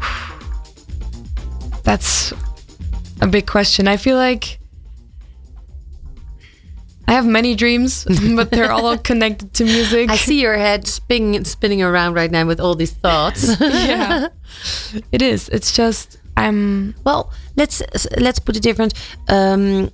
that's 1.82 2.32
a 3.20 3.26
big 3.26 3.46
question 3.46 3.88
i 3.88 3.96
feel 3.96 4.16
like 4.16 4.60
i 7.08 7.12
have 7.12 7.26
many 7.26 7.56
dreams 7.56 8.04
but 8.36 8.50
they're 8.50 8.70
all 8.70 8.96
connected 9.10 9.52
to 9.54 9.64
music 9.64 10.10
I 10.10 10.16
see 10.16 10.40
your 10.40 10.56
head 10.56 10.86
spinning 10.86 11.44
spinning 11.44 11.82
around 11.82 12.14
right 12.14 12.30
now 12.30 12.46
with 12.46 12.60
all 12.60 12.76
these 12.76 12.92
thoughts. 12.92 13.40
yeah 13.60 14.28
it 15.10 15.22
is 15.22 15.48
it's 15.48 15.74
just 15.74 16.18
i'm 16.36 16.94
well, 17.04 17.32
let's 17.56 17.82
let's 18.26 18.38
put 18.38 18.56
it 18.56 18.62
different. 18.62 18.94
Um, 19.28 19.90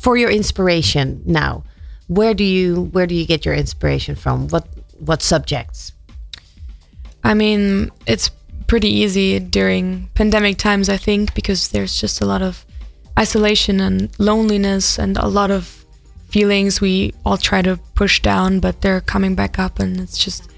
for 0.00 0.16
your 0.16 0.30
inspiration 0.30 1.22
now, 1.26 1.62
where 2.08 2.34
do 2.34 2.44
you 2.44 2.90
where 2.92 3.06
do 3.06 3.14
you 3.14 3.26
get 3.26 3.44
your 3.44 3.54
inspiration 3.54 4.14
from? 4.14 4.48
What 4.48 4.66
what 4.98 5.22
subjects? 5.22 5.92
I 7.22 7.34
mean, 7.34 7.90
it's 8.06 8.30
pretty 8.66 8.88
easy 8.88 9.38
during 9.38 10.08
pandemic 10.14 10.56
times, 10.56 10.88
I 10.88 10.96
think, 10.96 11.34
because 11.34 11.68
there's 11.68 12.00
just 12.00 12.20
a 12.20 12.24
lot 12.24 12.40
of 12.40 12.64
isolation 13.18 13.80
and 13.80 14.08
loneliness 14.18 14.98
and 14.98 15.18
a 15.18 15.26
lot 15.26 15.50
of 15.50 15.84
feelings 16.30 16.80
we 16.80 17.12
all 17.26 17.36
try 17.36 17.60
to 17.62 17.76
push 17.94 18.20
down, 18.20 18.60
but 18.60 18.80
they're 18.80 19.00
coming 19.00 19.34
back 19.34 19.58
up. 19.58 19.80
And 19.80 20.00
it's 20.00 20.16
just, 20.16 20.50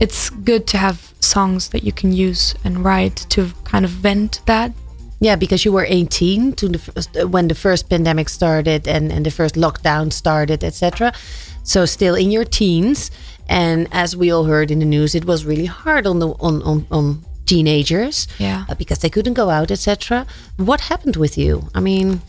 it's 0.00 0.30
good 0.30 0.66
to 0.68 0.78
have 0.78 1.12
songs 1.20 1.68
that 1.68 1.84
you 1.84 1.92
can 1.92 2.12
use 2.12 2.54
and 2.64 2.84
write 2.84 3.16
to 3.30 3.52
kind 3.64 3.84
of 3.84 3.90
vent 3.90 4.40
that. 4.46 4.72
Yeah, 5.20 5.36
because 5.36 5.64
you 5.64 5.72
were 5.72 5.84
18 5.88 6.52
to 6.54 6.68
the 6.68 6.78
uh, 7.22 7.26
when 7.28 7.48
the 7.48 7.54
first 7.54 7.88
pandemic 7.88 8.28
started 8.28 8.86
and, 8.86 9.10
and 9.12 9.26
the 9.26 9.30
first 9.30 9.56
lockdown 9.56 10.12
started, 10.12 10.62
etc. 10.62 11.12
So 11.64 11.86
still 11.86 12.14
in 12.14 12.30
your 12.30 12.44
teens, 12.44 13.10
and 13.48 13.88
as 13.90 14.16
we 14.16 14.30
all 14.30 14.44
heard 14.44 14.70
in 14.70 14.78
the 14.78 14.84
news, 14.86 15.14
it 15.14 15.24
was 15.24 15.44
really 15.44 15.66
hard 15.66 16.06
on 16.06 16.18
the 16.20 16.28
on, 16.40 16.62
on, 16.62 16.86
on 16.90 17.24
teenagers 17.46 18.28
Yeah. 18.38 18.64
uh, 18.68 18.74
because 18.74 18.98
they 19.00 19.10
couldn't 19.10 19.34
go 19.34 19.50
out, 19.50 19.70
etc. 19.70 20.24
What 20.56 20.80
happened 20.80 21.16
with 21.16 21.36
you? 21.38 21.68
I 21.74 21.80
mean, 21.80 22.20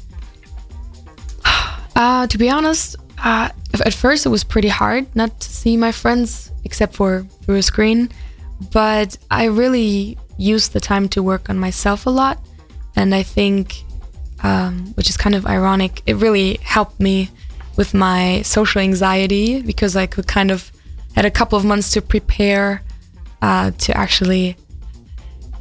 Uh, 1.96 2.26
to 2.28 2.38
be 2.38 2.50
honest, 2.50 2.96
uh, 3.24 3.50
at 3.86 3.94
first 3.94 4.26
it 4.26 4.30
was 4.30 4.44
pretty 4.46 4.70
hard 4.70 5.06
not 5.16 5.38
to 5.42 5.50
see 5.50 5.76
my 5.76 5.92
friends 5.92 6.50
except 6.64 6.96
for 6.96 7.26
through 7.44 7.58
a 7.58 7.62
screen. 7.62 8.10
But 8.72 9.18
I 9.30 9.46
really 9.46 10.18
used 10.38 10.72
the 10.74 10.80
time 10.80 11.08
to 11.10 11.22
work 11.24 11.50
on 11.50 11.60
myself 11.60 12.06
a 12.06 12.10
lot. 12.10 12.38
And 12.96 13.14
I 13.16 13.24
think, 13.24 13.84
um, 14.44 14.94
which 14.96 15.10
is 15.10 15.18
kind 15.18 15.36
of 15.36 15.46
ironic, 15.46 16.02
it 16.06 16.16
really 16.16 16.60
helped 16.62 17.00
me 17.00 17.30
with 17.78 17.94
my 17.94 18.42
social 18.42 18.82
anxiety 18.82 19.62
because 19.62 19.96
I 19.96 20.06
could 20.06 20.28
kind 20.28 20.52
of 20.52 20.72
had 21.16 21.26
a 21.26 21.32
couple 21.32 21.58
of 21.58 21.66
months 21.66 21.92
to 21.92 22.02
prepare 22.02 22.84
uh, 23.42 23.72
to 23.72 23.96
actually 23.96 24.58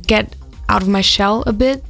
get 0.06 0.34
out 0.68 0.82
of 0.82 0.88
my 0.88 1.00
shell 1.00 1.44
a 1.46 1.52
bit. 1.52 1.84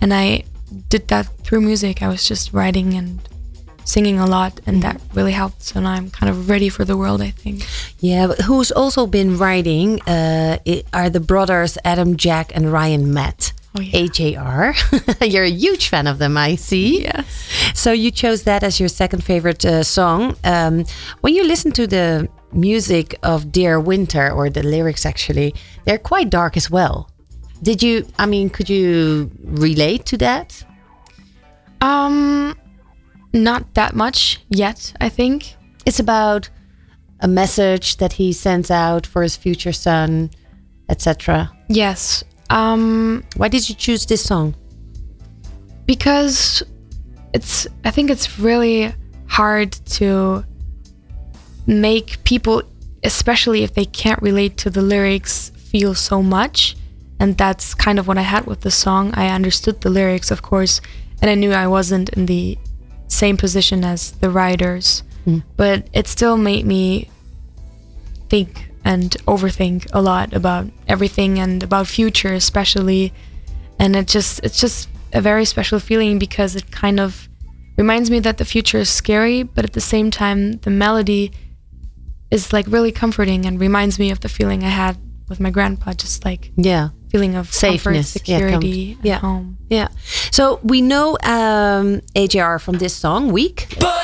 And 0.00 0.14
I 0.14 0.44
did 0.88 1.08
that 1.08 1.26
through 1.44 1.60
music. 1.60 2.02
I 2.02 2.08
was 2.08 2.26
just 2.26 2.52
writing 2.52 2.94
and 2.94 3.20
singing 3.84 4.18
a 4.18 4.26
lot, 4.26 4.60
and 4.66 4.82
that 4.82 5.00
really 5.14 5.32
helped. 5.32 5.62
So 5.62 5.80
now 5.80 5.92
I'm 5.92 6.10
kind 6.10 6.30
of 6.30 6.48
ready 6.48 6.68
for 6.68 6.84
the 6.84 6.96
world, 6.96 7.22
I 7.22 7.30
think. 7.30 7.66
yeah, 8.00 8.26
but 8.26 8.40
who's 8.40 8.70
also 8.70 9.06
been 9.06 9.38
writing 9.38 10.00
uh, 10.02 10.58
are 10.92 11.10
the 11.10 11.20
brothers 11.20 11.78
Adam, 11.84 12.16
Jack, 12.16 12.52
and 12.54 12.72
Ryan 12.72 13.12
Matt. 13.12 13.52
Oh, 13.78 13.80
yeah. 13.80 14.00
AJR. 14.00 15.32
You're 15.32 15.44
a 15.44 15.50
huge 15.50 15.88
fan 15.88 16.06
of 16.06 16.18
them, 16.18 16.36
I 16.36 16.56
see. 16.56 17.02
Yes. 17.02 17.26
So 17.74 17.92
you 17.92 18.10
chose 18.10 18.42
that 18.42 18.62
as 18.64 18.80
your 18.80 18.88
second 18.88 19.22
favorite 19.22 19.64
uh, 19.64 19.84
song. 19.84 20.36
Um, 20.44 20.84
when 21.20 21.34
you 21.34 21.44
listen 21.44 21.70
to 21.72 21.86
the 21.86 22.28
music 22.52 23.18
of 23.22 23.52
Dear 23.52 23.78
Winter, 23.78 24.30
or 24.30 24.50
the 24.50 24.62
lyrics 24.62 25.06
actually, 25.06 25.54
they're 25.84 25.98
quite 25.98 26.30
dark 26.30 26.56
as 26.56 26.70
well. 26.70 27.10
Did 27.62 27.82
you, 27.82 28.06
I 28.18 28.26
mean, 28.26 28.50
could 28.50 28.68
you 28.68 29.30
relate 29.44 30.06
to 30.06 30.16
that? 30.18 30.64
Um, 31.80 32.56
not 33.32 33.74
that 33.74 33.94
much 33.94 34.40
yet, 34.48 34.92
I 35.00 35.08
think. 35.08 35.54
It's 35.86 36.00
about 36.00 36.50
a 37.20 37.28
message 37.28 37.96
that 37.98 38.14
he 38.14 38.32
sends 38.32 38.70
out 38.70 39.06
for 39.06 39.22
his 39.22 39.36
future 39.36 39.72
son, 39.72 40.30
etc. 40.88 41.52
Yes. 41.68 42.24
Um, 42.50 43.24
Why 43.36 43.48
did 43.48 43.68
you 43.68 43.74
choose 43.74 44.06
this 44.06 44.22
song? 44.22 44.54
because 45.88 46.62
it's 47.32 47.66
I 47.82 47.90
think 47.90 48.10
it's 48.10 48.38
really 48.38 48.92
hard 49.26 49.72
to 49.96 50.44
make 51.66 52.22
people 52.24 52.62
especially 53.02 53.62
if 53.62 53.72
they 53.72 53.86
can't 53.86 54.20
relate 54.20 54.58
to 54.58 54.70
the 54.70 54.82
lyrics 54.82 55.50
feel 55.56 55.94
so 55.94 56.22
much 56.22 56.76
and 57.20 57.38
that's 57.38 57.74
kind 57.74 57.98
of 57.98 58.06
what 58.06 58.18
I 58.18 58.22
had 58.22 58.46
with 58.46 58.60
the 58.60 58.70
song. 58.70 59.12
I 59.14 59.28
understood 59.28 59.80
the 59.80 59.88
lyrics 59.90 60.30
of 60.30 60.42
course 60.42 60.80
and 61.22 61.30
I 61.30 61.34
knew 61.34 61.52
I 61.52 61.66
wasn't 61.66 62.10
in 62.10 62.26
the 62.26 62.58
same 63.08 63.36
position 63.38 63.82
as 63.82 64.12
the 64.12 64.28
writers. 64.30 65.02
But 65.56 65.88
it 65.92 66.06
still 66.06 66.36
made 66.36 66.64
me 66.66 67.10
think 68.28 68.67
and 68.92 69.08
overthink 69.34 69.80
a 69.92 70.00
lot 70.10 70.28
about 70.40 70.64
everything 70.94 71.32
and 71.44 71.62
about 71.68 71.86
future 71.98 72.32
especially 72.44 73.02
and 73.82 73.90
it 74.00 74.06
just 74.16 74.32
it's 74.46 74.60
just 74.64 74.88
a 75.12 75.20
very 75.30 75.44
special 75.54 75.78
feeling 75.88 76.18
because 76.18 76.56
it 76.60 76.66
kind 76.82 76.98
of 77.06 77.28
reminds 77.76 78.08
me 78.10 78.18
that 78.26 78.36
the 78.38 78.44
future 78.54 78.78
is 78.86 78.90
scary 79.02 79.42
but 79.54 79.62
at 79.68 79.72
the 79.78 79.86
same 79.94 80.08
time 80.10 80.40
the 80.66 80.70
melody 80.84 81.24
is 82.30 82.52
like 82.52 82.66
really 82.76 82.92
comforting 82.92 83.46
and 83.46 83.60
reminds 83.60 83.98
me 83.98 84.10
of 84.10 84.18
the 84.20 84.28
feeling 84.28 84.62
I 84.64 84.68
had 84.84 84.96
with 85.28 85.40
my 85.40 85.50
grandpa 85.50 85.92
just 85.92 86.24
like 86.24 86.42
Yeah. 86.56 86.88
feeling 87.12 87.34
of 87.40 87.52
Safeness, 87.52 88.12
comfort, 88.14 88.28
yeah, 88.28 88.38
com- 88.38 88.46
security 88.62 88.92
and 88.92 89.04
yeah. 89.04 89.18
home 89.18 89.56
Yeah. 89.70 89.88
So 90.38 90.42
we 90.62 90.80
know 90.80 91.06
um, 91.36 92.00
AJR 92.16 92.58
from 92.60 92.78
this 92.78 92.94
song, 92.94 93.32
Weak. 93.32 93.58
But 93.80 93.97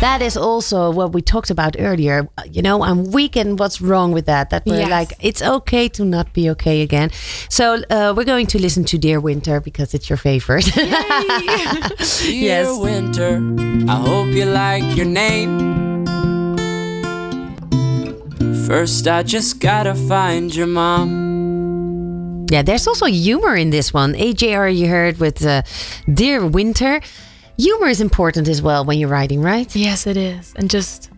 That 0.00 0.22
is 0.22 0.36
also 0.36 0.92
what 0.92 1.12
we 1.12 1.20
talked 1.22 1.50
about 1.50 1.74
earlier. 1.76 2.28
You 2.52 2.62
know, 2.62 2.84
I'm 2.84 3.10
weak, 3.10 3.34
and 3.34 3.58
what's 3.58 3.80
wrong 3.80 4.12
with 4.12 4.26
that? 4.26 4.50
That 4.50 4.64
we're 4.64 4.78
Yes. 4.78 4.90
like, 4.90 5.12
it's 5.20 5.42
okay 5.42 5.88
to 5.88 6.04
not 6.04 6.32
be 6.32 6.48
okay 6.50 6.82
again. 6.82 7.10
So 7.50 7.82
uh, 7.90 8.14
we're 8.16 8.24
going 8.24 8.46
to 8.48 8.60
listen 8.60 8.84
to 8.84 8.96
Dear 8.98 9.18
Winter 9.18 9.60
because 9.60 9.94
it's 9.94 10.08
your 10.08 10.16
favorite. 10.16 10.66
Dear 10.74 10.86
Yes. 12.30 12.78
winter, 12.78 13.42
I 13.88 13.96
hope 13.96 14.28
you 14.28 14.44
like 14.44 14.96
your 14.96 15.06
name. 15.06 15.66
First, 18.68 19.08
I 19.08 19.24
just 19.24 19.58
gotta 19.58 19.94
find 19.96 20.54
your 20.54 20.68
mom. 20.68 22.46
yeah, 22.52 22.62
there's 22.62 22.86
also 22.86 23.06
humor 23.06 23.56
in 23.56 23.70
this 23.70 23.92
one. 23.92 24.14
AJR, 24.14 24.70
you 24.78 24.86
heard 24.86 25.18
with 25.18 25.44
uh, 25.44 25.62
Dear 26.06 26.46
Winter. 26.46 27.00
Humor 27.58 27.88
is 27.88 28.00
important 28.00 28.48
as 28.48 28.62
well 28.62 28.84
when 28.84 28.98
you're 28.98 29.08
writing, 29.08 29.42
right? 29.42 29.74
yes 29.74 30.06
it 30.06 30.16
is 30.16 30.54
and 30.56 30.70
just 30.70 31.10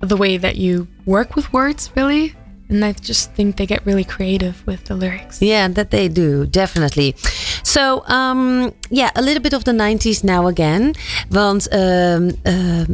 the 0.00 0.16
way 0.16 0.36
that 0.38 0.56
you 0.56 0.86
work 1.06 1.34
with 1.34 1.52
words 1.52 1.90
really 1.96 2.34
and 2.68 2.84
I 2.84 2.92
just 2.92 3.32
think 3.32 3.56
they 3.56 3.66
get 3.66 3.84
really 3.86 4.04
creative 4.04 4.64
with 4.66 4.84
the 4.84 4.94
lyrics 4.94 5.40
Yeah, 5.42 5.66
that 5.68 5.90
they 5.90 6.06
do, 6.08 6.46
definitely. 6.46 7.16
So, 7.62 8.02
um, 8.10 8.70
yeah, 8.90 9.08
a 9.16 9.20
little 9.20 9.40
bit 9.40 9.52
of 9.54 9.62
the 9.62 9.72
90s 9.72 10.22
now 10.22 10.46
again. 10.46 10.94
Want 11.28 11.72
um, 11.74 11.80
um, 11.80 12.34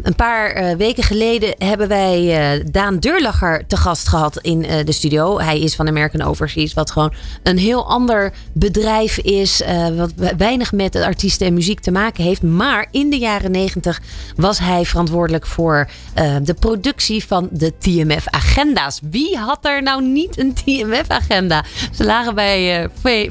een 0.02 0.14
paar 0.16 0.50
eh, 0.50 0.76
weken 0.76 1.02
geleden 1.02 1.54
hebben 1.58 1.88
wij 1.88 2.36
eh, 2.58 2.64
Daan 2.70 2.98
Deurlacher 2.98 3.66
te 3.66 3.76
gast 3.76 4.08
gehad 4.08 4.38
in 4.40 4.64
eh, 4.64 4.84
de 4.84 4.92
studio. 4.92 5.40
Hij 5.40 5.60
is 5.60 5.74
van 5.74 5.88
American 5.88 6.22
Overseas, 6.22 6.74
wat 6.74 6.90
gewoon 6.90 7.12
een 7.42 7.58
heel 7.58 7.86
ander 7.88 8.32
bedrijf 8.52 9.18
is. 9.18 9.62
wat 9.96 10.12
we- 10.16 10.34
weinig 10.36 10.72
met 10.72 10.96
artiesten 10.96 11.46
en 11.46 11.54
muziek 11.54 11.80
te 11.80 11.90
maken 11.90 12.24
heeft. 12.24 12.42
Maar 12.42 12.86
in 12.90 13.10
de 13.10 13.18
jaren 13.18 13.50
90 13.50 14.00
was 14.36 14.58
hij 14.58 14.84
verantwoordelijk 14.84 15.46
voor 15.46 15.88
de 16.42 16.54
productie 16.58 17.24
van 17.24 17.48
de 17.50 17.72
TMF-agenda's. 17.78 19.00
Wie 19.10 19.36
had 19.36 19.58
er 19.62 19.82
nou 19.82 20.02
niet 20.02 20.38
een 20.38 20.54
TMF-agenda? 20.54 21.64
Ze 21.94 22.04
lagen 22.04 22.34
bij 22.34 22.88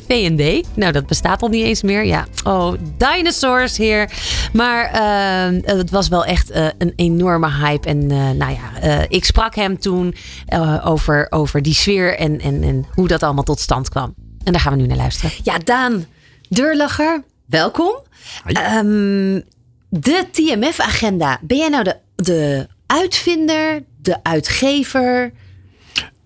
V&D. 0.07 0.67
Nou, 0.75 0.91
dat 0.91 1.05
bestaat 1.07 1.22
al 1.25 1.47
niet 1.49 1.65
eens 1.65 1.81
meer. 1.81 2.05
Ja, 2.05 2.25
oh, 2.43 2.73
dinosaurs 2.97 3.77
hier. 3.77 4.11
Maar 4.53 4.85
eh, 4.85 5.75
het 5.77 5.89
was 5.89 6.07
wel 6.07 6.25
echt 6.25 6.49
eh, 6.49 6.67
een 6.77 6.93
enorme 6.95 7.51
hype. 7.51 7.87
En 7.87 8.11
eh, 8.11 8.29
nou 8.29 8.51
ja, 8.51 8.81
eh, 8.81 9.01
ik 9.07 9.25
sprak 9.25 9.55
hem 9.55 9.79
toen 9.79 10.15
eh, 10.45 10.87
over, 10.87 11.27
over 11.29 11.61
die 11.61 11.73
sfeer 11.73 12.17
en, 12.17 12.39
en, 12.39 12.63
en 12.63 12.85
hoe 12.93 13.07
dat 13.07 13.23
allemaal 13.23 13.43
tot 13.43 13.59
stand 13.59 13.89
kwam. 13.89 14.13
En 14.43 14.51
daar 14.51 14.61
gaan 14.61 14.73
we 14.73 14.81
nu 14.81 14.87
naar 14.87 14.97
luisteren. 14.97 15.31
Ja, 15.43 15.57
Daan 15.57 16.05
Deurlacher, 16.49 17.23
welkom. 17.45 18.01
Ehm, 18.45 19.41
de 19.89 20.25
TMF-agenda. 20.31 21.39
Ben 21.41 21.57
jij 21.57 21.69
nou 21.69 21.83
de, 21.83 21.97
de 22.15 22.67
uitvinder, 22.85 23.83
de 24.01 24.23
uitgever? 24.23 25.31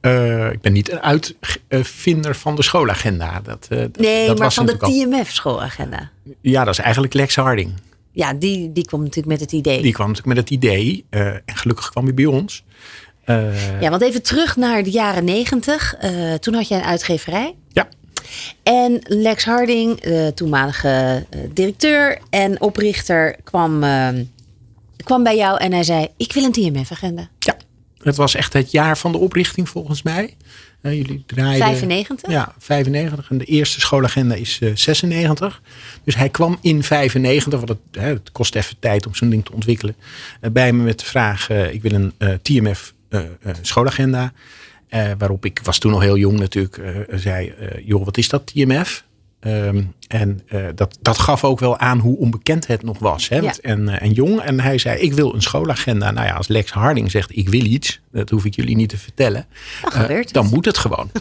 Eh, 0.07 0.51
ik 0.51 0.61
ben 0.61 0.73
niet 0.73 0.91
een 0.91 1.01
uitvinder 1.69 2.35
van 2.35 2.55
de 2.55 2.63
schoolagenda. 2.63 3.41
Dat, 3.43 3.67
eh, 3.69 3.77
Nee, 3.77 4.27
dat 4.27 4.37
maar 4.37 4.45
was 4.45 4.55
van 4.55 4.65
de 4.65 4.77
TMF-schoolagenda. 4.77 6.09
Ja, 6.41 6.63
dat 6.63 6.73
is 6.73 6.79
eigenlijk 6.79 7.13
Lex 7.13 7.35
Harding. 7.35 7.73
Ja, 8.11 8.33
die, 8.33 8.71
die 8.71 8.85
komt 8.87 9.01
natuurlijk 9.01 9.27
met 9.27 9.39
het 9.39 9.51
idee. 9.51 9.81
Die 9.81 9.93
kwam 9.93 10.07
natuurlijk 10.07 10.35
met 10.37 10.43
het 10.49 10.53
idee. 10.63 11.05
eh, 11.09 11.27
en 11.27 11.41
gelukkig 11.45 11.89
kwam 11.89 12.03
hij 12.05 12.13
bij 12.13 12.25
ons. 12.25 12.63
Ja, 13.79 13.89
want 13.89 14.01
even 14.01 14.21
terug 14.23 14.55
naar 14.55 14.83
de 14.83 14.89
jaren 14.91 15.23
negentig. 15.23 15.95
Toen 16.39 16.53
had 16.53 16.67
jij 16.67 16.77
een 16.77 16.83
uitgeverij. 16.85 17.55
ja. 17.71 17.87
En 18.63 18.99
Lex 19.03 19.45
Harding, 19.45 19.99
de 20.01 20.31
toenmalige 20.35 21.25
directeur 21.53 22.17
en 22.29 22.61
oprichter, 22.61 23.35
kwam, 23.43 23.83
kwam 25.03 25.23
bij 25.23 25.35
jou 25.37 25.59
en 25.59 25.71
hij 25.71 25.83
zei: 25.83 26.07
Ik 26.17 26.33
wil 26.33 26.43
een 26.43 26.51
TMF-agenda. 26.51 27.29
ja, 27.39 27.56
het 28.07 28.15
was 28.15 28.35
echt 28.35 28.53
het 28.53 28.71
jaar 28.71 28.97
van 28.97 29.11
de 29.11 29.17
oprichting 29.17 29.69
volgens 29.69 30.01
mij. 30.03 30.35
Eh, 30.81 30.93
jullie 30.93 31.23
draaiden... 31.25 31.67
95? 31.67 32.31
Ja, 32.31 32.53
95. 32.59 33.29
En 33.29 33.37
de 33.37 33.45
eerste 33.45 33.79
schoolagenda 33.79 34.35
is 34.35 34.59
eh, 34.61 34.71
96. 34.73 35.61
Dus 36.03 36.15
hij 36.15 36.29
kwam 36.29 36.57
in 36.61 36.83
95, 36.83 37.53
want 37.59 37.69
het, 37.69 37.77
hè, 37.91 38.07
het 38.07 38.31
kost 38.31 38.55
even 38.55 38.75
tijd 38.79 39.05
om 39.07 39.15
zo'n 39.15 39.29
ding 39.29 39.45
te 39.45 39.53
ontwikkelen. 39.53 39.95
eh, 40.41 40.51
bij 40.51 40.73
me 40.73 40.83
met 40.83 40.99
de 40.99 41.05
vraag, 41.05 41.49
eh, 41.49 41.73
ik 41.73 41.81
wil 41.81 41.91
een 41.91 42.13
eh, 42.17 42.29
TMF 42.41 42.93
eh, 43.09 43.19
eh, 43.19 43.53
schoolagenda. 43.61 44.33
Eh, 44.87 45.11
waarop 45.17 45.45
ik, 45.45 45.59
was 45.63 45.77
toen 45.79 45.91
nog 45.91 46.01
heel 46.01 46.17
jong 46.17 46.39
natuurlijk, 46.39 46.77
eh, 46.77 47.17
zei, 47.17 47.49
eh, 47.49 47.87
joh, 47.87 48.05
wat 48.05 48.17
is 48.17 48.29
dat 48.29 48.47
TMF? 48.47 49.03
Ehm, 49.47 49.83
en 50.07 50.41
eh, 50.47 50.65
dat, 50.75 50.97
dat 51.01 51.17
gaf 51.19 51.43
ook 51.43 51.59
wel 51.59 51.77
aan 51.77 51.99
hoe 51.99 52.17
onbekend 52.17 52.67
het 52.67 52.83
nog 52.83 52.99
was. 52.99 53.29
Hè? 53.29 53.47
En, 53.61 53.89
eh, 53.89 54.01
en 54.01 54.11
jong. 54.11 54.39
En 54.41 54.59
hij 54.59 54.77
zei, 54.77 54.99
ik 54.99 55.13
wil 55.13 55.33
een 55.33 55.41
schoolagenda. 55.41 56.11
Nou 56.11 56.27
ja, 56.27 56.33
als 56.33 56.47
Lex 56.47 56.71
Harding 56.71 57.11
zegt, 57.11 57.37
ik 57.37 57.49
wil 57.49 57.65
iets. 57.65 57.99
Dat 58.11 58.29
hoef 58.29 58.45
ik 58.45 58.55
jullie 58.55 58.75
niet 58.75 58.89
te 58.89 58.97
vertellen. 58.97 59.45
Dan 59.81 60.03
Eh, 60.03 60.25
dan 60.31 60.47
moet 60.47 60.65
het 60.65 60.77
gewoon. 60.77 61.11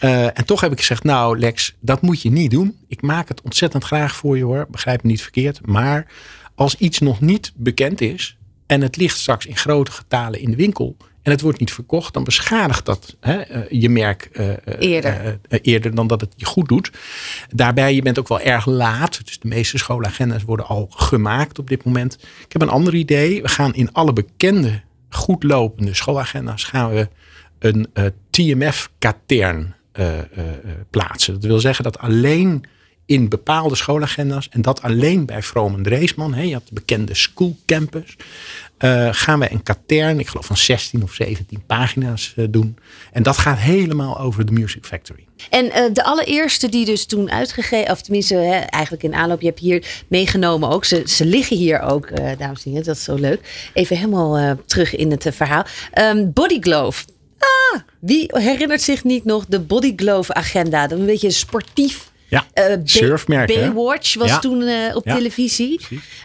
En 0.34 0.44
toch 0.44 0.60
heb 0.60 0.72
ik 0.72 0.78
gezegd, 0.78 1.04
nou 1.04 1.38
Lex, 1.38 1.74
dat 1.80 2.02
moet 2.02 2.22
je 2.22 2.30
niet 2.30 2.50
doen. 2.50 2.76
Ik 2.88 3.02
maak 3.02 3.28
het 3.28 3.42
ontzettend 3.42 3.84
graag 3.84 4.16
voor 4.16 4.36
je 4.36 4.44
hoor. 4.44 4.66
Begrijp 4.70 5.02
me 5.02 5.10
niet 5.10 5.22
verkeerd. 5.22 5.66
Maar 5.66 6.06
als 6.54 6.74
iets 6.74 6.98
nog 6.98 7.20
niet 7.20 7.52
bekend 7.56 8.00
is, 8.00 8.36
en 8.66 8.80
het 8.80 8.96
ligt 8.96 9.18
straks 9.18 9.46
in 9.46 9.56
grote 9.56 9.90
getalen 9.90 10.40
in 10.40 10.50
de 10.50 10.56
winkel 10.56 10.96
en 11.22 11.30
het 11.30 11.40
wordt 11.40 11.58
niet 11.58 11.72
verkocht, 11.72 12.14
dan 12.14 12.24
beschadigt 12.24 12.86
dat 12.86 13.16
hè, 13.20 13.40
eh, 13.40 13.80
je 13.80 13.88
merk 13.88 14.28
eh, 14.32 14.50
eh, 14.50 14.56
Eerder. 14.78 15.38
eerder 15.48 15.94
dan 15.94 16.06
dat 16.06 16.20
het 16.20 16.32
je 16.36 16.44
goed 16.44 16.68
doet. 16.68 16.90
Daarbij, 17.54 17.94
je 17.94 18.02
bent 18.02 18.18
ook 18.18 18.28
wel 18.28 18.40
erg 18.40 18.66
laat. 18.66 19.20
Dus 19.24 19.38
de 19.38 19.48
meeste 19.48 19.78
schoolagenda's 19.78 20.42
worden 20.42 20.66
al 20.66 20.86
gemaakt 20.90 21.58
op 21.58 21.68
dit 21.68 21.84
moment. 21.84 22.18
Ik 22.44 22.52
heb 22.52 22.62
een 22.62 22.68
ander 22.68 22.94
idee. 22.94 23.42
We 23.42 23.48
gaan 23.48 23.74
in 23.74 23.92
alle 23.92 24.12
bekende, 24.12 24.80
goed 25.08 25.42
lopende 25.42 25.94
schoolagenda's 25.94 26.64
gaan 26.64 26.90
we 26.90 27.08
een 27.58 27.88
TMF-katern 28.30 29.74
plaatsen. 30.90 31.34
Dat 31.34 31.44
wil 31.44 31.60
zeggen 31.60 31.84
dat 31.84 31.98
alleen 31.98 32.64
in 33.06 33.28
bepaalde 33.28 33.74
schoolagenda's 33.74 34.48
en 34.48 34.62
dat 34.62 34.82
alleen 34.82 35.26
bij 35.26 35.42
Vroom 35.42 35.74
en 35.74 35.82
Dreesman, 35.82 36.34
hè, 36.34 36.42
je 36.42 36.52
had 36.52 36.68
de 36.68 36.74
bekende 36.74 37.14
school 37.14 37.56
eh, 38.78 39.08
gaan 39.10 39.40
we 39.40 39.52
een 39.52 39.62
katern, 39.62 40.18
ik 40.18 40.28
geloof 40.28 40.46
van 40.46 40.56
16 40.56 41.02
of 41.02 41.12
17 41.12 41.62
pagina's 41.66 42.32
eh, 42.36 42.44
doen. 42.50 42.76
En 43.12 43.22
dat 43.22 43.38
gaat 43.38 43.58
helemaal 43.58 44.20
over 44.20 44.46
de 44.46 44.52
Music 44.52 44.84
Factory. 44.84 45.26
En 45.50 45.70
eh, 45.70 45.92
de 45.92 46.04
allereerste 46.04 46.68
die 46.68 46.84
dus 46.84 47.06
toen 47.06 47.30
uitgegeven, 47.30 47.90
of 47.90 48.02
tenminste 48.02 48.34
hè, 48.34 48.56
eigenlijk 48.56 49.02
in 49.02 49.14
aanloop, 49.14 49.40
je 49.40 49.46
hebt 49.46 49.58
hier 49.58 50.04
meegenomen 50.08 50.68
ook. 50.68 50.84
Ze, 50.84 51.02
ze 51.06 51.24
liggen 51.24 51.56
hier 51.56 51.80
ook, 51.80 52.16
dames 52.38 52.64
en 52.64 52.70
heren, 52.70 52.86
dat 52.86 52.96
is 52.96 53.04
zo 53.04 53.14
leuk. 53.14 53.70
Even 53.74 53.96
helemaal 53.96 54.56
terug 54.66 54.96
in 54.96 55.10
het 55.10 55.26
verhaal. 55.30 55.64
Ehm 55.92 56.30
Body 56.32 56.60
Glove. 56.60 57.04
Ah, 57.38 57.80
wie 57.98 58.30
herinnert 58.32 58.82
zich 58.82 59.04
niet 59.04 59.24
nog 59.24 59.46
de 59.46 59.60
Body 59.60 59.92
Glove 59.96 60.34
agenda? 60.34 60.86
Dat 60.86 60.98
een 60.98 61.06
beetje 61.06 61.30
sportief. 61.30 62.10
Ja, 62.28 62.46
hè? 62.52 62.76
Baywatch 63.26 64.14
was 64.14 64.28
Ja. 64.28 64.38
toen 64.38 64.62
eh, 64.62 64.96
op 64.96 65.04
Ja, 65.04 65.14
televisie. 65.14 65.80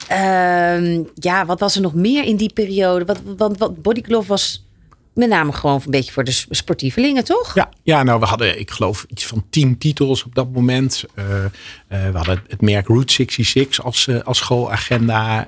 Ehm, 0.07 1.03
ja, 1.15 1.45
wat 1.45 1.59
was 1.59 1.75
er 1.75 1.81
nog 1.81 1.93
meer 1.93 2.23
in 2.23 2.35
die 2.35 2.53
periode? 2.53 3.05
Wat, 3.05 3.19
wat, 3.37 3.57
wat 3.57 3.81
Body 3.81 4.01
Glove 4.01 4.27
was 4.27 4.65
met 5.13 5.29
name 5.29 5.51
gewoon 5.51 5.81
een 5.85 5.91
beetje 5.91 6.11
voor 6.11 6.23
de 6.23 6.45
sportievelingen, 6.49 7.23
toch? 7.23 7.55
Ja, 7.55 7.69
ja, 7.83 8.03
nou, 8.03 8.19
we 8.19 8.25
hadden, 8.25 8.59
ik 8.59 8.71
geloof, 8.71 9.05
iets 9.07 9.25
van 9.25 9.45
tien 9.49 9.77
titels 9.77 10.23
op 10.23 10.35
dat 10.35 10.51
moment. 10.51 11.03
Eh, 11.15 11.45
eh, 11.45 11.51
we 11.87 12.17
hadden 12.17 12.43
het 12.47 12.61
merk 12.61 12.87
Route 12.87 13.13
66 13.13 13.83
als, 13.83 14.09
als 14.23 14.37
schoolagenda. 14.37 15.47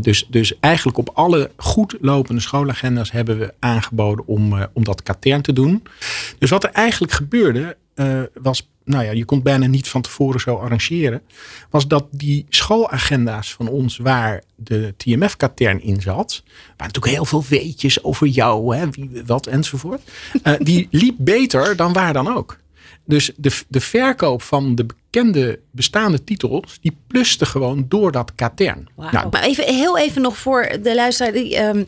Dus, 0.00 0.26
dus 0.28 0.58
eigenlijk 0.60 0.98
op 0.98 1.10
alle 1.14 1.50
goed 1.56 1.96
lopende 2.00 2.40
schoolagenda's 2.40 3.10
hebben 3.10 3.38
we 3.38 3.54
aangeboden 3.58 4.26
om, 4.26 4.68
om 4.72 4.84
dat 4.84 5.02
katern 5.02 5.42
te 5.42 5.52
doen. 5.52 5.82
Dus 6.38 6.50
wat 6.50 6.64
er 6.64 6.70
eigenlijk 6.70 7.12
gebeurde, 7.12 7.76
was, 8.42 8.68
nou 8.90 9.04
ja, 9.04 9.10
je 9.10 9.24
kon 9.24 9.36
het 9.36 9.46
bijna 9.46 9.66
niet 9.66 9.88
van 9.88 10.02
tevoren 10.02 10.40
zo 10.40 10.56
arrangeren, 10.56 11.22
was 11.70 11.86
dat 11.88 12.06
die 12.10 12.46
schoolagenda's 12.48 13.52
van 13.54 13.68
ons 13.68 13.96
waar 13.96 14.42
de 14.56 14.94
TMF-katern 14.96 15.82
in 15.82 16.00
zat, 16.00 16.42
waar 16.76 16.86
natuurlijk 16.86 17.14
heel 17.14 17.24
veel 17.24 17.44
weetjes 17.48 18.02
over 18.04 18.26
jou, 18.26 18.76
hè, 18.76 18.90
wie, 18.90 19.10
wat 19.26 19.46
enzovoort, 19.46 20.00
eh, 20.42 20.54
die 20.58 20.88
liep 21.00 21.14
beter 21.18 21.76
dan 21.76 21.92
waar 21.92 22.12
dan 22.12 22.36
ook. 22.36 22.58
Dus 23.04 23.32
de, 23.36 23.60
de 23.68 23.80
verkoop 23.80 24.42
van 24.42 24.74
de 24.74 24.84
bekende 24.86 25.58
bestaande 25.70 26.24
titels, 26.24 26.78
die 26.80 26.96
pluste 27.06 27.46
gewoon 27.46 27.84
door 27.88 28.12
dat 28.12 28.32
katern. 28.34 28.88
Nou, 28.96 29.28
Maar 29.30 29.42
even, 29.42 29.74
heel 29.74 29.98
even 29.98 30.22
nog 30.22 30.36
voor 30.38 30.68
de 30.82 30.94
luisteraar. 30.94 31.32
Die, 31.32 31.56
ehm, 31.56 31.84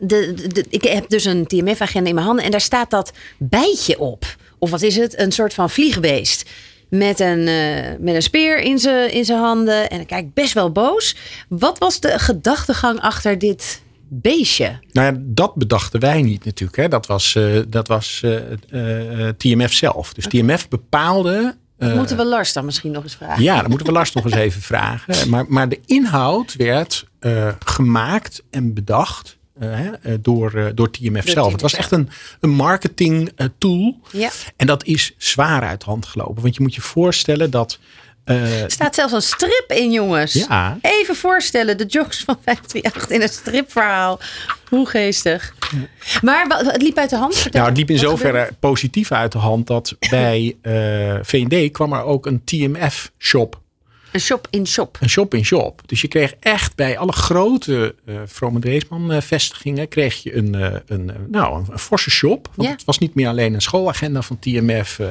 de, 0.00 0.32
de, 0.34 0.48
de- 0.48 0.66
ik 0.68 0.82
heb 0.82 1.08
dus 1.08 1.24
een 1.24 1.46
TMF-agenda 1.46 2.08
in 2.08 2.14
mijn 2.14 2.26
handen 2.26 2.44
en 2.44 2.50
daar 2.50 2.60
staat 2.60 2.90
dat 2.90 3.12
bijtje 3.38 3.98
op. 3.98 4.36
Of 4.64 4.70
wat 4.70 4.82
is 4.82 4.96
het? 4.96 5.18
Een 5.18 5.32
soort 5.32 5.54
van 5.54 5.70
vliegbeest. 5.70 6.50
Met 6.88 7.20
een, 7.20 7.48
eh, 7.48 7.98
met 7.98 8.14
een 8.14 8.22
speer 8.22 8.60
in 8.60 8.78
zijn 8.78 9.12
in 9.12 9.24
zijn 9.24 9.38
handen. 9.38 9.90
En 9.90 9.96
dan 9.96 10.06
kijk 10.06 10.24
ik 10.24 10.34
best 10.34 10.52
wel 10.52 10.72
boos. 10.72 11.16
Wat 11.48 11.78
was 11.78 12.00
de 12.00 12.18
gedachtegang 12.18 13.00
achter 13.00 13.38
dit 13.38 13.82
beestje? 14.08 14.78
Nou 14.92 15.12
ja, 15.12 15.20
dat 15.20 15.54
bedachten 15.54 16.00
wij 16.00 16.22
niet 16.22 16.44
natuurlijk. 16.44 16.76
Hè. 16.76 16.88
Dat 16.88 17.06
was, 17.06 17.34
eh, 17.34 17.60
dat 17.68 17.88
was 17.88 18.22
eh, 18.22 19.28
TMF 19.36 19.72
zelf. 19.72 20.14
Dus 20.14 20.26
TMF 20.26 20.68
bepaalde. 20.68 21.56
Moeten 21.78 22.16
we 22.16 22.24
Lars 22.24 22.52
dan 22.52 22.64
misschien 22.64 22.92
nog 22.92 23.02
eens 23.02 23.14
vragen? 23.14 23.42
Ja, 23.42 23.60
dan 23.60 23.68
moeten 23.68 23.86
we 23.86 23.92
Lars 23.92 24.12
nog 24.12 24.24
eens 24.24 24.34
even 24.34 24.62
vragen. 24.62 25.30
Maar, 25.30 25.44
maar 25.48 25.68
de 25.68 25.80
inhoud 25.86 26.54
werd 26.56 27.06
gemaakt 27.64 28.42
en 28.50 28.74
bedacht 28.74 29.33
hè, 29.58 29.90
eh, 29.92 30.14
door, 30.20 30.54
eh, 30.54 30.66
door 30.74 30.90
TMF 30.90 31.28
zelf. 31.28 31.52
Het 31.52 31.60
was 31.60 31.74
echt 31.74 31.90
een, 31.90 32.08
een 32.40 32.50
marketing 32.50 33.32
eh, 33.36 33.46
tool. 33.58 33.98
Ja. 34.12 34.30
En 34.56 34.66
dat 34.66 34.84
is 34.84 35.14
zwaar 35.18 35.62
uit 35.62 35.80
de 35.80 35.86
hand 35.86 36.06
gelopen. 36.06 36.42
Want 36.42 36.54
je 36.54 36.62
moet 36.62 36.74
je 36.74 36.80
voorstellen 36.80 37.50
dat. 37.50 37.78
eh, 38.24 38.62
Er 38.62 38.70
staat 38.70 38.94
zelfs 38.94 39.12
een 39.12 39.22
strip 39.22 39.64
in, 39.74 39.92
jongens. 39.92 40.32
Ja. 40.32 40.78
Even 40.80 41.16
voorstellen, 41.16 41.78
de 41.78 41.84
jogs 41.86 42.22
van 42.24 42.38
538 42.44 43.10
in 43.10 43.22
een 43.22 43.28
stripverhaal. 43.28 44.20
Hoe 44.68 44.86
geestig. 44.88 45.54
Maar 46.22 46.48
wa- 46.48 46.64
het 46.64 46.82
liep 46.82 46.98
uit 46.98 47.10
de 47.10 47.16
hand. 47.16 47.34
Vertel. 47.36 47.60
Nou, 47.60 47.68
het 47.72 47.78
liep 47.78 47.90
in 47.90 47.98
zoverre 47.98 48.26
gebeurde? 48.32 48.56
positief 48.60 49.12
uit 49.12 49.32
de 49.32 49.38
hand 49.38 49.66
dat 49.66 49.96
bij 50.10 50.56
eh 50.62 51.14
V&D 51.22 51.72
kwam 51.72 51.92
er 51.92 52.02
ook 52.02 52.26
een 52.26 52.42
TMF-shop. 52.44 53.62
Een 54.14 54.20
shop 54.20 54.46
in 54.50 54.66
shop. 54.66 54.98
Een 55.00 55.08
shop 55.08 55.34
in 55.34 55.44
shop. 55.44 55.80
Dus 55.86 56.00
je 56.00 56.08
kreeg 56.08 56.34
echt 56.40 56.76
bij 56.76 56.98
alle 56.98 57.12
grote 57.12 57.94
uh, 58.06 58.20
Vrome 58.26 58.58
Dreesman 58.60 59.22
vestigingen 59.22 59.88
kreeg 59.88 60.22
je 60.22 60.36
een, 60.36 60.54
eh, 60.54 60.74
een, 60.86 61.10
eh, 61.10 61.16
nou, 61.28 61.58
een, 61.58 61.66
een 61.70 61.78
forse 61.78 62.10
shop. 62.10 62.48
Want 62.54 62.68
Ja. 62.68 62.74
het 62.74 62.84
was 62.84 62.98
niet 62.98 63.14
meer 63.14 63.28
alleen 63.28 63.54
een 63.54 63.62
schoolagenda 63.62 64.22
van 64.22 64.38
TMF. 64.38 64.98
eh 64.98 65.06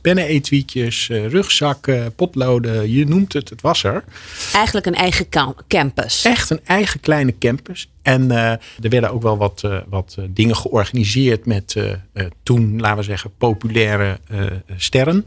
pennenetuietjes, 0.00 1.08
rugzakken, 1.08 2.14
potloden, 2.14 2.90
je 2.92 3.06
noemt 3.06 3.32
het, 3.32 3.48
het 3.48 3.60
was 3.60 3.82
er. 3.84 4.04
Eigenlijk 4.54 4.86
een 4.86 4.94
eigen 4.94 5.28
cam- 5.28 5.56
campus. 5.68 6.24
Echt 6.24 6.50
een 6.50 6.60
eigen 6.64 7.00
kleine 7.00 7.34
campus. 7.38 7.88
En 8.04 8.30
eh, 8.30 8.50
er 8.50 8.88
werden 8.88 9.10
ook 9.10 9.22
wel 9.22 9.36
wat, 9.36 9.62
eh, 9.64 9.78
wat 9.88 10.14
eh, 10.18 10.24
dingen 10.30 10.56
georganiseerd 10.56 11.46
met 11.46 11.76
toen, 12.42 12.80
laten 12.80 12.96
we 12.96 13.02
zeggen, 13.02 13.30
populaire 13.38 14.20
sterren. 14.76 15.26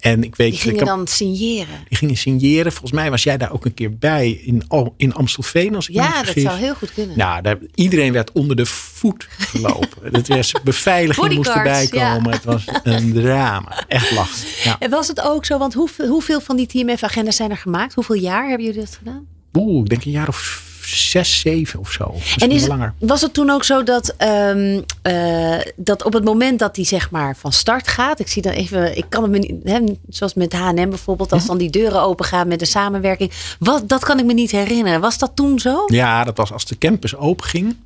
En 0.00 0.22
ik 0.22 0.36
weet, 0.36 0.50
Die 0.50 0.60
gingen 0.60 0.80
ik 0.80 0.86
dan 0.86 1.06
signeren. 1.06 1.74
die 1.88 1.98
gingen 1.98 2.16
signeren. 2.16 2.72
Volgens 2.72 2.92
mij 2.92 3.10
was 3.10 3.22
jij 3.22 3.36
daar 3.36 3.52
ook 3.52 3.64
een 3.64 3.74
keer 3.74 3.96
bij 3.98 4.30
in, 4.30 4.62
in 4.96 5.14
Amstelveen. 5.14 5.74
Als 5.74 5.88
ik 5.88 5.94
me 5.94 6.02
Ja, 6.02 6.12
dat 6.12 6.24
vergis. 6.24 6.42
zou 6.42 6.58
heel 6.58 6.74
goed 6.74 6.92
kunnen. 6.92 7.18
Nou, 7.18 7.42
daar, 7.42 7.58
iedereen 7.74 8.12
werd 8.12 8.32
onder 8.32 8.56
de 8.56 8.66
voet 8.66 9.26
gelopen. 9.30 10.12
Het 10.16 10.28
was 10.28 10.52
beveiliging 10.64 11.34
moest 11.34 11.50
erbij 11.50 11.88
ja. 11.90 12.14
komen. 12.14 12.32
Het 12.32 12.44
was 12.44 12.64
een 12.82 13.12
drama. 13.12 13.84
Echt 13.88 14.10
lachen. 14.10 14.48
Ja. 14.64 14.76
En 14.78 14.90
was 14.90 15.08
het 15.08 15.20
ook 15.20 15.44
zo, 15.44 15.58
want 15.58 15.74
hoeveel, 15.74 16.08
hoeveel 16.08 16.40
van 16.40 16.56
die 16.56 16.66
TMF-agenda's 16.66 17.36
zijn 17.36 17.50
er 17.50 17.56
gemaakt? 17.56 17.94
Hoeveel 17.94 18.16
jaar 18.16 18.48
hebben 18.48 18.66
jullie 18.66 18.80
dat 18.80 18.96
gedaan? 18.98 19.26
Oeh, 19.52 19.82
ik 19.82 19.88
denk 19.88 20.04
een 20.04 20.10
jaar 20.10 20.28
of 20.28 20.65
zes, 20.86 21.40
zeven 21.40 21.80
of 21.80 21.90
zo. 21.90 22.10
Misschien 22.12 22.42
En 22.42 22.50
is 22.50 22.60
wel 22.60 22.70
het, 22.70 22.78
langer. 22.78 22.94
was 22.98 23.20
het 23.20 23.34
toen 23.34 23.50
ook 23.50 23.64
zo 23.64 23.82
dat, 23.82 24.14
ehm, 24.16 24.80
eh, 25.02 25.58
dat 25.76 26.04
op 26.04 26.12
het 26.12 26.24
moment 26.24 26.58
dat 26.58 26.74
die 26.74 26.84
zeg 26.84 27.10
maar 27.10 27.36
van 27.36 27.52
start 27.52 27.88
gaat, 27.88 28.20
ik 28.20 28.28
zie 28.28 28.42
dan 28.42 28.52
even, 28.52 28.96
ik 28.96 29.04
kan 29.08 29.22
het 29.22 29.30
me 29.30 29.38
niet, 29.38 29.54
hè, 29.64 29.80
zoals 30.08 30.34
met 30.34 30.52
H&M 30.52 30.88
bijvoorbeeld, 30.88 31.32
als 31.32 31.46
dan 31.46 31.58
die 31.58 31.70
deuren 31.70 32.02
open 32.02 32.24
gaan 32.24 32.48
met 32.48 32.58
de 32.58 32.64
samenwerking, 32.64 33.32
wat, 33.58 33.88
dat 33.88 34.04
kan 34.04 34.18
ik 34.18 34.24
me 34.24 34.32
niet 34.32 34.50
herinneren. 34.50 35.00
Was 35.00 35.18
dat 35.18 35.30
toen 35.34 35.58
zo? 35.58 35.84
Ja, 35.86 36.24
dat 36.24 36.36
was 36.36 36.52
als 36.52 36.64
de 36.64 36.78
campus 36.78 37.16
openging. 37.16 37.76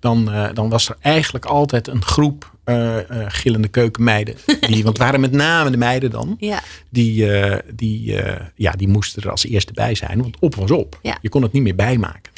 Dan, 0.00 0.32
eh, 0.32 0.48
dan 0.54 0.68
was 0.68 0.88
er 0.88 0.96
eigenlijk 1.00 1.44
altijd 1.44 1.88
een 1.88 2.02
groep 2.02 2.52
eh, 2.64 2.98
eh, 2.98 3.26
gillende 3.28 3.68
keukenmeiden. 3.68 4.34
Die, 4.60 4.82
want 4.82 4.86
het 4.86 4.98
waren 4.98 5.20
met 5.20 5.32
name 5.32 5.70
de 5.70 5.76
meiden 5.76 6.10
dan. 6.10 6.36
Ja. 6.44 6.62
Die, 6.90 7.26
die, 7.74 8.16
ja, 8.54 8.72
die 8.72 8.88
moesten 8.88 9.22
er 9.22 9.30
als 9.30 9.46
eerste 9.46 9.72
bij 9.72 9.94
zijn. 9.94 10.22
Want 10.22 10.36
op 10.40 10.54
was 10.54 10.70
op. 10.70 10.98
Ja. 11.02 11.18
Je 11.20 11.28
kon 11.28 11.42
het 11.42 11.52
niet 11.52 11.62
meer 11.62 11.74
bijmaken. 11.74 12.32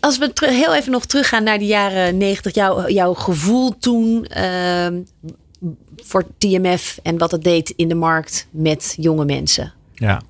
Als 0.00 0.18
we 0.18 0.32
heel 0.36 0.74
even 0.74 0.92
nog 0.92 1.06
teruggaan 1.06 1.44
naar 1.44 1.58
de 1.58 1.66
jaren 1.66 2.16
negentig, 2.16 2.54
jouw, 2.54 2.88
jouw 2.88 3.14
gevoel 3.14 3.78
toen 3.78 4.26
ehm, 4.26 5.00
voor 5.96 6.26
TMF 6.38 6.98
en 7.02 7.18
wat 7.18 7.30
het 7.30 7.42
deed 7.42 7.70
in 7.70 7.88
de 7.88 7.94
markt 7.94 8.46
met 8.50 8.94
jonge 9.00 9.24
mensen. 9.24 9.72
Ja, 9.94 10.22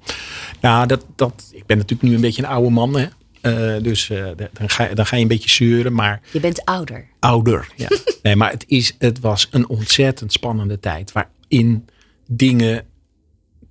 nou, 0.61 0.87
dat, 0.87 1.05
dat, 1.17 1.51
ik 1.53 1.67
ben 1.67 1.77
natuurlijk 1.77 2.09
nu 2.09 2.15
een 2.15 2.21
beetje 2.21 2.43
een 2.43 2.49
oude 2.49 2.71
man. 2.71 2.97
Hè? 2.99 3.07
Eh, 3.47 3.82
dus 3.82 4.11
eh, 4.11 4.26
dan, 4.53 4.68
ga, 4.70 4.94
dan 4.94 5.07
ga 5.07 5.16
je 5.16 5.22
een 5.22 5.28
beetje 5.28 5.49
zeuren. 5.49 5.92
Maar 5.92 6.20
Je 6.32 6.40
bent 6.40 6.64
ouder. 6.64 7.07
ouder. 7.18 7.68
Ja. 7.76 7.88
nee, 8.22 8.36
maar 8.36 8.51
het, 8.51 8.64
is, 8.68 8.94
het 8.99 9.20
was 9.20 9.49
een 9.51 9.68
ontzettend 9.68 10.32
spannende 10.32 10.80
tijd. 10.80 11.12
Waarin 11.12 11.86
dingen 12.26 12.84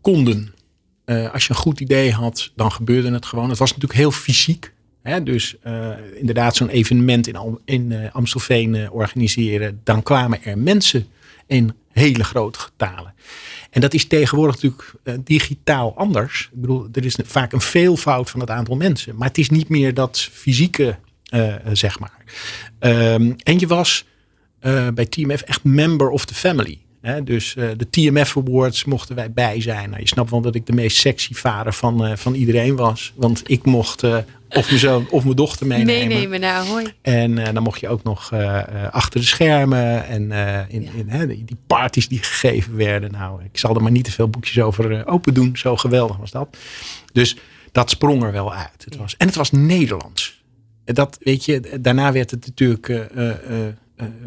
konden. 0.02 0.54
Eh, 1.06 1.34
als 1.34 1.44
je 1.44 1.50
een 1.50 1.60
goed 1.60 1.80
idee 1.80 2.12
had, 2.12 2.52
dan 2.56 2.72
gebeurde 2.72 3.12
het 3.12 3.26
gewoon. 3.26 3.50
Het 3.50 3.58
was 3.58 3.70
natuurlijk 3.70 4.00
heel 4.00 4.12
fysiek. 4.12 4.74
Hè? 5.02 5.24
Dus 5.24 5.56
inderdaad, 6.16 6.56
zo'n 6.56 6.70
evenement 6.70 7.28
in, 7.28 7.36
Am- 7.36 7.60
in 7.66 8.10
Amstelveen 8.12 8.92
organiseren. 8.92 9.82
Dan 9.84 10.04
kwamen 10.04 10.44
er 10.44 10.58
mensen 10.58 11.08
in 11.48 11.74
hele 11.92 12.24
grote 12.24 12.60
getalen. 12.60 13.14
En 13.76 13.82
dat 13.82 13.94
is 13.94 14.06
tegenwoordig 14.06 14.56
natuurlijk 14.56 14.94
eh, 15.04 15.14
digitaal 15.24 15.94
anders. 15.98 16.50
Ik 16.54 16.62
bedoel, 16.62 16.88
er 16.92 17.06
is 17.06 17.18
vaak 17.24 17.52
een 17.52 17.62
veelvoud 17.62 18.30
van 18.30 18.40
het 18.40 18.50
aantal 18.50 18.76
mensen. 18.76 19.16
Maar 19.16 19.28
het 19.28 19.38
is 19.38 19.50
niet 19.50 19.70
meer 19.70 19.94
dat 19.94 20.20
fysieke, 20.20 20.98
eh, 21.24 21.54
zeg 21.72 22.00
maar. 22.00 22.24
Ehm, 22.80 23.32
en 23.44 23.60
je 23.60 23.68
was 23.68 24.06
eh, 24.60 24.88
bij 24.88 25.06
TMF 25.06 25.42
echt 25.42 25.64
member 25.64 26.10
of 26.10 26.26
the 26.26 26.34
family. 26.34 26.80
Hè? 27.02 27.24
Dus 27.24 27.54
de 27.54 27.90
TMF 27.90 28.38
Awards 28.38 28.86
mochten 28.86 29.16
wij 29.16 29.32
bij 29.32 29.62
zijn. 29.62 29.90
Nou, 29.90 30.02
je 30.02 30.08
snapt 30.08 30.30
wel 30.30 30.42
dat 30.42 30.56
ik 30.56 30.66
de 30.66 30.74
meest 30.74 30.98
sexy 30.98 31.34
vader 31.34 31.74
van, 31.74 32.18
van 32.18 32.34
iedereen 32.34 32.76
was. 32.76 33.14
Want 33.16 33.42
ik 33.46 33.66
mocht 33.66 34.04
of 34.58 34.68
mijn 34.68 34.80
zoon 34.80 35.08
of 35.10 35.24
mijn 35.24 35.36
dochter 35.36 35.68
meenemen. 35.68 36.08
Meenemen 36.08 36.40
naar 36.40 36.54
Ahoy. 36.54 36.94
En 37.02 37.38
eh, 37.38 37.54
dan 37.54 37.64
mocht 37.64 37.80
je 37.80 37.88
ook 37.88 38.04
nog 38.04 38.32
eh, 38.32 38.58
eh, 38.58 38.94
achter 38.94 39.20
de 39.20 39.26
schermen 39.26 40.06
en 40.08 40.32
in, 40.70 40.90
in 40.96 41.10
hè, 41.10 41.28
die 41.28 41.58
parties 41.68 42.08
die 42.08 42.24
gegeven 42.24 42.76
werden. 42.76 43.12
Nou, 43.12 43.44
ik 43.44 43.58
zal 43.58 43.76
er 43.76 43.82
maar 43.82 43.92
niet 43.92 44.04
te 44.04 44.12
veel 44.12 44.30
boekjes 44.30 44.60
over 44.60 45.08
open 45.08 45.34
doen. 45.34 45.58
Zo 45.58 45.76
geweldig 45.76 46.18
was 46.18 46.32
dat. 46.32 46.58
Dus 47.14 47.38
dat 47.72 47.90
sprong 47.90 48.24
er 48.24 48.32
wel 48.32 48.54
uit. 48.54 48.86
Het 48.86 48.96
was, 48.96 49.18
en 49.18 49.28
het 49.28 49.36
was 49.36 49.52
Nederlands. 49.52 50.44
Dat, 50.86 51.18
weet 51.20 51.46
je, 51.46 51.80
daarna 51.82 52.12
werd 52.12 52.32
het 52.32 52.46
natuurlijk 52.46 53.10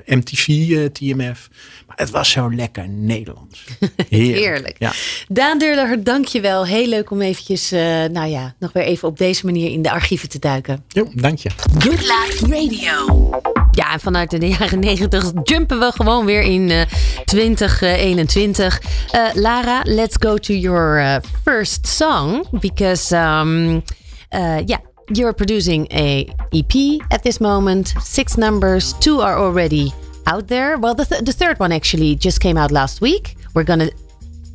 MTV, 0.04 0.48
eh, 0.48 0.84
TMF. 0.84 1.48
Maar 1.86 1.96
het 1.96 2.10
was 2.10 2.30
zo 2.30 2.54
lekker 2.54 2.88
Nederlands. 2.88 3.64
Heerlijk. 4.08 4.38
Heerlijk. 4.38 4.76
Ja. 4.78 4.92
Daan 5.28 5.58
Durler, 5.58 6.04
dank 6.04 6.26
je 6.26 6.40
wel. 6.40 6.66
Heel 6.66 6.86
leuk 6.86 7.10
om 7.10 7.20
eventjes, 7.20 7.72
eh, 7.72 7.80
nou 8.04 8.26
ja, 8.26 8.54
nog 8.58 8.72
weer 8.72 8.82
even 8.82 9.08
op 9.08 9.18
deze 9.18 9.44
manier 9.44 9.70
in 9.70 9.82
de 9.82 9.90
archieven 9.90 10.28
te 10.28 10.38
duiken. 10.38 10.84
Jo, 10.88 11.08
dank 11.14 11.38
je. 11.38 11.50
Good 11.78 12.00
Life 12.00 12.46
Radio. 12.46 13.30
Ja, 13.70 13.92
en 13.92 14.00
vanuit 14.00 14.30
de 14.30 14.48
jaren 14.48 14.78
90 14.78 15.32
jumpen 15.42 15.78
we 15.78 15.92
gewoon 15.92 16.24
weer 16.24 16.42
in 16.42 16.70
eh 16.70 16.80
2021. 17.24 18.80
Eh, 19.10 19.28
Lara, 19.34 19.80
let's 19.84 20.16
go 20.18 20.36
to 20.36 20.54
your 20.54 21.00
uh, 21.00 21.16
first 21.44 21.86
song. 21.86 22.46
Because, 22.60 23.16
um, 23.16 23.82
uh, 24.30 24.60
yeah, 24.64 24.80
you're 25.10 25.32
producing 25.32 25.86
a 25.90 26.28
EP 26.52 27.00
at 27.10 27.22
this 27.22 27.40
moment. 27.40 27.94
Six 28.02 28.36
numbers, 28.36 28.92
two 28.94 29.20
are 29.20 29.38
already 29.38 29.92
out 30.26 30.48
there. 30.48 30.78
Well, 30.78 30.94
the, 30.94 31.04
th- 31.04 31.22
the 31.22 31.32
third 31.32 31.58
one 31.58 31.72
actually 31.72 32.14
just 32.16 32.40
came 32.40 32.56
out 32.56 32.70
last 32.70 33.00
week. 33.00 33.36
We're 33.54 33.64
gonna, 33.64 33.90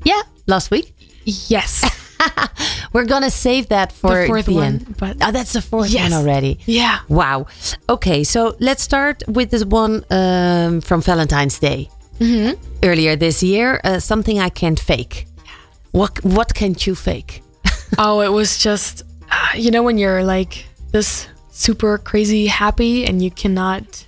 yeah, 0.04 0.22
last 0.48 0.72
week. 0.72 0.94
Yes. 1.26 1.84
We're 2.94 3.06
gonna 3.06 3.32
save 3.32 3.70
that 3.70 3.92
for 3.92 4.22
The 4.22 4.28
fourth 4.28 4.46
the 4.46 4.54
one, 4.56 4.64
end. 4.66 4.98
but- 4.98 5.18
oh, 5.22 5.32
that's 5.32 5.54
the 5.54 5.62
fourth 5.62 5.90
Yes. 5.90 6.12
one 6.12 6.22
already. 6.22 6.60
Yeah. 6.66 7.00
Wow. 7.10 7.48
Okay, 7.90 8.24
so 8.24 8.56
let's 8.60 8.84
start 8.84 9.24
with 9.28 9.50
this 9.52 9.66
one 9.66 10.06
um, 10.10 10.82
from 10.82 11.02
Valentine's 11.02 11.60
Day 11.60 11.90
Mm-hmm. 12.20 12.62
earlier 12.84 13.16
this 13.16 13.42
year. 13.42 13.82
Uh, 13.84 14.00
something 14.00 14.40
I 14.40 14.50
can't 14.50 14.80
fake. 14.80 15.26
What 15.92 16.24
What 16.24 16.54
can't 16.54 16.86
you 16.86 16.94
fake? 16.96 17.42
oh, 17.98 18.22
it 18.22 18.32
was 18.32 18.58
just, 18.60 19.04
you 19.56 19.72
know, 19.72 19.84
when 19.84 19.98
you're 19.98 20.24
like 20.24 20.66
this 20.92 21.28
super 21.52 21.98
crazy 21.98 22.48
happy 22.48 23.06
and 23.06 23.22
you 23.22 23.32
cannot, 23.32 24.06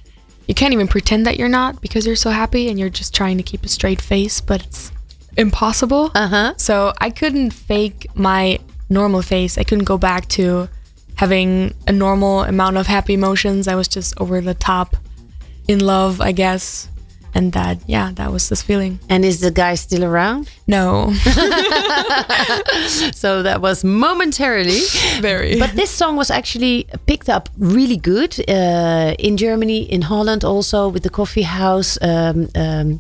you 0.48 0.54
can't 0.54 0.74
even 0.74 0.88
pretend 0.88 1.26
that 1.26 1.38
you're 1.38 1.50
not 1.50 1.82
because 1.82 2.06
you're 2.06 2.16
so 2.16 2.30
happy 2.30 2.70
and 2.70 2.80
you're 2.80 2.90
just 2.90 3.14
trying 3.14 3.38
to 3.38 3.44
keep 3.44 3.64
a 3.64 3.68
straight 3.68 4.02
face, 4.02 4.42
but 4.42 4.64
it's 4.64 4.92
impossible. 5.38 6.12
Uh 6.16 6.28
huh. 6.28 6.54
So 6.58 6.94
I 7.00 7.10
couldn't 7.10 7.52
fake 7.52 8.08
my 8.16 8.60
normal 8.90 9.22
face. 9.22 9.58
I 9.58 9.64
couldn't 9.64 9.86
go 9.86 9.98
back 9.98 10.28
to 10.30 10.70
having 11.16 11.74
a 11.88 11.92
normal 11.92 12.44
amount 12.44 12.78
of 12.78 12.88
happy 12.88 13.14
emotions. 13.14 13.68
I 13.68 13.76
was 13.76 13.88
just 13.88 14.20
over 14.20 14.42
the 14.42 14.54
top 14.54 14.96
in 15.68 15.80
love, 15.80 16.22
I 16.22 16.32
guess. 16.32 16.90
And 17.36 17.52
that, 17.52 17.78
yeah, 17.86 18.12
that 18.14 18.32
was 18.32 18.48
this 18.50 18.62
feeling. 18.62 19.00
And 19.10 19.26
is 19.26 19.42
the 19.42 19.52
guy 19.52 19.76
still 19.76 20.04
around? 20.04 20.50
No. 20.68 21.14
So 23.14 23.44
that 23.44 23.62
was 23.62 23.84
momentarily. 23.84 24.82
Very. 25.20 25.60
But 25.60 25.72
this 25.76 25.90
song 25.90 26.16
was 26.16 26.30
actually 26.30 26.88
picked 27.06 27.30
up 27.30 27.50
really 27.58 27.98
good 27.98 28.40
uh, 28.48 29.16
in 29.20 29.38
Germany, 29.38 29.84
in 29.92 30.02
Holland 30.02 30.44
also 30.44 30.90
with 30.90 31.04
the 31.04 31.10
coffee 31.10 31.44
house. 31.44 31.98
Um, 32.02 32.48
um, 32.56 33.00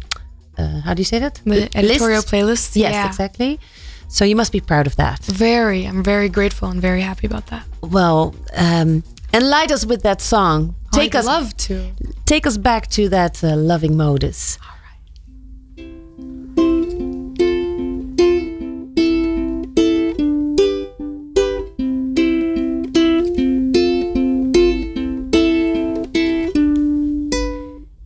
uh, 0.57 0.81
how 0.81 0.93
do 0.93 0.99
you 1.01 1.05
say 1.05 1.19
that? 1.19 1.41
the 1.45 1.69
editorial 1.75 2.21
List? 2.21 2.31
playlist. 2.31 2.75
Yes, 2.75 2.93
yeah. 2.93 3.07
exactly. 3.07 3.59
So 4.07 4.25
you 4.25 4.35
must 4.35 4.51
be 4.51 4.61
proud 4.61 4.87
of 4.87 4.95
that. 4.95 5.19
Very. 5.25 5.85
I'm 5.85 6.03
very 6.03 6.29
grateful 6.29 6.69
and 6.69 6.81
very 6.81 7.01
happy 7.01 7.27
about 7.27 7.47
that. 7.47 7.65
Well, 7.81 8.33
um, 8.55 9.03
enlighten 9.33 9.73
us 9.73 9.85
with 9.85 10.03
that 10.03 10.21
song. 10.21 10.75
Take 10.95 11.13
I'd 11.13 11.19
us, 11.19 11.25
love 11.25 11.57
to. 11.57 11.91
take 12.25 12.47
us 12.47 12.57
back 12.57 12.87
to 12.91 13.09
that 13.09 13.43
uh, 13.43 13.55
loving 13.57 13.97
modus. 13.97 14.57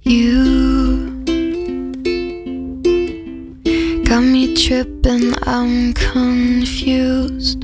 You 0.04 1.24
got 4.06 4.22
me 4.24 4.54
tripping, 4.56 5.34
I'm 5.44 5.94
confused. 5.94 7.64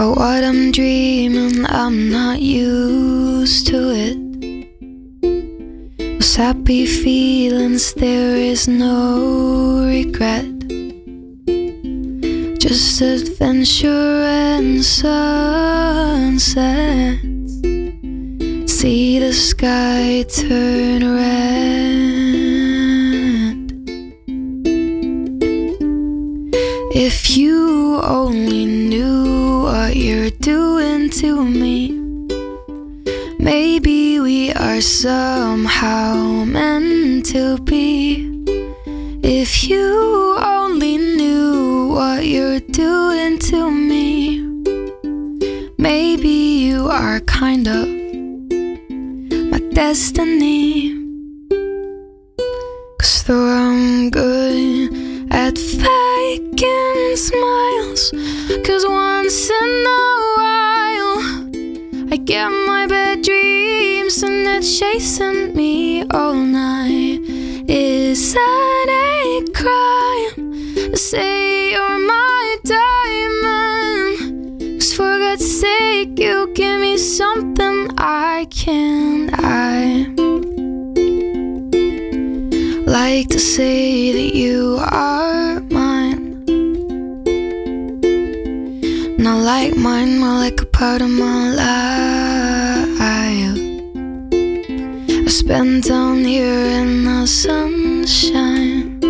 But 0.00 0.16
what 0.16 0.42
I'm 0.42 0.72
dreaming, 0.72 1.66
I'm 1.68 2.08
not 2.10 2.40
used 2.40 3.66
to 3.66 3.90
it. 3.92 4.16
Those 5.98 6.36
happy 6.36 6.86
feelings, 6.86 7.92
there 7.92 8.34
is 8.34 8.66
no 8.66 9.84
regret. 9.84 10.46
Just 12.58 13.02
adventure 13.02 14.22
and 14.24 14.82
sunsets. 14.82 15.12
See 18.72 19.18
the 19.18 19.34
sky 19.34 20.24
turn 20.30 21.14
red. 21.14 22.40
If 26.96 27.36
you 27.36 28.00
only 28.00 28.64
knew 28.64 29.39
what 29.90 29.96
you're 29.96 30.30
doing 30.30 31.10
to 31.10 31.44
me, 31.44 31.90
maybe 33.40 34.20
we 34.20 34.52
are 34.52 34.80
somehow 34.80 36.44
meant 36.44 37.26
to 37.26 37.58
be. 37.62 38.24
If 39.24 39.68
you 39.68 40.36
only 40.38 40.96
knew 40.96 41.88
what 41.88 42.24
you're 42.24 42.60
doing 42.60 43.40
to 43.50 43.68
me, 43.68 44.38
maybe 45.76 46.36
you 46.68 46.86
are 46.86 47.18
kind 47.22 47.66
of 47.66 47.88
my 49.50 49.58
destiny. 49.72 50.94
Cause 53.00 53.24
though 53.24 53.44
I'm 53.44 54.10
good 54.10 54.79
at 55.30 55.56
faking 55.58 57.16
smiles, 57.16 58.10
cause 58.64 58.86
once 58.86 59.50
in 59.50 59.86
a 59.86 60.34
while 60.36 61.20
I 62.12 62.16
get 62.16 62.48
my 62.48 62.86
bad 62.86 63.22
dreams 63.22 64.22
and 64.22 64.46
they're 64.46 64.60
chasing 64.60 65.54
me 65.54 66.04
all 66.10 66.34
night. 66.34 67.20
Is 67.68 68.34
that 68.34 68.86
a 68.88 69.44
crime 69.52 70.96
say 70.96 71.70
you're 71.70 71.98
my 71.98 72.56
diamond? 72.64 74.18
Cause 74.80 74.94
for 74.94 75.18
God's 75.18 75.60
sake, 75.60 76.18
you 76.18 76.52
give 76.54 76.80
me 76.80 76.98
something 76.98 77.88
I 77.98 78.46
can't. 78.50 79.30
I 79.34 80.19
like 83.10 83.28
to 83.28 83.40
say 83.40 84.12
that 84.12 84.34
you 84.36 84.78
are 84.80 85.58
mine. 85.78 86.44
Not 89.18 89.38
like 89.52 89.74
mine, 89.74 90.20
more 90.20 90.38
like 90.46 90.60
a 90.60 90.66
part 90.66 91.02
of 91.02 91.10
my 91.10 91.50
life. 91.62 92.88
I 93.00 93.26
spent 95.26 95.88
down 95.88 96.24
here 96.24 96.66
in 96.80 96.90
the 97.04 97.26
sunshine. 97.26 99.00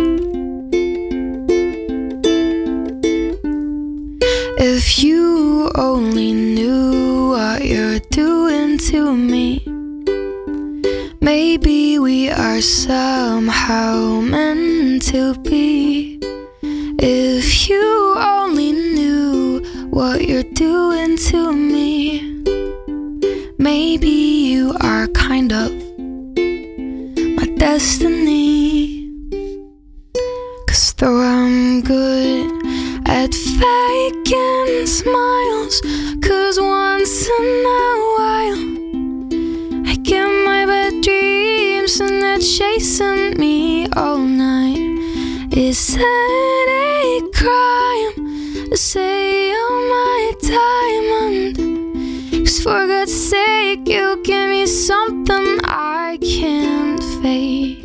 If 4.73 5.03
you 5.03 5.69
only 5.75 6.33
knew 6.33 7.29
what 7.35 7.63
you're 7.63 7.99
doing 8.09 8.79
to 8.89 9.15
me, 9.15 9.47
maybe 11.21 11.80
are 12.31 12.61
somehow 12.61 14.21
meant 14.21 15.01
to 15.03 15.33
be. 15.41 16.19
If 16.99 17.69
you 17.69 18.13
only 18.17 18.71
knew 18.71 19.61
what 19.89 20.27
you're 20.27 20.51
doing 20.53 21.17
to 21.17 21.51
me, 21.51 22.21
maybe 23.57 24.07
you 24.07 24.75
are 24.81 25.07
kind 25.07 25.51
of 25.51 25.71
my 27.37 27.47
destiny. 27.57 29.09
Cause 30.67 30.93
though 30.93 31.21
I'm 31.21 31.81
good 31.81 32.51
at 33.07 33.33
faking 33.33 34.87
smiles, 34.87 35.81
cause 36.21 36.59
once 36.59 37.27
in 37.27 37.65
a 37.65 37.91
while 38.17 38.61
I 39.87 39.95
get 40.03 40.27
my 40.45 40.65
bad 40.65 41.03
dreams 41.03 41.50
person 41.91 42.21
that's 42.21 42.57
chasing 42.57 43.33
me 43.37 43.85
all 43.97 44.17
night. 44.17 44.77
Is 45.51 45.95
that 45.97 46.67
a 46.69 47.19
crime 47.33 48.69
to 48.69 48.77
say 48.77 49.51
all 49.51 49.81
my 49.97 50.31
diamond? 50.41 51.57
Cause 52.45 52.63
for 52.63 52.87
God's 52.87 53.13
sake, 53.13 53.85
you 53.89 54.21
give 54.23 54.49
me 54.49 54.65
something 54.67 55.59
I 55.65 56.17
can't 56.21 57.03
fake. 57.21 57.83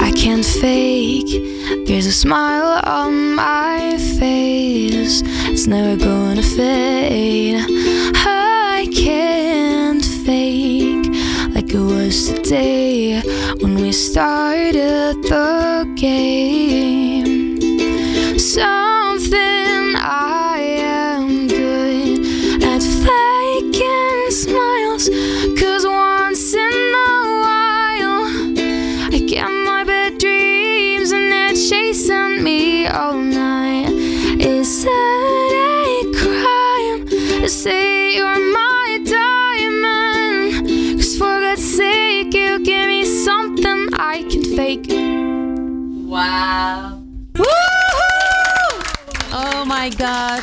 I 0.00 0.10
can't 0.16 0.46
fake. 0.46 1.86
There's 1.86 2.06
a 2.06 2.12
smile 2.12 2.80
on 2.84 3.34
my 3.34 3.98
face, 4.18 5.22
it's 5.52 5.66
never 5.66 6.02
gonna 6.02 6.42
fade. 6.42 7.85
Was 12.06 12.28
today 12.32 13.20
when 13.60 13.74
we 13.74 13.90
started 13.90 15.16
the 15.24 15.92
game. 15.96 17.58
Something 18.38 19.94
I 19.98 20.58
am 20.78 21.48
good 21.48 22.20
at 22.62 22.82
faking 23.06 24.30
smiles. 24.30 25.08
Cause 25.58 25.84
once 25.84 26.54
in 26.54 26.94
a 27.08 27.40
while, 27.44 28.22
I 29.12 29.18
get 29.26 29.48
my 29.48 29.82
bad 29.82 30.18
dreams 30.18 31.10
and 31.10 31.32
they're 31.32 31.54
chasing 31.54 32.44
me 32.44 32.86
all 32.86 33.14
night. 33.14 33.90
Is 34.38 34.84
it 34.88 34.92
a 34.92 36.12
crime 36.20 37.06
to 37.08 37.48
Wow. 46.26 47.02
Oh 49.32 49.64
my 49.66 49.90
God. 49.90 50.42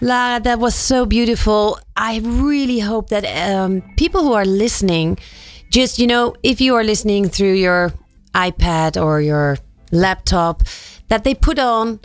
Lara, 0.00 0.40
that 0.40 0.58
was 0.58 0.74
so 0.74 1.06
beautiful. 1.06 1.78
I 1.96 2.20
really 2.22 2.80
hope 2.80 3.08
that 3.08 3.24
um, 3.24 3.82
people 3.96 4.22
who 4.22 4.34
are 4.34 4.44
listening, 4.44 5.18
just, 5.70 5.98
you 5.98 6.06
know, 6.06 6.34
if 6.42 6.60
you 6.60 6.74
are 6.74 6.84
listening 6.84 7.28
through 7.28 7.54
your 7.54 7.92
iPad 8.34 9.02
or 9.02 9.20
your 9.20 9.58
laptop, 9.90 10.62
that 11.08 11.24
they 11.24 11.34
put 11.34 11.58
on 11.58 12.00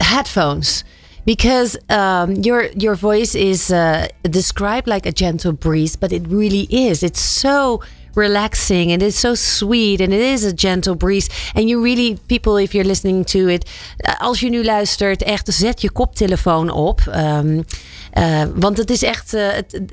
headphones 0.00 0.84
because 1.24 1.76
um, 1.90 2.34
your 2.36 2.66
your 2.76 2.94
voice 2.94 3.34
is 3.34 3.70
uh, 3.70 4.08
described 4.22 4.86
like 4.86 5.06
a 5.06 5.12
gentle 5.12 5.52
breeze, 5.52 5.96
but 5.96 6.12
it 6.12 6.26
really 6.28 6.66
is. 6.70 7.02
It's 7.02 7.20
so 7.20 7.82
relaxing 8.16 8.92
and 8.92 9.02
it's 9.02 9.18
so 9.18 9.34
sweet 9.34 10.00
and 10.00 10.12
it 10.12 10.20
is 10.20 10.44
a 10.44 10.52
gentle 10.52 10.94
breeze. 10.94 11.28
And 11.54 11.68
you 11.68 11.82
really, 11.82 12.18
people, 12.26 12.56
if 12.56 12.74
you're 12.74 12.88
listening 12.88 13.24
to 13.24 13.48
it, 13.48 13.68
uh, 14.04 14.20
als 14.20 14.40
je 14.40 14.48
nu 14.48 14.64
luistert, 14.64 15.22
echt 15.22 15.54
zet 15.54 15.80
je 15.80 15.90
koptelefoon 15.90 16.70
op. 16.70 17.00
Um, 17.16 17.64
uh, 18.18 18.42
want 18.54 18.76
het 18.76 18.90
is 18.90 19.02
echt, 19.02 19.34
uh, 19.34 19.48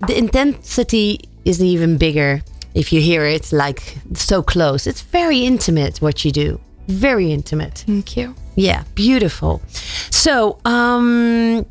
the 0.06 0.16
intensity 0.16 1.18
is 1.44 1.60
even 1.60 1.98
bigger 1.98 2.42
if 2.74 2.90
you 2.90 3.02
hear 3.02 3.26
it 3.26 3.52
like 3.52 3.82
so 4.14 4.42
close. 4.42 4.90
It's 4.90 5.04
very 5.10 5.44
intimate 5.44 6.00
what 6.00 6.22
you 6.22 6.32
do. 6.32 6.60
Very 6.88 7.32
intimate. 7.32 7.84
Thank 7.86 8.08
you. 8.08 8.34
Yeah, 8.56 8.84
beautiful. 8.94 9.62
So, 10.10 10.58
um, 10.66 11.66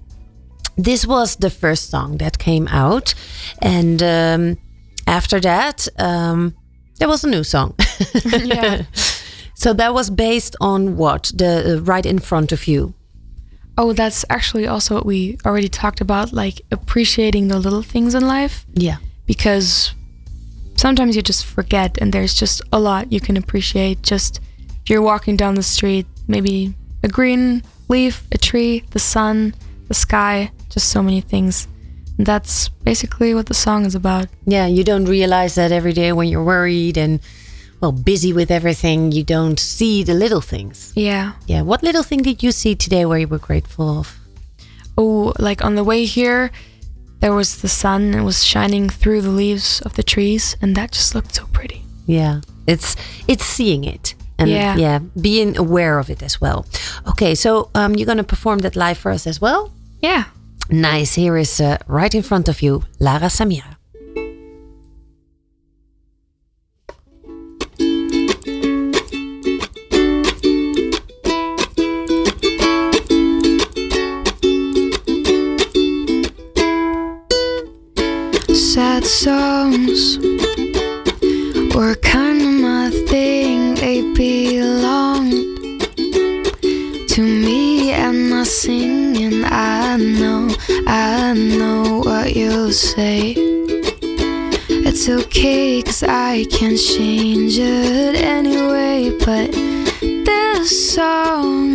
this 0.77 1.05
was 1.07 1.37
the 1.37 1.51
first 1.51 1.91
song 1.91 2.19
that 2.19 2.39
came 2.39 2.67
out, 2.69 3.15
and 3.59 4.03
um, 4.03 4.57
after 5.07 5.41
that, 5.41 5.89
um, 5.99 6.55
there 6.99 7.09
was 7.09 7.25
a 7.25 7.29
new 7.29 7.45
song. 7.45 7.75
Yeah. 8.45 8.83
so 9.55 9.73
that 9.75 9.95
was 9.95 10.11
based 10.11 10.57
on 10.61 10.97
what 10.97 11.33
the 11.35 11.79
uh, 11.79 11.83
right 11.83 12.07
in 12.07 12.19
front 12.19 12.53
of 12.53 12.67
you. 12.67 12.95
Oh, 13.79 13.93
that's 13.93 14.25
actually 14.29 14.67
also 14.67 14.95
what 14.95 15.07
we 15.07 15.39
already 15.47 15.69
talked 15.69 16.01
about, 16.01 16.33
like 16.33 16.61
appreciating 16.71 17.49
the 17.49 17.59
little 17.59 17.83
things 17.83 18.15
in 18.15 18.27
life. 18.27 18.67
Yeah, 18.75 18.99
because 19.27 19.95
sometimes 20.77 21.17
you 21.17 21.23
just 21.23 21.45
forget 21.45 21.99
and 21.99 22.13
there's 22.13 22.35
just 22.35 22.63
a 22.73 22.79
lot 22.79 23.13
you 23.13 23.21
can 23.21 23.37
appreciate 23.37 24.03
just 24.03 24.41
if 24.83 24.91
you're 24.91 25.03
walking 25.03 25.37
down 25.37 25.55
the 25.55 25.63
street 25.63 26.07
maybe 26.27 26.75
a 27.03 27.09
green 27.09 27.63
leaf 27.89 28.27
a 28.33 28.39
tree 28.39 28.83
the 28.91 28.99
sun 28.99 29.55
the 29.89 29.95
sky 29.95 30.51
just 30.71 30.89
so 30.89 31.03
many 31.03 31.21
things 31.21 31.69
that's 32.27 32.69
basically 32.85 33.35
what 33.35 33.47
the 33.47 33.55
song 33.55 33.85
is 33.87 33.95
about 33.95 34.27
yeah. 34.47 34.67
You 34.67 34.85
don't 34.85 35.05
realize 35.07 35.55
that 35.55 35.73
every 35.73 35.93
day 35.93 36.13
when 36.13 36.29
you're 36.29 36.45
worried 36.45 36.97
and 36.97 37.21
well 37.81 37.93
busy 37.93 38.33
with 38.33 38.51
everything, 38.51 39.13
you 39.13 39.25
don't 39.25 39.59
see 39.59 40.03
the 40.05 40.15
little 40.15 40.41
things. 40.41 40.93
yeah 40.95 41.33
Yeah. 41.47 41.63
What 41.63 41.83
little 41.83 42.03
thing 42.05 42.23
did 42.23 42.43
you 42.43 42.53
see 42.53 42.75
today 42.75 43.05
where 43.07 43.19
you 43.19 43.29
were 43.29 43.39
grateful 43.47 43.99
of? 43.99 44.19
oh 44.99 45.33
like 45.39 45.65
on 45.65 45.75
the 45.75 45.85
way 45.85 46.05
here 46.05 46.51
there 47.21 47.33
was 47.33 47.63
the 47.63 47.69
sun 47.69 48.13
it 48.15 48.23
was 48.23 48.45
shining 48.45 48.91
through 48.91 49.23
the 49.23 49.31
leaves 49.31 49.81
of 49.87 49.95
the 49.95 50.03
trees 50.03 50.57
and 50.61 50.77
that 50.77 50.93
just 50.93 51.15
looked 51.15 51.35
so 51.35 51.47
pretty 51.53 51.81
Yeah, 52.07 52.41
it's 52.67 52.97
it's 53.29 53.45
seeing 53.45 53.85
it 53.85 54.15
and 54.39 54.51
Yeah. 54.51 54.77
yeah, 54.77 54.99
being 55.21 55.57
aware 55.57 55.99
of 56.01 56.11
it 56.11 56.23
as 56.23 56.41
well. 56.41 56.67
Okay, 57.07 57.35
so 57.35 57.71
um, 57.75 57.95
you're 57.95 58.07
gonna 58.07 58.25
perform 58.25 58.59
that 58.61 58.75
live 58.77 58.99
for 58.99 59.11
us 59.13 59.27
as 59.27 59.41
well. 59.41 59.71
yeah 60.03 60.25
Nice. 60.71 61.15
Here 61.15 61.37
is 61.37 61.61
uh, 61.61 61.77
right 61.87 62.15
in 62.15 62.23
front 62.23 62.49
of 62.49 62.63
you, 62.63 62.83
Lara 62.99 63.29
Samira. 63.29 63.77
Sad 78.55 79.05
songs 79.05 80.19
were 81.75 81.95
kind 81.97 82.41
of 82.41 82.55
my 82.63 82.91
thing. 83.09 83.75
They 83.75 84.01
belonged 84.15 85.43
to 87.11 87.23
me 87.23 87.93
and 87.93 88.31
my 88.31 88.45
singing. 88.45 88.82
I 90.87 91.35
know, 91.35 92.03
what 92.05 92.35
you'll 92.37 92.73
say. 92.73 93.35
It's 94.69 95.09
okay, 95.09 95.83
cause 95.83 96.03
I 96.03 96.45
can 96.51 96.77
change 96.77 97.59
it 97.59 98.17
anyway. 98.17 99.11
But 99.19 99.53
this 100.01 100.95
song 100.95 101.75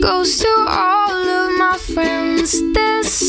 goes 0.00 0.38
to 0.38 0.66
all 0.68 1.10
of 1.10 1.58
my 1.58 1.76
friends. 1.78 2.52
This 2.72 3.25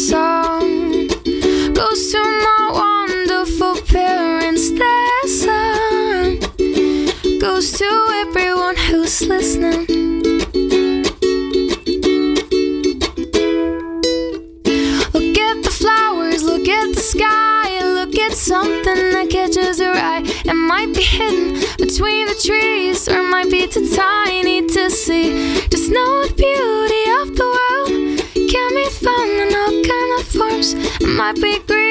trees, 22.48 23.10
or 23.10 23.24
might 23.24 23.52
be 23.52 23.68
too 23.68 23.86
tiny 23.94 24.66
to 24.66 24.90
see. 24.90 25.28
Just 25.70 25.92
know 25.92 26.26
the 26.26 26.34
beauty 26.34 27.04
of 27.20 27.28
the 27.36 27.48
world 27.58 27.92
can 28.52 28.70
be 28.80 28.88
found 29.04 29.32
in 29.44 29.50
all 29.62 29.76
kind 29.92 30.12
of 30.20 30.28
forms. 30.28 30.74
It 31.04 31.10
might 31.20 31.36
be 31.36 31.60
green, 31.68 31.87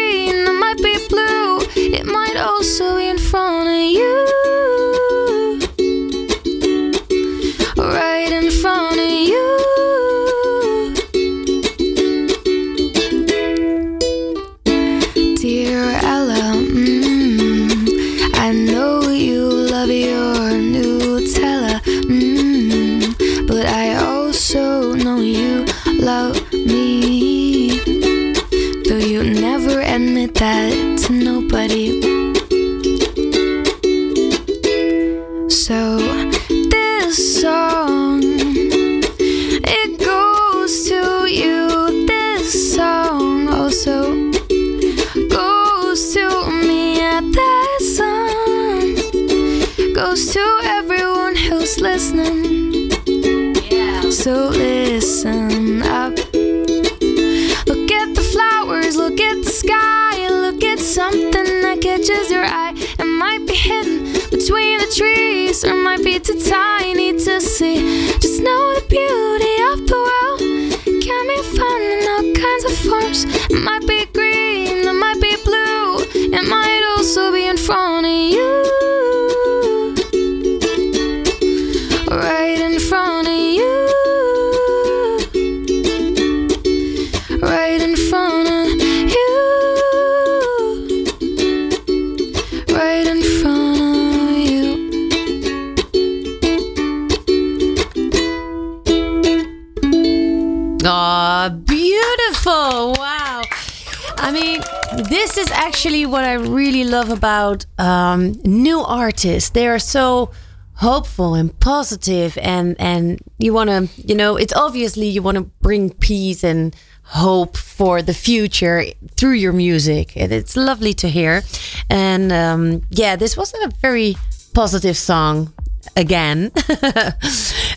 about 107.27 107.67
um, 107.79 108.33
new 108.45 108.81
artists. 108.81 109.51
They 109.51 109.67
are 109.67 109.81
so 109.81 110.31
hopeful 110.75 111.35
and 111.35 111.49
positive 111.59 112.37
and 112.43 112.77
and 112.79 113.19
you 113.39 113.51
want 113.55 113.71
to 113.71 113.89
you 114.09 114.15
know 114.15 114.37
it's 114.37 114.53
obviously 114.55 115.07
you 115.09 115.23
want 115.23 115.39
to 115.39 115.45
bring 115.63 115.89
peace 115.91 116.45
and 116.45 116.77
hope 117.03 117.57
for 117.57 118.03
the 118.03 118.13
future 118.15 118.85
through 119.17 119.39
your 119.45 119.53
music. 119.53 120.17
And 120.17 120.31
it's 120.33 120.55
lovely 120.57 120.95
to 121.03 121.09
hear. 121.09 121.43
And 121.91 122.33
um, 122.33 122.83
yeah 122.91 123.17
this 123.17 123.37
was 123.37 123.55
a 123.55 123.71
very 123.81 124.17
positive 124.55 124.97
song 124.97 125.53
again. 125.97 126.51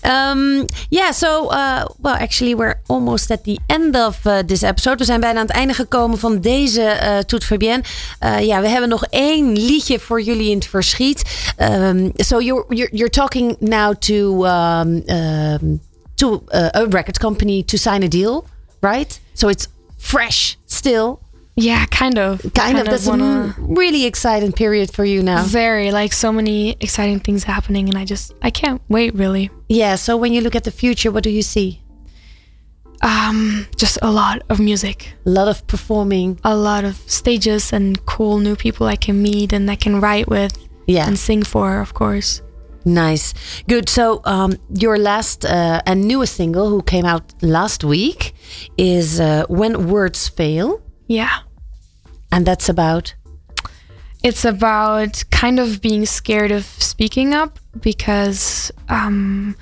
um, 0.04 0.66
yeah, 0.90 1.12
so, 1.12 1.50
uh, 1.50 1.86
well, 2.00 2.16
actually, 2.16 2.56
we're 2.56 2.76
almost 2.88 3.32
at 3.32 3.44
the 3.44 3.60
end 3.68 3.96
of 3.96 4.26
uh, 4.26 4.44
this 4.44 4.62
episode. 4.62 4.98
We 4.98 5.06
zijn 5.06 5.20
bijna 5.20 5.40
aan 5.40 5.46
het 5.46 5.56
einde 5.56 5.74
gekomen 5.74 6.18
van 6.18 6.40
deze 6.40 7.00
uh, 7.02 7.18
Toet 7.18 7.44
Fabienne. 7.44 7.84
Uh, 8.24 8.46
ja, 8.46 8.62
we 8.62 8.68
hebben 8.68 8.90
nog 8.90 9.06
één 9.06 9.52
liedje 9.54 10.00
voor 10.00 10.22
jullie 10.22 10.50
in 10.50 10.58
het 10.58 10.68
verschiet. 10.68 11.52
Um, 11.58 12.12
so 12.16 12.42
you're, 12.42 12.66
you're, 12.76 12.96
you're 12.96 13.12
talking 13.12 13.56
now 13.60 13.96
to, 13.96 14.46
um, 14.46 15.04
um, 15.10 15.82
to 16.16 16.44
uh, 16.50 16.68
a 16.72 16.86
record 16.90 17.20
company 17.20 17.64
to 17.64 17.78
sign 17.78 18.04
a 18.04 18.08
deal, 18.08 18.46
right? 18.80 19.20
So 19.34 19.48
it's 19.48 19.68
fresh 19.98 20.56
still. 20.66 21.20
Yeah, 21.62 21.86
kind 22.02 22.18
of. 22.18 22.42
Kind, 22.54 22.78
of. 22.80 22.86
That's 22.86 23.08
a 23.08 23.54
really 23.58 24.06
exciting 24.06 24.52
period 24.54 24.94
for 24.94 25.04
you 25.06 25.22
now. 25.24 25.44
very 25.44 25.92
like 25.92 26.14
so 26.14 26.32
many 26.32 26.76
exciting 26.80 27.20
things 27.20 27.44
happening, 27.44 27.90
and 27.90 27.98
I 27.98 28.06
just 28.06 28.34
I 28.42 28.50
can't 28.52 28.82
wait 28.88 29.14
really. 29.16 29.50
Yeah, 29.68 29.96
so 29.98 30.16
when 30.18 30.32
you 30.34 30.42
look 30.42 30.56
at 30.56 30.64
the 30.64 30.72
future, 30.72 31.12
what 31.12 31.24
do 31.24 31.30
you 31.30 31.42
see? 31.42 31.82
Um, 33.02 33.66
just 33.78 33.98
a 34.02 34.12
lot 34.12 34.42
of 34.50 34.60
music, 34.60 35.14
A 35.26 35.30
lot 35.30 35.48
of 35.48 35.66
performing. 35.68 36.38
a 36.44 36.56
lot 36.56 36.84
of 36.84 36.96
stages, 37.08 37.72
and 37.74 37.98
cool 38.06 38.40
new 38.40 38.56
people 38.56 38.88
I 38.88 38.98
can 38.98 39.22
meet 39.22 39.54
and 39.54 39.72
I 39.72 39.76
can 39.76 40.02
write 40.02 40.28
with 40.28 40.54
Yeah. 40.88 41.08
and 41.08 41.18
sing 41.18 41.44
for, 41.44 41.80
of 41.82 41.94
course. 41.94 42.42
Nice. 42.86 43.34
Good. 43.68 43.88
So, 43.90 44.20
um, 44.26 44.52
your 44.74 44.98
last 44.98 45.46
uh, 45.46 45.82
and 45.86 46.08
newest 46.08 46.36
single, 46.36 46.70
who 46.70 46.82
came 46.82 47.06
out 47.06 47.24
last 47.42 47.84
week, 47.84 48.34
is 48.78 49.20
uh, 49.20 49.46
When 49.48 49.88
Words 49.90 50.28
Fail. 50.28 50.82
Yeah. 51.08 51.30
And 52.32 52.46
that's 52.46 52.70
about. 52.70 53.14
It's 54.24 54.44
about 54.44 55.24
kind 55.32 55.60
of 55.60 55.82
being 55.82 56.06
scared 56.06 56.52
of 56.52 56.66
speaking 56.66 57.34
up 57.34 57.60
because, 57.80 58.72
um, 58.90 59.56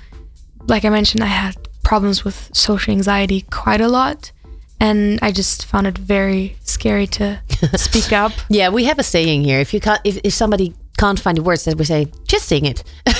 like 0.66 0.84
I 0.84 0.88
mentioned, 0.88 1.22
I 1.22 1.28
had 1.28 1.56
problems 1.84 2.24
with 2.24 2.50
social 2.52 2.92
anxiety 2.92 3.42
quite 3.50 3.80
a 3.80 3.88
lot. 3.88 4.32
And 4.80 5.18
I 5.22 5.32
just 5.32 5.64
found 5.64 5.86
it 5.86 5.98
very 5.98 6.56
scary 6.62 7.06
to 7.08 7.40
speak 7.76 8.12
up. 8.12 8.32
Yeah, 8.48 8.68
we 8.68 8.84
have 8.84 8.98
a 8.98 9.02
saying 9.02 9.44
here. 9.44 9.58
If 9.58 9.74
you 9.74 9.80
can't, 9.80 10.00
if, 10.04 10.18
if 10.22 10.32
somebody 10.32 10.74
can't 10.98 11.18
find 11.18 11.38
the 11.38 11.42
words, 11.42 11.64
that 11.64 11.76
we 11.76 11.84
say, 11.84 12.12
just 12.26 12.46
sing 12.46 12.64
it. 12.64 12.84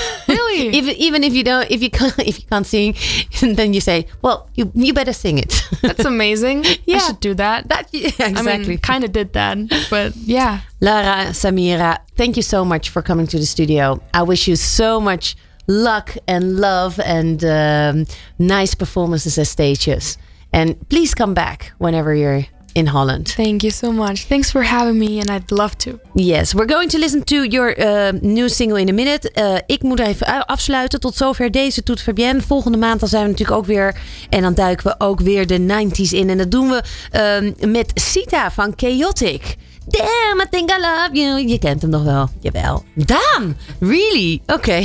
Really? 0.58 0.76
even 0.76 0.94
even 0.96 1.24
if 1.24 1.34
you 1.34 1.44
don't, 1.44 1.70
if 1.70 1.82
you 1.82 1.90
can't, 1.98 2.18
if 2.18 2.38
you 2.40 2.46
can't 2.46 2.66
sing, 2.66 2.94
then 3.40 3.74
you 3.74 3.80
say, 3.80 4.06
well, 4.22 4.48
you 4.54 4.70
you 4.74 4.92
better 4.92 5.12
sing 5.12 5.38
it. 5.38 5.62
That's 5.82 6.04
amazing. 6.04 6.64
Yeah. 6.84 6.96
I 6.96 6.98
should 6.98 7.20
do 7.20 7.34
that. 7.34 7.68
that 7.68 7.88
yeah, 7.92 8.08
exactly. 8.08 8.52
I 8.52 8.58
mean, 8.58 8.78
kind 8.78 9.04
of 9.04 9.12
did 9.12 9.32
that, 9.32 9.58
but 9.90 10.16
yeah. 10.16 10.60
Lara, 10.80 11.30
Samira, 11.32 11.98
thank 12.16 12.36
you 12.36 12.42
so 12.42 12.64
much 12.64 12.90
for 12.90 13.02
coming 13.02 13.26
to 13.26 13.38
the 13.38 13.46
studio. 13.46 14.00
I 14.14 14.22
wish 14.22 14.46
you 14.46 14.54
so 14.56 15.00
much 15.00 15.36
luck 15.66 16.16
and 16.26 16.56
love 16.56 16.98
and 17.00 17.44
um, 17.44 18.06
nice 18.38 18.74
performances 18.74 19.38
at 19.38 19.46
stages. 19.46 20.18
And 20.52 20.88
please 20.88 21.14
come 21.14 21.34
back 21.34 21.72
whenever 21.78 22.14
you're 22.14 22.46
in 22.72 22.86
Holland. 22.86 23.34
Thank 23.34 23.60
you 23.62 23.72
so 23.72 23.92
much. 23.92 24.24
Thanks 24.26 24.50
for 24.50 24.62
having 24.64 24.98
me, 24.98 25.18
and 25.20 25.30
I'd 25.30 25.50
love 25.50 25.74
to. 25.76 25.98
Yes, 26.14 26.52
we're 26.54 26.66
going 26.74 26.90
to 26.90 26.98
listen 26.98 27.24
to 27.24 27.44
your 27.44 27.78
uh, 27.78 28.12
new 28.20 28.48
single 28.48 28.78
in 28.78 28.88
a 28.88 28.92
minute. 28.92 29.30
Uh, 29.34 29.54
ik 29.66 29.82
moet 29.82 30.00
even 30.00 30.28
a- 30.28 30.44
afsluiten. 30.46 31.00
Tot 31.00 31.16
zover 31.16 31.50
deze 31.50 31.82
Toet 31.82 32.00
Fabienne. 32.02 32.40
Volgende 32.42 32.78
maand 32.78 33.00
dan 33.00 33.08
zijn 33.08 33.22
we 33.22 33.28
natuurlijk 33.30 33.58
ook 33.58 33.66
weer. 33.66 33.96
En 34.30 34.42
dan 34.42 34.54
duiken 34.54 34.86
we 34.86 34.94
ook 34.98 35.20
weer 35.20 35.46
de 35.46 35.58
90s 35.58 36.10
in. 36.10 36.30
En 36.30 36.38
dat 36.38 36.50
doen 36.50 36.68
we 36.68 36.82
ehm, 37.10 37.72
met 37.72 37.90
Sita 37.94 38.50
van 38.50 38.72
Chaotic. 38.76 39.56
Damn, 39.90 40.40
I 40.40 40.46
think 40.50 40.70
I 40.70 40.80
love 40.80 41.08
you. 41.12 41.48
Je 41.48 41.58
kent 41.58 41.82
hem 41.82 41.90
nog 41.90 42.04
wel. 42.04 42.28
Jawel. 42.40 42.84
Daan, 42.94 43.56
really? 43.80 44.40
Oké. 44.46 44.82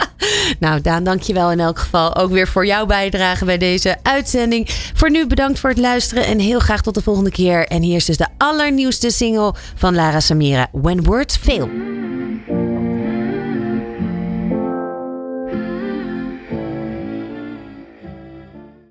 nou, 0.60 0.80
Daan, 0.80 1.04
dankjewel 1.04 1.50
in 1.50 1.60
elk 1.60 1.78
geval. 1.78 2.16
Ook 2.16 2.30
weer 2.30 2.48
voor 2.48 2.66
jouw 2.66 2.86
bijdrage 2.86 3.44
bij 3.44 3.58
deze 3.58 3.96
uitzending. 4.02 4.68
Voor 4.94 5.10
nu 5.10 5.26
bedankt 5.26 5.58
voor 5.58 5.70
het 5.70 5.78
luisteren. 5.78 6.26
En 6.26 6.38
heel 6.38 6.58
graag 6.58 6.82
tot 6.82 6.94
de 6.94 7.02
volgende 7.02 7.30
keer. 7.30 7.66
En 7.66 7.82
hier 7.82 7.96
is 7.96 8.04
dus 8.04 8.16
de 8.16 8.28
allernieuwste 8.36 9.10
single 9.10 9.54
van 9.74 9.94
Lara 9.94 10.20
Samira. 10.20 10.68
When 10.72 11.04
Words 11.04 11.36
Fail. 11.36 11.68